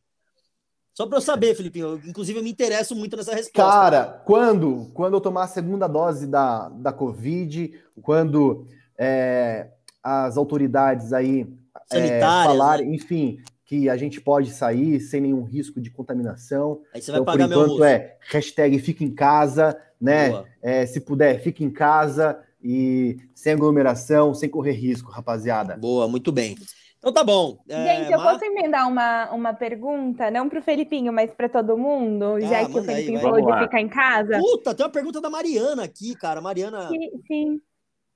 Só 0.93 1.07
pra 1.07 1.19
eu 1.19 1.23
saber, 1.23 1.55
Felipe, 1.55 1.79
eu, 1.79 1.97
inclusive 2.05 2.39
eu 2.39 2.43
me 2.43 2.51
interesso 2.51 2.95
muito 2.97 3.17
nessa 3.17 3.33
resposta. 3.33 3.71
Cara, 3.71 4.05
quando, 4.25 4.91
quando 4.95 5.15
eu 5.15 5.21
tomar 5.21 5.45
a 5.45 5.49
segunda 5.49 5.87
dose 5.87 6.27
da, 6.27 6.69
da 6.71 6.93
Covid, 6.93 7.73
quando 8.03 8.67
é, 8.99 9.69
as 10.03 10.37
autoridades 10.37 11.13
aí 11.13 11.47
é, 11.93 12.19
falarem, 12.21 12.95
enfim, 12.95 13.39
que 13.65 13.89
a 13.89 13.97
gente 13.97 14.21
pode 14.21 14.51
sair 14.51 14.99
sem 14.99 15.21
nenhum 15.21 15.45
risco 15.45 15.81
de 15.81 15.91
contaminação. 15.91 16.81
Aí 16.93 17.01
você 17.01 17.13
vai 17.13 17.21
Então, 17.21 17.25
por 17.27 17.33
pagar 17.33 17.47
meu 17.47 17.59
enquanto, 17.59 17.71
almoço. 17.75 17.85
é 17.85 18.17
hashtag 18.31 18.79
fica 18.81 19.05
em 19.05 19.15
casa, 19.15 19.81
né? 20.01 20.45
É, 20.61 20.85
se 20.87 21.01
puder, 21.01 21.41
fica 21.41 21.63
em 21.63 21.71
casa 21.71 22.41
e 22.61 23.19
sem 23.35 23.53
aglomeração, 23.53 24.35
sem 24.35 24.49
correr 24.49 24.73
risco, 24.73 25.11
rapaziada. 25.11 25.77
Boa, 25.77 26.09
muito 26.09 26.33
bem. 26.33 26.57
Então 26.99 27.13
tá 27.13 27.23
bom. 27.23 27.59
É, 27.69 27.85
Gente, 27.97 28.13
eu 28.13 28.19
mas- 28.19 28.33
posso 28.33 28.45
emendar 28.45 28.89
uma, 28.89 29.31
uma 29.31 29.55
pergunta, 29.55 30.31
não 30.31 30.49
pro 30.49 30.61
Felipinho, 30.63 31.13
mas 31.13 31.33
pra 31.33 31.49
todo 31.49 31.79
mundo, 31.79 32.41
já 32.41 32.65
que 32.65 32.75
o 32.77 32.79
aí, 32.81 32.85
Felipinho 32.85 33.21
falou 33.21 33.41
de 33.41 33.63
ficar 33.63 33.81
em 33.81 33.89
casa? 33.89 34.39
Puta, 34.39 34.75
tem 34.75 34.85
uma 34.85 34.93
pergunta 34.93 35.21
da 35.21 35.31
Mariana 35.31 35.85
aqui, 35.85 36.15
cara. 36.17 36.41
Mariana, 36.41 36.89
Sim, 36.89 37.11
sim. 37.27 37.61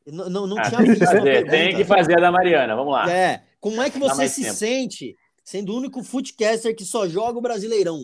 não, 0.07 0.29
não, 0.29 0.47
não 0.49 0.59
Ah, 0.59 0.63
tinha 0.63 0.79
tem, 0.83 0.87
que 0.87 0.91
visto 0.99 1.03
a 1.05 1.07
fazer, 1.17 1.49
tem 1.49 1.77
que 1.77 1.85
fazer 1.85 2.19
a 2.19 2.21
da 2.21 2.33
Mariana, 2.33 2.75
vamos 2.75 2.93
lá. 2.93 3.11
É, 3.11 3.43
como 3.61 3.81
é 3.81 3.89
que 3.89 3.99
você 4.01 4.29
se 4.29 4.43
tempo. 4.43 4.55
sente 4.55 5.17
sendo 5.45 5.73
o 5.73 5.77
único 5.77 6.03
footcaster 6.03 6.75
que 6.75 6.85
só 6.85 7.07
joga 7.07 7.39
o 7.39 7.43
Brasileirão? 7.43 8.01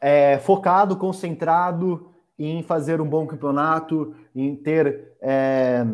é, 0.00 0.38
focado, 0.38 0.96
concentrado 0.96 2.10
em 2.38 2.62
fazer 2.62 3.02
um 3.02 3.06
bom 3.06 3.26
campeonato, 3.26 4.14
em 4.34 4.56
ter 4.56 5.12
é, 5.20 5.84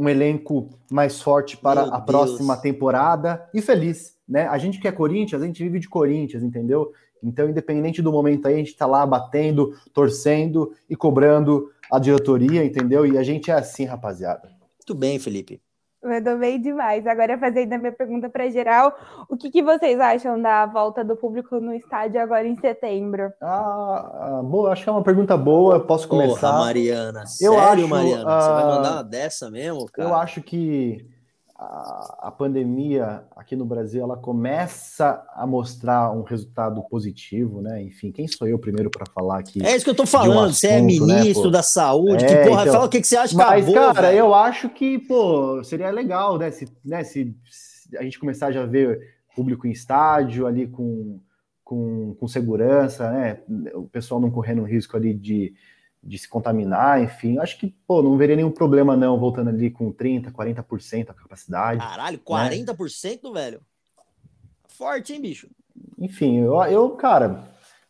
um 0.00 0.08
elenco 0.08 0.70
mais 0.90 1.20
forte 1.20 1.58
para 1.58 1.84
Meu 1.84 1.92
a 1.94 1.96
Deus. 1.98 2.06
próxima 2.06 2.56
temporada 2.56 3.46
e 3.52 3.60
feliz, 3.60 4.16
né? 4.26 4.46
A 4.46 4.56
gente 4.56 4.80
que 4.80 4.88
é 4.88 4.92
Corinthians, 4.92 5.42
a 5.42 5.46
gente 5.46 5.62
vive 5.62 5.78
de 5.78 5.90
Corinthians, 5.90 6.42
entendeu? 6.42 6.90
Então, 7.22 7.50
independente 7.50 8.00
do 8.00 8.10
momento 8.10 8.48
aí, 8.48 8.54
a 8.54 8.58
gente 8.58 8.74
tá 8.74 8.86
lá 8.86 9.04
batendo, 9.04 9.74
torcendo 9.92 10.72
e 10.88 10.96
cobrando 10.96 11.70
a 11.92 11.98
diretoria, 11.98 12.64
entendeu? 12.64 13.06
E 13.06 13.18
a 13.18 13.22
gente 13.22 13.50
é 13.50 13.54
assim, 13.54 13.84
rapaziada. 13.84 14.48
Muito 14.78 14.94
bem, 14.94 15.18
Felipe. 15.18 15.60
Mandou 16.02 16.38
bem 16.38 16.60
demais. 16.60 17.06
Agora, 17.06 17.38
fazendo 17.38 17.74
a 17.74 17.78
minha 17.78 17.92
pergunta 17.92 18.30
para 18.30 18.48
geral, 18.50 18.96
o 19.28 19.36
que, 19.36 19.50
que 19.50 19.62
vocês 19.62 20.00
acham 20.00 20.40
da 20.40 20.64
volta 20.64 21.04
do 21.04 21.14
público 21.14 21.60
no 21.60 21.74
estádio 21.74 22.20
agora 22.20 22.46
em 22.46 22.56
setembro? 22.56 23.30
Ah, 23.40 24.38
ah, 24.38 24.42
boa, 24.42 24.72
acho 24.72 24.82
que 24.82 24.88
é 24.88 24.92
uma 24.92 25.02
pergunta 25.02 25.36
boa, 25.36 25.78
posso 25.78 26.08
começar. 26.08 26.52
Porra, 26.52 26.64
Mariana. 26.64 27.20
Eu 27.40 27.52
Sério, 27.52 27.58
acho, 27.58 27.88
Mariana? 27.88 28.40
Você 28.40 28.48
vai 28.48 28.62
ah, 28.62 28.66
mandar 28.66 28.92
uma 28.92 29.04
dessa 29.04 29.50
mesmo, 29.50 29.86
cara? 29.92 30.08
Eu 30.08 30.14
acho 30.14 30.40
que 30.40 31.06
a, 31.60 32.28
a 32.28 32.30
pandemia 32.30 33.22
aqui 33.36 33.54
no 33.54 33.66
Brasil 33.66 34.02
ela 34.02 34.16
começa 34.16 35.22
a 35.34 35.46
mostrar 35.46 36.10
um 36.10 36.22
resultado 36.22 36.82
positivo, 36.84 37.60
né? 37.60 37.82
Enfim, 37.82 38.10
quem 38.10 38.26
sou 38.26 38.48
eu 38.48 38.58
primeiro 38.58 38.90
para 38.90 39.04
falar 39.12 39.38
aqui? 39.38 39.62
É 39.62 39.76
isso 39.76 39.84
que 39.84 39.90
eu 39.90 39.94
tô 39.94 40.06
falando. 40.06 40.54
você 40.54 40.68
é 40.68 40.76
assunto, 40.76 41.06
né, 41.06 41.14
ministro 41.20 41.42
pô? 41.44 41.50
da 41.50 41.62
saúde. 41.62 42.24
É, 42.24 42.28
que 42.28 42.48
porra, 42.48 42.62
então. 42.62 42.72
fala 42.72 42.86
o 42.86 42.88
que, 42.88 43.00
que 43.02 43.06
você 43.06 43.16
acha 43.16 43.32
que 43.32 43.36
Mas, 43.36 43.68
acabou, 43.68 43.74
cara, 43.74 44.08
velho. 44.08 44.18
eu 44.18 44.34
acho 44.34 44.70
que, 44.70 44.98
pô, 45.00 45.62
seria 45.62 45.90
legal, 45.90 46.38
né? 46.38 46.50
Se, 46.50 46.66
né, 46.82 47.04
se, 47.04 47.36
se 47.50 47.94
a 47.94 48.02
gente 48.02 48.18
começar 48.18 48.50
já 48.52 48.62
a 48.62 48.66
ver 48.66 48.98
público 49.36 49.66
em 49.66 49.70
estádio 49.70 50.46
ali 50.46 50.66
com, 50.66 51.20
com, 51.62 52.14
com 52.18 52.26
segurança, 52.26 53.10
né? 53.10 53.38
O 53.74 53.82
pessoal 53.82 54.18
não 54.18 54.30
correndo 54.30 54.62
risco 54.62 54.96
ali 54.96 55.12
de, 55.12 55.52
de 56.02 56.18
se 56.18 56.28
contaminar, 56.28 57.02
enfim. 57.02 57.38
Acho 57.38 57.58
que, 57.58 57.68
pô, 57.86 58.02
não 58.02 58.16
veria 58.16 58.36
nenhum 58.36 58.50
problema, 58.50 58.96
não, 58.96 59.18
voltando 59.18 59.48
ali 59.50 59.70
com 59.70 59.92
30%, 59.92 60.32
40% 60.32 61.10
a 61.10 61.14
capacidade. 61.14 61.80
Caralho, 61.80 62.16
Né? 62.16 62.22
40%, 62.24 63.32
velho? 63.32 63.60
Forte, 64.68 65.12
hein, 65.12 65.20
bicho? 65.20 65.48
Enfim, 65.98 66.38
eu, 66.38 66.54
eu 66.64 66.90
cara, 66.96 67.44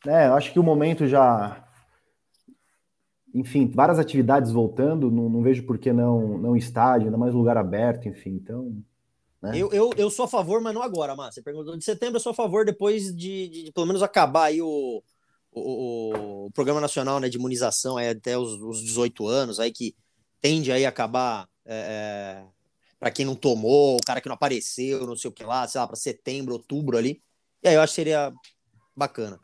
né, 0.05 0.29
eu 0.29 0.35
acho 0.35 0.53
que 0.53 0.59
o 0.59 0.63
momento 0.63 1.07
já. 1.07 1.65
Enfim, 3.33 3.71
várias 3.73 3.99
atividades 3.99 4.51
voltando, 4.51 5.09
não, 5.11 5.29
não 5.29 5.41
vejo 5.43 5.65
por 5.65 5.79
que 5.79 5.93
não, 5.93 6.37
não 6.37 6.57
estádio, 6.57 7.07
ainda 7.07 7.17
mais 7.19 7.33
lugar 7.33 7.57
aberto, 7.57 8.09
enfim, 8.09 8.31
então. 8.31 8.77
né? 9.41 9.53
Eu, 9.55 9.71
eu, 9.73 9.91
eu 9.97 10.11
sou 10.11 10.25
a 10.25 10.29
favor, 10.29 10.61
mas 10.61 10.75
não 10.75 10.83
agora, 10.83 11.15
Márcio. 11.15 11.35
Você 11.35 11.43
perguntou 11.43 11.77
de 11.77 11.85
setembro, 11.85 12.17
eu 12.17 12.21
sou 12.21 12.33
a 12.33 12.35
favor 12.35 12.65
depois 12.65 13.15
de, 13.15 13.49
de- 13.49 13.63
de 13.67 13.73
pelo 13.73 13.87
menos 13.87 14.03
acabar 14.03 14.47
aí 14.47 14.61
o, 14.61 15.01
o, 15.53 16.47
o- 16.47 16.51
Programa 16.53 16.81
Nacional 16.81 17.21
né, 17.21 17.29
de 17.29 17.37
Imunização 17.39 17.97
aí 17.97 18.09
até 18.09 18.37
os, 18.37 18.53
os 18.61 18.83
18 18.83 19.27
anos, 19.27 19.61
aí 19.61 19.71
que 19.73 19.95
tende 20.41 20.73
aí 20.73 20.85
a 20.85 20.89
acabar 20.89 21.47
é, 21.67 21.75
é, 21.75 22.45
para 22.99 23.11
quem 23.11 23.25
não 23.25 23.35
tomou, 23.35 23.97
o 23.97 24.05
cara 24.05 24.21
que 24.21 24.29
não 24.29 24.35
apareceu, 24.35 25.07
não 25.07 25.17
sei 25.17 25.29
o 25.31 25.33
que 25.33 25.45
lá, 25.45 25.67
sei 25.69 25.81
lá, 25.81 25.87
para 25.87 25.97
setembro, 25.97 26.55
outubro 26.55 26.97
ali. 26.99 27.23
E 27.63 27.69
aí 27.69 27.75
eu 27.75 27.81
acho 27.83 27.93
que 27.93 27.97
seria 27.97 28.33
bacana. 28.97 29.39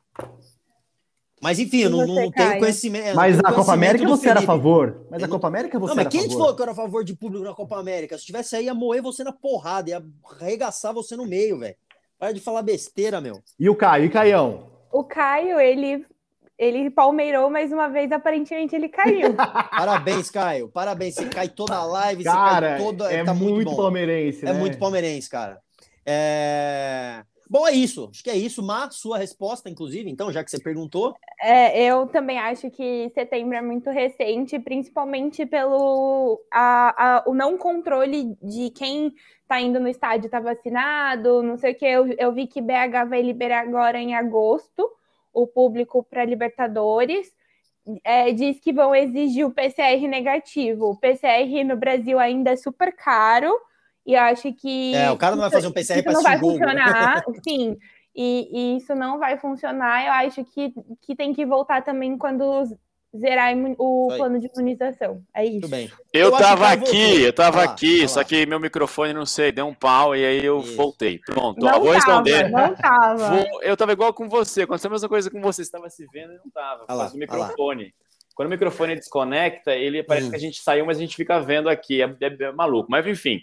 Mas 1.41 1.59
enfim, 1.59 1.81
eu 1.83 1.91
não, 1.91 2.07
não 2.07 2.31
tenho 2.31 2.59
conhecimento. 2.59 3.15
Mas 3.15 3.39
a 3.39 3.53
Copa 3.53 3.73
América 3.73 4.07
você 4.07 4.29
era 4.31 4.41
a 4.41 4.43
favor. 4.43 5.07
Mas 5.11 5.23
a 5.23 5.29
Copa 5.29 5.47
América 5.49 5.79
você 5.79 5.91
não, 5.91 5.97
mas 5.97 6.03
era 6.07 6.11
quem 6.11 6.23
favor. 6.23 6.39
falou 6.39 6.55
que 6.57 6.61
eu 6.61 6.65
era 6.65 6.73
a 6.73 6.75
favor 6.75 7.05
de 7.05 7.15
público 7.15 7.45
na 7.45 7.55
Copa 7.55 7.79
América? 7.79 8.17
Se 8.19 8.25
tivesse 8.25 8.57
aí, 8.57 8.65
ia 8.65 8.75
moer 8.75 9.03
você 9.03 9.23
na 9.23 9.33
porrada, 9.33 9.91
ia 9.91 10.05
arregaçar 10.41 10.95
você 10.95 11.15
no 11.15 11.27
meio, 11.27 11.59
velho. 11.59 11.77
Para 12.19 12.33
de 12.33 12.41
falar 12.41 12.63
besteira, 12.63 13.21
meu. 13.21 13.43
E 13.61 13.69
o 13.69 13.77
Caio? 13.77 14.07
E 14.07 14.09
Caião? 14.09 14.76
O 14.93 15.05
Caio, 15.05 15.59
ele 15.61 16.05
ele 16.59 16.91
palmeirou 16.91 17.51
mais 17.51 17.71
uma 17.71 17.89
vez, 17.89 18.11
aparentemente 18.11 18.75
ele 18.75 18.89
caiu. 18.89 19.35
Parabéns, 19.71 20.31
Caio. 20.31 20.69
Parabéns. 20.69 21.15
Você 21.15 21.27
cai 21.27 21.49
toda 21.49 21.77
a 21.77 21.85
live, 21.85 22.25
cara, 22.25 22.69
você 22.69 22.77
cai 22.77 22.79
toda. 22.79 23.13
É 23.13 23.25
tá 23.25 23.35
muito, 23.35 23.55
muito 23.57 23.77
palmeirense. 23.77 24.47
É 24.47 24.53
né? 24.53 24.59
muito 24.59 24.79
palmeirense, 24.79 25.29
cara. 25.29 25.61
É... 26.05 27.23
Bom, 27.49 27.67
é 27.67 27.73
isso. 27.73 28.09
Acho 28.11 28.25
que 28.25 28.31
é 28.31 28.37
isso. 28.37 28.63
Má, 28.63 28.91
sua 28.91 29.19
resposta, 29.19 29.71
inclusive, 29.71 30.11
então, 30.11 30.33
já 30.33 30.43
que 30.43 30.51
você 30.51 30.59
perguntou. 30.59 31.15
É, 31.41 31.85
eu 31.85 32.07
também 32.07 32.39
acho 32.39 32.71
que 32.71 33.11
setembro 33.15 33.57
é 33.57 33.63
muito 33.63 33.91
recente, 33.91 34.59
principalmente 34.59 35.47
pelo 35.47 36.41
a, 36.53 37.19
a, 37.19 37.25
o 37.27 37.35
não 37.35 37.57
controle 37.57 38.37
de 38.43 38.71
quem 38.71 39.13
tá 39.47 39.61
indo 39.61 39.79
no 39.79 39.89
estádio 39.89 40.29
tá 40.29 40.41
vacinado, 40.41 41.43
não 41.43 41.57
sei 41.57 41.73
o 41.73 41.75
que. 41.75 41.87
Eu, 41.87 42.07
eu 42.19 42.33
vi 42.33 42.47
que 42.47 42.61
BH 42.61 43.09
vai 43.09 43.23
liberar 43.23 43.61
agora 43.61 43.99
em 43.99 44.15
agosto 44.15 44.91
o 45.33 45.47
público 45.47 46.03
para 46.03 46.25
Libertadores. 46.25 47.33
É, 48.03 48.33
diz 48.33 48.59
que 48.59 48.73
vão 48.73 48.93
exigir 48.93 49.47
o 49.47 49.53
PCR 49.53 50.09
negativo. 50.09 50.91
O 50.91 50.97
PCR 50.97 51.63
no 51.63 51.77
Brasil 51.77 52.19
ainda 52.19 52.51
é 52.51 52.57
super 52.57 52.93
caro 52.97 53.57
e 54.07 54.15
eu 54.15 54.21
acho 54.21 54.53
que. 54.53 54.95
É, 54.95 55.11
o 55.11 55.17
cara 55.17 55.35
não 55.35 55.43
vai 55.43 55.51
fazer 55.51 55.67
um 55.67 55.73
PCR 55.73 56.03
para 56.03 56.13
não 56.13 56.23
vai 56.23 56.39
funcionar, 56.39 57.25
sim. 57.47 57.77
E, 58.15 58.49
e, 58.51 58.77
isso 58.79 58.95
não 58.95 59.19
vai 59.19 59.37
funcionar. 59.37 60.07
Eu 60.07 60.13
acho 60.13 60.45
que, 60.45 60.73
que 61.03 61.15
tem 61.15 61.35
que 61.35 61.45
voltar 61.45 61.83
também 61.83 62.17
quando 62.17 62.65
zerar 63.17 63.53
o 63.79 64.09
plano 64.17 64.39
de 64.39 64.47
imunização. 64.47 65.23
É 65.35 65.45
isso. 65.45 65.53
Muito 65.53 65.69
bem. 65.69 65.91
Eu, 66.13 66.31
eu 66.31 66.33
tava 66.33 66.69
aqui, 66.69 67.23
eu 67.23 67.33
tava 67.33 67.61
ah, 67.61 67.65
aqui, 67.65 68.09
só 68.09 68.23
que 68.23 68.47
meu 68.47 68.61
microfone, 68.61 69.13
não 69.13 69.27
sei, 69.27 69.53
deu 69.53 69.67
um 69.67 69.75
pau 69.75 70.15
e 70.15 70.25
aí 70.25 70.45
eu 70.45 70.61
isso. 70.61 70.77
voltei. 70.77 71.19
Pronto, 71.19 71.59
não 71.59 71.69
ó, 71.69 71.81
vou 71.81 71.93
tava, 71.93 71.95
responder. 71.95 72.51
Não 72.51 72.75
tava. 72.77 73.31
Vou, 73.31 73.63
eu 73.63 73.77
tava 73.77 73.93
igual 73.93 74.15
com 74.15 74.29
você, 74.29 74.63
aconteceu 74.63 74.89
a 74.89 74.93
mesma 74.93 75.09
coisa 75.09 75.31
com 75.31 75.41
você, 75.41 75.57
você 75.57 75.63
estava 75.63 75.91
se 75.91 76.07
vendo 76.13 76.33
e 76.33 76.37
não 76.37 76.51
tava, 76.51 76.81
por 76.81 76.87
causa 76.87 77.13
do 77.13 77.19
microfone. 77.19 77.95
Quando 78.37 78.49
o 78.49 78.51
microfone 78.51 78.95
desconecta, 78.95 79.75
ele 79.75 80.03
parece 80.03 80.27
hum. 80.27 80.31
que 80.31 80.37
a 80.37 80.41
gente 80.41 80.61
saiu, 80.61 80.85
mas 80.85 80.99
a 80.99 81.01
gente 81.01 81.17
fica 81.17 81.41
vendo 81.41 81.71
aqui, 81.71 82.03
é, 82.03 82.05
é, 82.05 82.45
é 82.45 82.53
maluco. 82.53 82.87
Mas 82.91 83.07
enfim, 83.07 83.41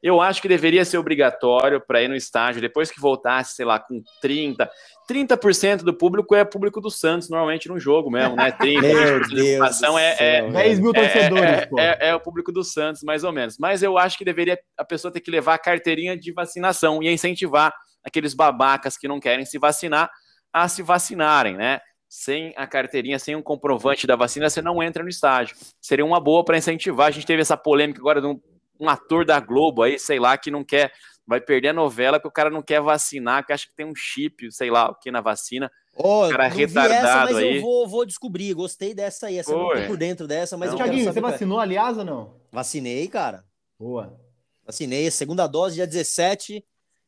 eu 0.00 0.20
acho 0.20 0.40
que 0.40 0.46
deveria 0.46 0.84
ser 0.84 0.98
obrigatório 0.98 1.80
para 1.84 2.00
ir 2.00 2.06
no 2.06 2.14
estádio, 2.14 2.60
depois 2.60 2.88
que 2.88 3.00
voltasse, 3.00 3.56
sei 3.56 3.64
lá, 3.64 3.80
com 3.80 4.00
30%. 4.22 4.68
30% 5.10 5.78
do 5.78 5.92
público 5.92 6.34
é 6.34 6.44
público 6.44 6.80
do 6.80 6.90
Santos, 6.90 7.28
normalmente 7.28 7.68
no 7.68 7.78
jogo 7.78 8.08
mesmo, 8.08 8.36
né? 8.36 8.52
30% 8.58 9.26
de 9.26 9.50
ocupação 9.52 9.98
é, 9.98 10.16
é, 10.18 10.48
10 10.48 10.78
mil 10.78 10.92
torcedores. 10.92 11.50
É, 11.50 11.68
é, 11.76 12.08
é, 12.08 12.14
o 12.14 12.20
público 12.20 12.52
do 12.52 12.62
Santos, 12.62 13.02
mais 13.02 13.24
ou 13.24 13.32
menos. 13.32 13.56
Mas 13.58 13.82
eu 13.82 13.98
acho 13.98 14.16
que 14.16 14.24
deveria 14.24 14.56
a 14.78 14.84
pessoa 14.84 15.12
ter 15.12 15.20
que 15.20 15.30
levar 15.30 15.54
a 15.54 15.58
carteirinha 15.58 16.16
de 16.16 16.32
vacinação 16.32 17.02
e 17.02 17.12
incentivar 17.12 17.74
aqueles 18.04 18.32
babacas 18.32 18.96
que 18.96 19.08
não 19.08 19.18
querem 19.18 19.44
se 19.44 19.58
vacinar 19.58 20.08
a 20.52 20.68
se 20.68 20.82
vacinarem, 20.82 21.56
né? 21.56 21.80
Sem 22.08 22.54
a 22.56 22.66
carteirinha, 22.66 23.18
sem 23.18 23.34
um 23.34 23.42
comprovante 23.42 24.06
da 24.06 24.16
vacina, 24.16 24.48
você 24.48 24.62
não 24.62 24.82
entra 24.82 25.02
no 25.02 25.08
estádio. 25.08 25.56
Seria 25.80 26.04
uma 26.04 26.20
boa 26.20 26.44
para 26.44 26.56
incentivar. 26.56 27.08
A 27.08 27.10
gente 27.10 27.26
teve 27.26 27.42
essa 27.42 27.56
polêmica 27.56 28.00
agora 28.00 28.20
de 28.20 28.26
um 28.26 28.40
um 28.80 28.88
ator 28.88 29.24
da 29.24 29.40
Globo 29.40 29.82
aí, 29.82 29.98
sei 29.98 30.18
lá, 30.18 30.36
que 30.36 30.50
não 30.50 30.64
quer, 30.64 30.92
vai 31.26 31.40
perder 31.40 31.68
a 31.68 31.72
novela 31.72 32.20
que 32.20 32.28
o 32.28 32.30
cara 32.30 32.50
não 32.50 32.62
quer 32.62 32.80
vacinar, 32.80 33.44
que 33.44 33.52
acha 33.52 33.66
que 33.66 33.74
tem 33.74 33.86
um 33.86 33.94
chip, 33.94 34.50
sei 34.52 34.70
lá, 34.70 34.90
o 34.90 34.94
que 34.94 35.10
na 35.10 35.20
vacina. 35.20 35.70
Oh, 35.96 36.28
cara 36.30 36.48
retardado 36.48 36.94
essa, 36.94 37.24
mas 37.24 37.36
aí. 37.36 37.56
eu 37.56 37.62
vou, 37.62 37.88
vou 37.88 38.04
descobrir. 38.04 38.52
Gostei 38.52 38.94
dessa 38.94 39.28
aí. 39.28 39.38
Essa 39.38 39.52
Foi. 39.52 39.74
não 39.74 39.82
tô 39.82 39.88
por 39.88 39.96
dentro 39.96 40.26
dessa, 40.26 40.56
mas 40.56 40.70
não. 40.70 40.78
eu 40.78 40.84
Thiaguinho, 40.84 41.12
você 41.12 41.20
vacinou, 41.20 41.58
aliás, 41.58 41.96
ou 41.96 42.04
não? 42.04 42.36
Vacinei, 42.52 43.08
cara. 43.08 43.44
Boa. 43.78 44.20
Vacinei. 44.64 45.10
Segunda 45.10 45.46
dose, 45.46 45.76
dia 45.76 45.86
17 45.86 46.62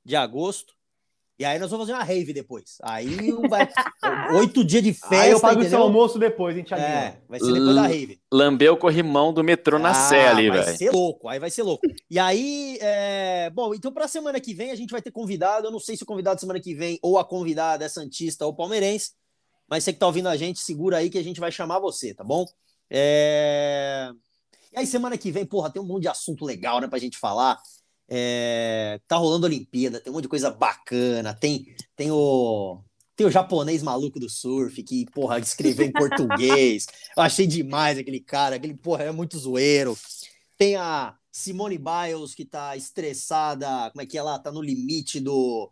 de 0.05 0.17
agosto. 0.17 0.78
E 1.39 1.45
aí 1.45 1.57
nós 1.59 1.71
vamos 1.71 1.87
fazer 1.87 1.97
uma 1.97 2.05
rave 2.05 2.33
depois. 2.33 2.79
Aí 2.83 3.31
vai. 3.49 3.69
Oito 4.39 4.65
dias 4.65 4.83
de 4.83 4.93
festa. 4.93 5.21
Aí 5.21 5.31
eu 5.31 5.41
pago 5.41 5.61
o 5.61 5.69
seu 5.69 5.81
almoço 5.81 6.19
depois, 6.19 6.57
hein, 6.57 6.65
Thiago? 6.65 6.83
É, 6.83 7.21
vai 7.29 7.39
ser 7.39 7.53
depois 7.53 7.75
da 7.77 7.87
rave. 7.87 8.21
Lambeu 8.33 8.73
o 8.75 8.77
corrimão 8.77 9.33
do 9.33 9.45
metrô 9.45 9.79
na 9.79 9.91
ah, 9.91 9.95
Sé 9.95 10.27
ali, 10.27 10.51
velho. 10.51 10.65
Vai 10.65 10.77
ser 10.77 10.91
louco, 10.91 11.29
aí 11.29 11.39
vai 11.39 11.51
ser 11.51 11.63
louco. 11.63 11.87
E 12.11 12.19
aí, 12.19 12.77
é... 12.81 13.51
bom, 13.51 13.73
então 13.73 13.93
pra 13.93 14.09
semana 14.09 14.41
que 14.41 14.53
vem 14.53 14.73
a 14.73 14.75
gente 14.75 14.91
vai 14.91 15.01
ter 15.01 15.13
convidado. 15.13 15.69
Eu 15.69 15.71
não 15.71 15.79
sei 15.79 15.97
se 15.97 16.03
o 16.03 16.07
convidado 16.07 16.41
semana 16.41 16.59
que 16.59 16.75
vem 16.75 16.99
ou 17.01 17.19
a 17.19 17.25
convidada 17.25 17.85
é 17.85 17.89
Santista 17.89 18.45
ou 18.45 18.53
Palmeirense. 18.53 19.13
Mas 19.71 19.85
você 19.85 19.93
que 19.93 19.99
tá 20.01 20.07
ouvindo 20.07 20.29
a 20.29 20.37
gente, 20.37 20.59
segura 20.59 20.97
aí 20.97 21.09
que 21.09 21.19
a 21.19 21.23
gente 21.23 21.39
vai 21.39 21.53
chamar 21.53 21.79
você, 21.79 22.13
tá 22.15 22.25
bom? 22.25 22.47
É... 22.91 24.11
E 24.73 24.79
aí, 24.79 24.87
semana 24.87 25.17
que 25.17 25.31
vem, 25.31 25.47
porra, 25.47 25.71
tem 25.71 25.81
um 25.81 25.87
monte 25.87 26.03
de 26.03 26.09
assunto 26.09 26.45
legal, 26.45 26.81
né, 26.81 26.89
pra 26.89 26.99
gente 26.99 27.17
falar. 27.17 27.59
É, 28.09 29.01
tá 29.07 29.17
rolando 29.17 29.47
a 29.47 29.49
Olimpíada, 29.49 30.01
tem 30.01 30.11
um 30.11 30.15
monte 30.15 30.23
de 30.23 30.29
coisa 30.29 30.51
bacana. 30.51 31.35
Tem, 31.35 31.75
tem 31.95 32.11
o. 32.11 32.83
Tem 33.15 33.27
o 33.27 33.31
japonês 33.31 33.83
maluco 33.83 34.21
do 34.21 34.31
surf 34.31 34.81
que, 34.85 35.05
porra, 35.11 35.41
escreveu 35.41 35.85
em 35.85 35.93
português. 35.93 36.87
Eu 37.17 37.23
achei 37.25 37.49
demais 37.49 37.99
aquele 37.99 38.21
cara. 38.21 38.57
Aquele, 38.57 38.75
porra, 38.75 39.05
é 39.05 39.11
muito 39.11 39.37
zoeiro. 39.37 39.99
Tem 40.57 40.77
a 40.77 41.17
Simone 41.33 41.79
Biles 41.79 42.35
que 42.35 42.45
tá 42.45 42.77
estressada. 42.77 43.91
Como 43.91 44.03
é 44.03 44.07
que 44.07 44.17
é 44.17 44.23
lá? 44.23 44.39
Tá 44.39 44.53
no 44.53 44.63
limite 44.63 45.19
do 45.19 45.69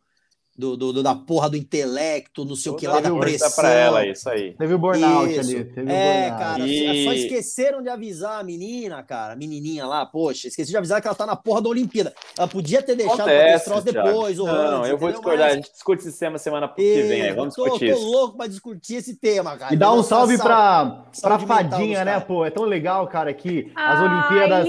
do, 0.56 0.76
do, 0.76 1.02
da 1.02 1.14
porra 1.14 1.50
do 1.50 1.56
intelecto, 1.56 2.44
não 2.44 2.56
sei 2.56 2.72
o 2.72 2.76
que 2.76 2.86
lá, 2.86 3.00
da 3.00 3.14
pressão. 3.14 3.50
Pra 3.52 3.70
ela, 3.70 4.06
isso 4.06 4.28
aí. 4.28 4.52
Teve 4.52 4.74
o 4.74 4.78
burnout 4.78 5.30
isso. 5.30 5.40
ali. 5.40 5.64
Teve 5.64 5.92
é, 5.92 6.30
burnout. 6.30 6.42
cara, 6.42 6.66
e... 6.66 7.04
só 7.04 7.12
esqueceram 7.12 7.82
de 7.82 7.88
avisar 7.88 8.40
a 8.40 8.44
menina, 8.44 9.02
cara, 9.02 9.34
a 9.34 9.36
menininha 9.36 9.86
lá, 9.86 10.06
poxa, 10.06 10.48
esqueci 10.48 10.70
de 10.70 10.76
avisar 10.76 11.00
que 11.00 11.08
ela 11.08 11.14
tá 11.14 11.26
na 11.26 11.36
porra 11.36 11.60
da 11.60 11.68
Olimpíada. 11.68 12.14
Ela 12.38 12.48
podia 12.48 12.82
ter 12.82 12.96
deixado 12.96 13.20
Acontece, 13.20 13.70
pra 13.70 13.80
depois 13.80 14.38
ou 14.38 14.46
Não, 14.46 14.78
antes, 14.78 14.90
eu 14.90 14.98
vou 14.98 15.10
discordar, 15.10 15.46
Mas... 15.46 15.52
a 15.52 15.56
gente 15.56 15.72
discute 15.72 16.08
esse 16.08 16.18
tema 16.18 16.38
semana 16.38 16.68
que 16.68 17.02
vem 17.02 17.22
aí, 17.22 17.34
vamos 17.34 17.54
tô, 17.54 17.64
discutir 17.64 17.92
tô 17.92 17.98
isso. 17.98 18.10
louco 18.10 18.36
pra 18.36 18.46
discutir 18.46 18.94
esse 18.96 19.16
tema, 19.16 19.56
cara. 19.56 19.74
E 19.74 19.76
dá 19.76 19.92
um 19.92 20.02
salve 20.02 20.38
pra, 20.38 21.04
pra 21.20 21.38
Fadinha, 21.38 22.04
né, 22.04 22.18
pô, 22.20 22.44
é 22.44 22.50
tão 22.50 22.64
legal, 22.64 23.06
cara, 23.08 23.32
que 23.34 23.70
as 23.74 24.00
Olimpíadas 24.00 24.68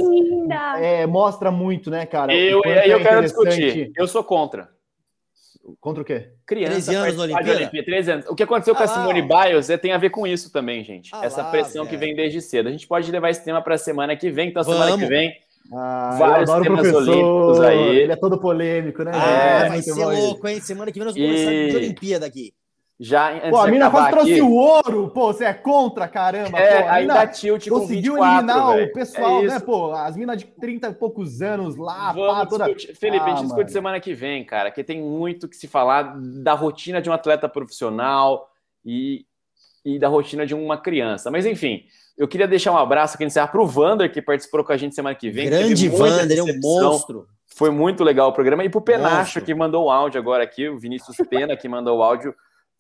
é, 0.81 1.07
mostra 1.07 1.49
muito, 1.49 1.89
né, 1.89 2.05
cara. 2.05 2.33
Eu, 2.33 2.61
eu, 2.65 2.71
eu 2.71 2.99
quero 3.01 3.21
discutir, 3.21 3.91
eu 3.95 4.07
sou 4.07 4.23
contra. 4.23 4.76
Contra 5.81 6.01
o 6.01 6.05
quê? 6.05 6.29
Criança 6.45 6.91
13 6.91 6.95
anos 6.95 7.15
na 7.17 7.23
Olimpíada. 7.23 7.59
Olimpíada 7.59 7.85
13 7.85 8.11
anos. 8.11 8.25
O 8.27 8.35
que 8.35 8.43
aconteceu 8.43 8.73
ah, 8.73 8.77
com 8.77 8.83
a 8.83 8.87
Simone 8.87 9.21
Biles 9.21 9.69
é, 9.69 9.77
tem 9.77 9.91
a 9.91 9.97
ver 9.97 10.09
com 10.09 10.25
isso 10.25 10.51
também, 10.51 10.83
gente. 10.83 11.09
Ah, 11.13 11.25
Essa 11.25 11.41
lá, 11.41 11.51
pressão 11.51 11.85
que 11.85 11.97
vem 11.97 12.15
desde 12.15 12.41
cedo. 12.41 12.69
A 12.69 12.71
gente 12.71 12.87
pode 12.87 13.11
levar 13.11 13.29
esse 13.29 13.43
tema 13.43 13.61
para 13.61 13.75
a 13.75 13.77
semana 13.77 14.15
que 14.15 14.29
vem. 14.29 14.49
Então, 14.49 14.63
Vamos. 14.63 14.79
semana 14.79 14.97
que 14.97 15.09
vem, 15.09 15.33
ah, 15.73 16.15
vários 16.17 16.49
temas 16.61 16.93
olímpicos 16.93 17.59
aí. 17.61 17.97
Ele 17.97 18.11
é 18.11 18.15
todo 18.15 18.39
polêmico, 18.39 19.03
né? 19.03 19.11
Ah, 19.13 19.65
é, 19.65 19.69
vai 19.69 19.81
ser 19.81 19.93
louco, 19.93 20.47
hein? 20.47 20.61
Semana 20.61 20.91
que 20.91 20.99
vem 20.99 21.05
nós 21.05 21.15
vamos 21.15 21.39
e... 21.39 21.69
de 21.69 21.75
Olimpíada 21.75 22.25
aqui. 22.25 22.53
Já, 22.99 23.39
Pô, 23.51 23.57
a 23.57 23.67
mina 23.67 23.91
quase 23.91 24.09
trouxe 24.09 24.41
o 24.41 24.51
ouro, 24.51 25.09
pô, 25.09 25.31
você 25.31 25.45
é 25.45 25.53
contra, 25.53 26.07
caramba. 26.07 26.57
É, 26.57 26.81
pô, 26.81 26.89
aí 26.89 27.05
dá 27.05 27.27
tilt 27.27 27.69
com 27.69 27.81
Conseguiu 27.81 28.13
24, 28.15 28.37
eliminar 28.39 28.73
véio. 28.73 28.87
o 28.87 28.93
pessoal, 28.93 29.43
é 29.43 29.47
né, 29.47 29.59
pô, 29.59 29.91
as 29.91 30.17
minas 30.17 30.37
de 30.37 30.45
30 30.45 30.87
e 30.87 30.93
poucos 30.95 31.41
anos 31.43 31.77
lá, 31.77 32.11
pá, 32.11 32.45
toda... 32.47 32.65
Felipe, 32.65 33.19
ah, 33.19 33.25
a 33.25 33.29
gente 33.29 33.39
ah, 33.39 33.43
discute 33.43 33.71
semana 33.71 33.99
que 33.99 34.15
vem, 34.15 34.43
cara, 34.43 34.71
que 34.71 34.83
tem 34.83 34.99
muito 34.99 35.47
que 35.47 35.55
se 35.55 35.67
falar 35.67 36.17
da 36.19 36.53
rotina 36.53 36.99
de 36.99 37.07
um 37.07 37.13
atleta 37.13 37.47
profissional 37.47 38.49
e, 38.83 39.27
e 39.85 39.99
da 39.99 40.07
rotina 40.07 40.43
de 40.43 40.55
uma 40.55 40.75
criança. 40.75 41.29
Mas, 41.29 41.45
enfim, 41.45 41.83
eu 42.17 42.27
queria 42.27 42.47
deixar 42.47 42.71
um 42.71 42.77
abraço 42.77 43.13
aqui 43.13 43.23
encerrar 43.23 43.49
para 43.49 43.61
o 43.61 43.67
Vander, 43.67 44.11
que 44.11 44.23
participou 44.23 44.63
com 44.63 44.73
a 44.73 44.77
gente 44.77 44.95
semana 44.95 45.13
que 45.13 45.29
vem. 45.29 45.45
Grande 45.45 45.87
Vander, 45.87 46.39
é 46.39 46.41
um 46.41 46.59
monstro. 46.59 47.27
Foi 47.45 47.69
muito 47.69 48.03
legal 48.03 48.29
o 48.29 48.33
programa. 48.33 48.63
E 48.63 48.69
para 48.69 48.79
o 48.79 48.81
Penacho, 48.81 49.39
que 49.39 49.53
mandou 49.53 49.85
o 49.85 49.91
áudio 49.91 50.19
agora 50.19 50.43
aqui, 50.43 50.67
o 50.67 50.79
Vinícius 50.79 51.17
Pena, 51.29 51.55
que 51.55 51.69
mandou 51.69 51.99
o 51.99 52.03
áudio 52.03 52.33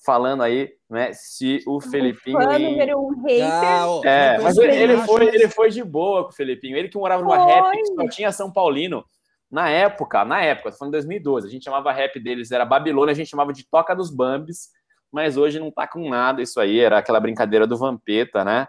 falando 0.05 0.43
aí, 0.43 0.69
né, 0.89 1.11
se 1.13 1.63
o 1.67 1.81
Felipinho. 1.81 2.39
Fã 2.39 2.59
número 2.59 2.99
um 2.99 3.21
hater. 3.23 3.45
Ah, 3.45 4.01
é, 4.05 4.39
mas 4.39 4.57
ele, 4.57 4.75
ele, 4.75 4.97
foi, 4.99 5.27
ele 5.27 5.49
foi 5.49 5.69
de 5.69 5.83
boa 5.83 6.23
com 6.23 6.29
o 6.29 6.33
Felipinho. 6.33 6.77
Ele 6.77 6.89
que 6.89 6.97
morava 6.97 7.21
numa 7.21 7.43
foi. 7.43 7.53
rap 7.53 7.71
que 7.71 7.85
só 7.87 8.09
tinha 8.09 8.31
São 8.31 8.51
Paulino. 8.51 9.03
Na 9.49 9.69
época, 9.69 10.25
na 10.25 10.41
época, 10.41 10.73
foi 10.73 10.89
em 10.89 10.91
2012, 10.91 11.47
a 11.47 11.49
gente 11.49 11.63
chamava 11.63 11.91
rap 11.91 12.19
deles, 12.19 12.51
era 12.51 12.65
Babilônia, 12.65 13.13
a 13.13 13.15
gente 13.15 13.29
chamava 13.29 13.53
de 13.53 13.65
Toca 13.65 13.95
dos 13.95 14.13
Bambis, 14.13 14.67
mas 15.09 15.37
hoje 15.37 15.57
não 15.57 15.71
tá 15.71 15.87
com 15.87 16.09
nada 16.09 16.41
isso 16.41 16.59
aí, 16.59 16.79
era 16.79 16.97
aquela 16.97 17.19
brincadeira 17.19 17.65
do 17.65 17.77
Vampeta, 17.77 18.43
né? 18.43 18.67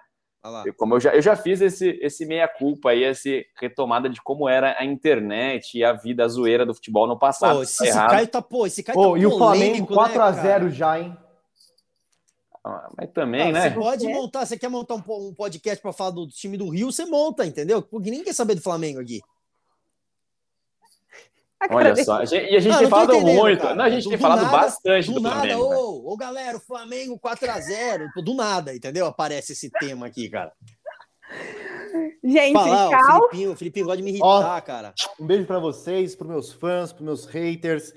Eu, 0.64 0.72
como 0.74 0.94
eu 0.94 1.00
já, 1.00 1.14
eu 1.14 1.20
já 1.20 1.34
fiz 1.34 1.60
esse, 1.60 1.98
esse 2.00 2.24
meia-culpa 2.24 2.90
aí, 2.90 3.02
essa 3.02 3.28
retomada 3.60 4.08
de 4.08 4.22
como 4.22 4.48
era 4.48 4.76
a 4.78 4.84
internet 4.84 5.76
e 5.76 5.84
a 5.84 5.92
vida 5.92 6.24
a 6.24 6.28
zoeira 6.28 6.64
do 6.64 6.74
futebol 6.74 7.06
no 7.06 7.18
passado. 7.18 7.56
Pô, 7.56 7.62
esse, 7.62 7.78
tá 7.78 7.84
esse 7.86 7.98
Caio 7.98 8.28
tá, 8.28 8.42
pô, 8.42 8.66
esse 8.66 8.82
Caio 8.82 8.96
pô, 8.96 9.12
tá 9.12 9.18
E 9.18 9.26
o 9.26 9.36
Flamengo 9.36 9.86
4x0 9.86 10.62
né, 10.62 10.70
já, 10.70 11.00
hein? 11.00 11.16
Ah, 12.64 12.88
mas 12.96 13.10
também, 13.10 13.48
ah, 13.48 13.52
né? 13.52 13.70
Você 13.70 13.70
pode 13.74 14.06
montar, 14.06 14.46
você 14.46 14.58
quer 14.58 14.68
montar 14.68 14.94
um, 14.94 15.02
um 15.28 15.34
podcast 15.34 15.82
para 15.82 15.92
falar 15.92 16.10
do 16.10 16.28
time 16.28 16.56
do 16.56 16.68
Rio, 16.68 16.92
você 16.92 17.04
monta, 17.04 17.44
entendeu? 17.44 17.82
Porque 17.82 18.10
ninguém 18.10 18.24
quer 18.24 18.34
saber 18.34 18.54
do 18.54 18.62
Flamengo 18.62 19.00
aqui. 19.00 19.20
Olha 21.70 21.96
só, 22.04 22.18
a 22.18 22.24
gente, 22.24 22.52
e 22.52 22.56
a 22.56 22.60
gente 22.60 22.72
Não, 22.72 22.78
tem 22.78 22.88
falado 22.88 23.20
muito. 23.20 23.62
cara. 23.62 23.74
Não, 23.74 23.84
a 23.84 23.90
gente 23.90 24.04
Do 24.04 24.10
tem 24.10 24.18
falado 24.18 24.42
nada- 24.42 24.56
bastante 24.56 25.06
Do 25.08 25.14
do, 25.14 25.20
nada, 25.20 25.36
Flamengo. 25.40 25.62
ô, 25.64 26.12
ô 26.12 26.16
galera, 26.16 26.56
o 26.56 26.60
Flamengo 26.60 27.18
4x0. 27.18 28.06
Do 28.24 28.34
nada, 28.34 28.74
entendeu? 28.74 29.06
Aparece 29.06 29.52
esse 29.52 29.68
tema 29.70 30.06
aqui, 30.06 30.28
cara. 30.28 30.52
Gente, 32.22 32.52
Falar, 32.52 32.88
o. 33.18 33.28
Filipinho, 33.28 33.52
o 33.52 33.56
Filipinho 33.56 33.86
gosta 33.86 33.96
de 33.98 34.02
me 34.02 34.10
irritar, 34.10 34.60
cara. 34.62 34.94
Um 35.20 35.26
beijo 35.26 35.46
para 35.46 35.58
vocês, 35.58 36.14
para 36.14 36.28
meus 36.28 36.52
fãs, 36.52 36.92
para 36.92 37.04
meus 37.04 37.26
haters, 37.26 37.92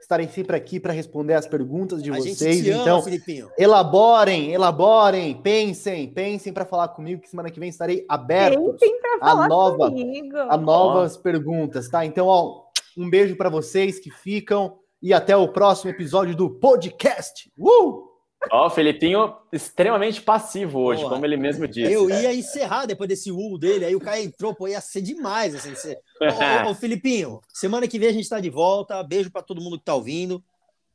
estarem 0.00 0.28
sempre 0.28 0.56
aqui 0.56 0.78
para 0.80 0.92
responder 0.92 1.34
as 1.34 1.46
perguntas 1.46 2.02
de 2.02 2.10
A 2.10 2.14
gente 2.14 2.34
vocês. 2.36 2.66
ama, 2.68 2.82
então, 2.82 3.02
Filipinho. 3.02 3.50
elaborem, 3.58 4.52
elaborem, 4.52 5.40
pensem, 5.40 6.12
pensem 6.12 6.52
para 6.52 6.64
falar 6.64 6.88
comigo 6.88 7.20
que 7.22 7.28
semana 7.28 7.50
que 7.50 7.58
vem 7.60 7.68
estarei 7.68 8.04
aberto 8.08 8.76
a 9.20 9.26
falar 9.26 9.48
nova- 9.48 9.88
comigo. 9.90 10.36
a 10.36 10.56
novas 10.56 11.16
perguntas, 11.16 11.88
tá? 11.88 12.04
Então, 12.04 12.26
ó, 12.26 12.65
um 12.96 13.08
beijo 13.08 13.36
para 13.36 13.48
vocês 13.48 13.98
que 13.98 14.10
ficam 14.10 14.78
e 15.02 15.12
até 15.12 15.36
o 15.36 15.48
próximo 15.48 15.90
episódio 15.90 16.34
do 16.34 16.50
podcast. 16.50 17.52
Uh! 17.58 18.06
Ó, 18.50 18.66
o 18.66 18.70
Felipinho 18.70 19.34
extremamente 19.52 20.22
passivo 20.22 20.80
hoje, 20.80 21.02
Porra. 21.02 21.14
como 21.14 21.26
ele 21.26 21.36
mesmo 21.36 21.66
disse. 21.66 21.92
Eu 21.92 22.08
ia 22.08 22.32
encerrar 22.34 22.86
depois 22.86 23.08
desse 23.08 23.32
U 23.32 23.58
dele, 23.58 23.84
aí 23.84 23.96
o 23.96 24.00
cara 24.00 24.20
entrou, 24.20 24.54
pô, 24.54 24.68
ia 24.68 24.80
ser 24.80 25.02
demais. 25.02 25.54
Assim, 25.54 25.74
ser... 25.74 25.98
ô, 26.20 26.68
ô, 26.68 26.70
ô, 26.70 26.74
Filipinho, 26.74 27.40
semana 27.48 27.88
que 27.88 27.98
vem 27.98 28.08
a 28.08 28.12
gente 28.12 28.28
tá 28.28 28.38
de 28.38 28.50
volta. 28.50 29.02
Beijo 29.02 29.30
pra 29.30 29.42
todo 29.42 29.60
mundo 29.60 29.78
que 29.78 29.84
tá 29.84 29.94
ouvindo. 29.94 30.42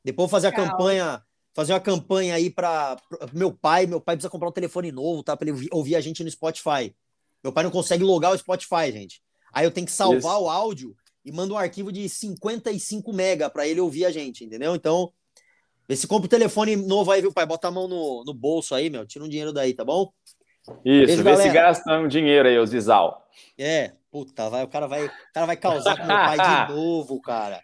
Depois 0.03 0.29
vou 0.29 0.29
fazer 0.29 0.47
a 0.47 0.51
Tchau. 0.51 0.65
campanha, 0.65 1.21
fazer 1.53 1.73
uma 1.73 1.79
campanha 1.79 2.35
aí 2.35 2.49
para 2.49 2.95
meu 3.33 3.51
pai. 3.51 3.85
Meu 3.85 3.99
pai 3.99 4.15
precisa 4.15 4.29
comprar 4.29 4.49
um 4.49 4.53
telefone 4.53 4.91
novo, 4.91 5.21
tá? 5.21 5.35
Pra 5.35 5.45
ele 5.45 5.51
ouvir, 5.51 5.69
ouvir 5.71 5.95
a 5.95 6.01
gente 6.01 6.23
no 6.23 6.31
Spotify. 6.31 6.95
Meu 7.43 7.51
pai 7.51 7.63
não 7.63 7.71
consegue 7.71 8.03
logar 8.03 8.31
o 8.31 8.37
Spotify, 8.37 8.91
gente. 8.91 9.21
Aí 9.51 9.65
eu 9.65 9.71
tenho 9.71 9.85
que 9.85 9.91
salvar 9.91 10.35
Isso. 10.35 10.43
o 10.43 10.49
áudio 10.49 10.95
e 11.23 11.31
mando 11.31 11.53
um 11.53 11.57
arquivo 11.57 11.91
de 11.91 12.07
55 12.09 13.13
mega 13.13 13.49
para 13.49 13.67
ele 13.67 13.79
ouvir 13.79 14.05
a 14.05 14.11
gente, 14.11 14.43
entendeu? 14.43 14.75
Então, 14.75 15.11
vê 15.87 15.95
se 15.95 16.07
compra 16.07 16.25
o 16.25 16.29
telefone 16.29 16.75
novo 16.75 17.11
aí, 17.11 17.21
viu, 17.21 17.31
pai? 17.33 17.45
Bota 17.45 17.67
a 17.67 17.71
mão 17.71 17.87
no, 17.87 18.23
no 18.25 18.33
bolso 18.33 18.73
aí, 18.75 18.89
meu. 18.89 19.05
Tira 19.05 19.23
um 19.25 19.29
dinheiro 19.29 19.53
daí, 19.53 19.73
tá 19.73 19.85
bom? 19.85 20.09
Isso, 20.85 21.23
Beijo, 21.23 21.23
vê 21.23 21.35
se 21.37 21.49
gasta 21.49 21.97
um 21.99 22.07
dinheiro 22.07 22.47
aí, 22.47 22.57
os 22.57 22.71
Isal. 22.73 23.25
É, 23.57 23.93
puta, 24.11 24.47
vai, 24.49 24.63
o 24.63 24.67
cara 24.67 24.87
vai, 24.87 25.05
o 25.07 25.11
cara 25.33 25.45
vai 25.47 25.57
causar 25.57 25.97
com 25.97 26.05
meu 26.05 26.15
pai 26.15 26.37
de 26.67 26.69
novo, 26.73 27.19
cara. 27.21 27.59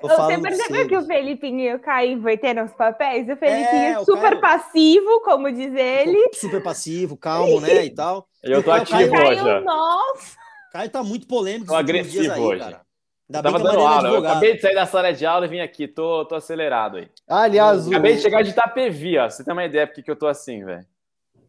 Tô 0.00 0.08
Você 0.08 0.38
percebeu 0.40 0.88
que 0.88 0.96
o 0.96 1.04
Felipinho 1.04 1.60
e 1.60 1.74
o 1.74 1.78
Caio 1.78 2.12
inverteram 2.12 2.64
os 2.64 2.72
papéis? 2.72 3.24
O 3.28 3.36
Felipinho 3.36 3.82
É, 3.82 3.90
é, 3.92 3.98
o 3.98 4.04
super 4.04 4.30
Caio- 4.30 4.40
passivo, 4.40 5.20
como 5.24 5.52
diz 5.52 5.74
ele. 5.74 6.30
Super 6.34 6.62
passivo, 6.62 7.16
calmo, 7.18 7.60
né, 7.60 7.84
e 7.84 7.90
tal. 7.94 8.26
Eu 8.42 8.62
tô 8.62 8.70
ativo 8.70 8.96
Caio- 9.10 9.12
hoje. 9.28 9.42
Caio, 9.42 9.64
nossa. 9.64 10.36
O 10.68 10.72
Caio 10.72 10.90
tá 10.90 11.02
muito 11.02 11.26
polêmico 11.26 11.66
Tô 11.66 11.76
agressivo 11.76 12.40
hoje. 12.40 12.60
cara. 12.60 12.80
Ainda 13.28 13.38
Eu 13.40 13.52
tava 13.52 13.58
dando 13.58 13.80
é 13.80 13.86
aula, 13.86 14.08
eu 14.08 14.18
acabei 14.18 14.54
de 14.54 14.62
sair 14.62 14.74
da 14.74 14.86
sala 14.86 15.12
de 15.12 15.26
aula 15.26 15.44
e 15.44 15.48
vim 15.48 15.60
aqui, 15.60 15.86
tô, 15.86 16.24
tô 16.24 16.34
acelerado 16.34 16.96
aí. 16.96 17.08
Aliás, 17.28 17.86
o... 17.86 17.90
Acabei 17.90 18.16
de 18.16 18.22
chegar 18.22 18.42
de 18.42 18.50
Itapevi, 18.50 19.18
ó. 19.18 19.28
Você 19.28 19.44
tem 19.44 19.52
uma 19.52 19.64
ideia 19.64 19.86
porque 19.86 20.02
que 20.02 20.10
eu 20.10 20.16
tô 20.16 20.26
assim, 20.26 20.64
velho. 20.64 20.86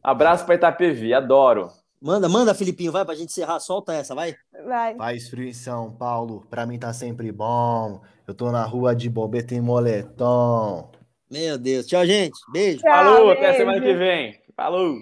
Abraço 0.03 0.45
pra 0.45 0.55
Itapevi, 0.55 1.13
adoro. 1.13 1.71
Manda, 2.01 2.29
manda, 2.29 2.53
Filipinho, 2.53 2.91
vai 2.91 3.03
pra 3.03 3.15
gente 3.15 3.29
encerrar, 3.29 3.59
solta 3.59 3.93
essa, 3.93 4.13
vai. 4.15 4.35
Vai. 4.65 4.95
Faz 4.95 5.29
frio 5.29 5.47
em 5.47 5.53
São 5.53 5.91
Paulo, 5.91 6.45
pra 6.49 6.65
mim 6.65 6.77
tá 6.77 6.93
sempre 6.93 7.31
bom. 7.31 8.01
Eu 8.27 8.33
tô 8.33 8.51
na 8.51 8.63
rua 8.63 8.95
de 8.95 9.09
bobeta 9.09 9.55
e 9.55 9.61
moletom. 9.61 10.91
Meu 11.29 11.57
Deus. 11.57 11.85
Tchau, 11.85 12.05
gente. 12.05 12.39
Beijo. 12.51 12.79
Tchau, 12.81 12.91
Falou, 12.91 13.31
até 13.31 13.41
beijo. 13.41 13.57
semana 13.57 13.81
que 13.81 13.93
vem. 13.93 14.39
Falou. 14.55 14.95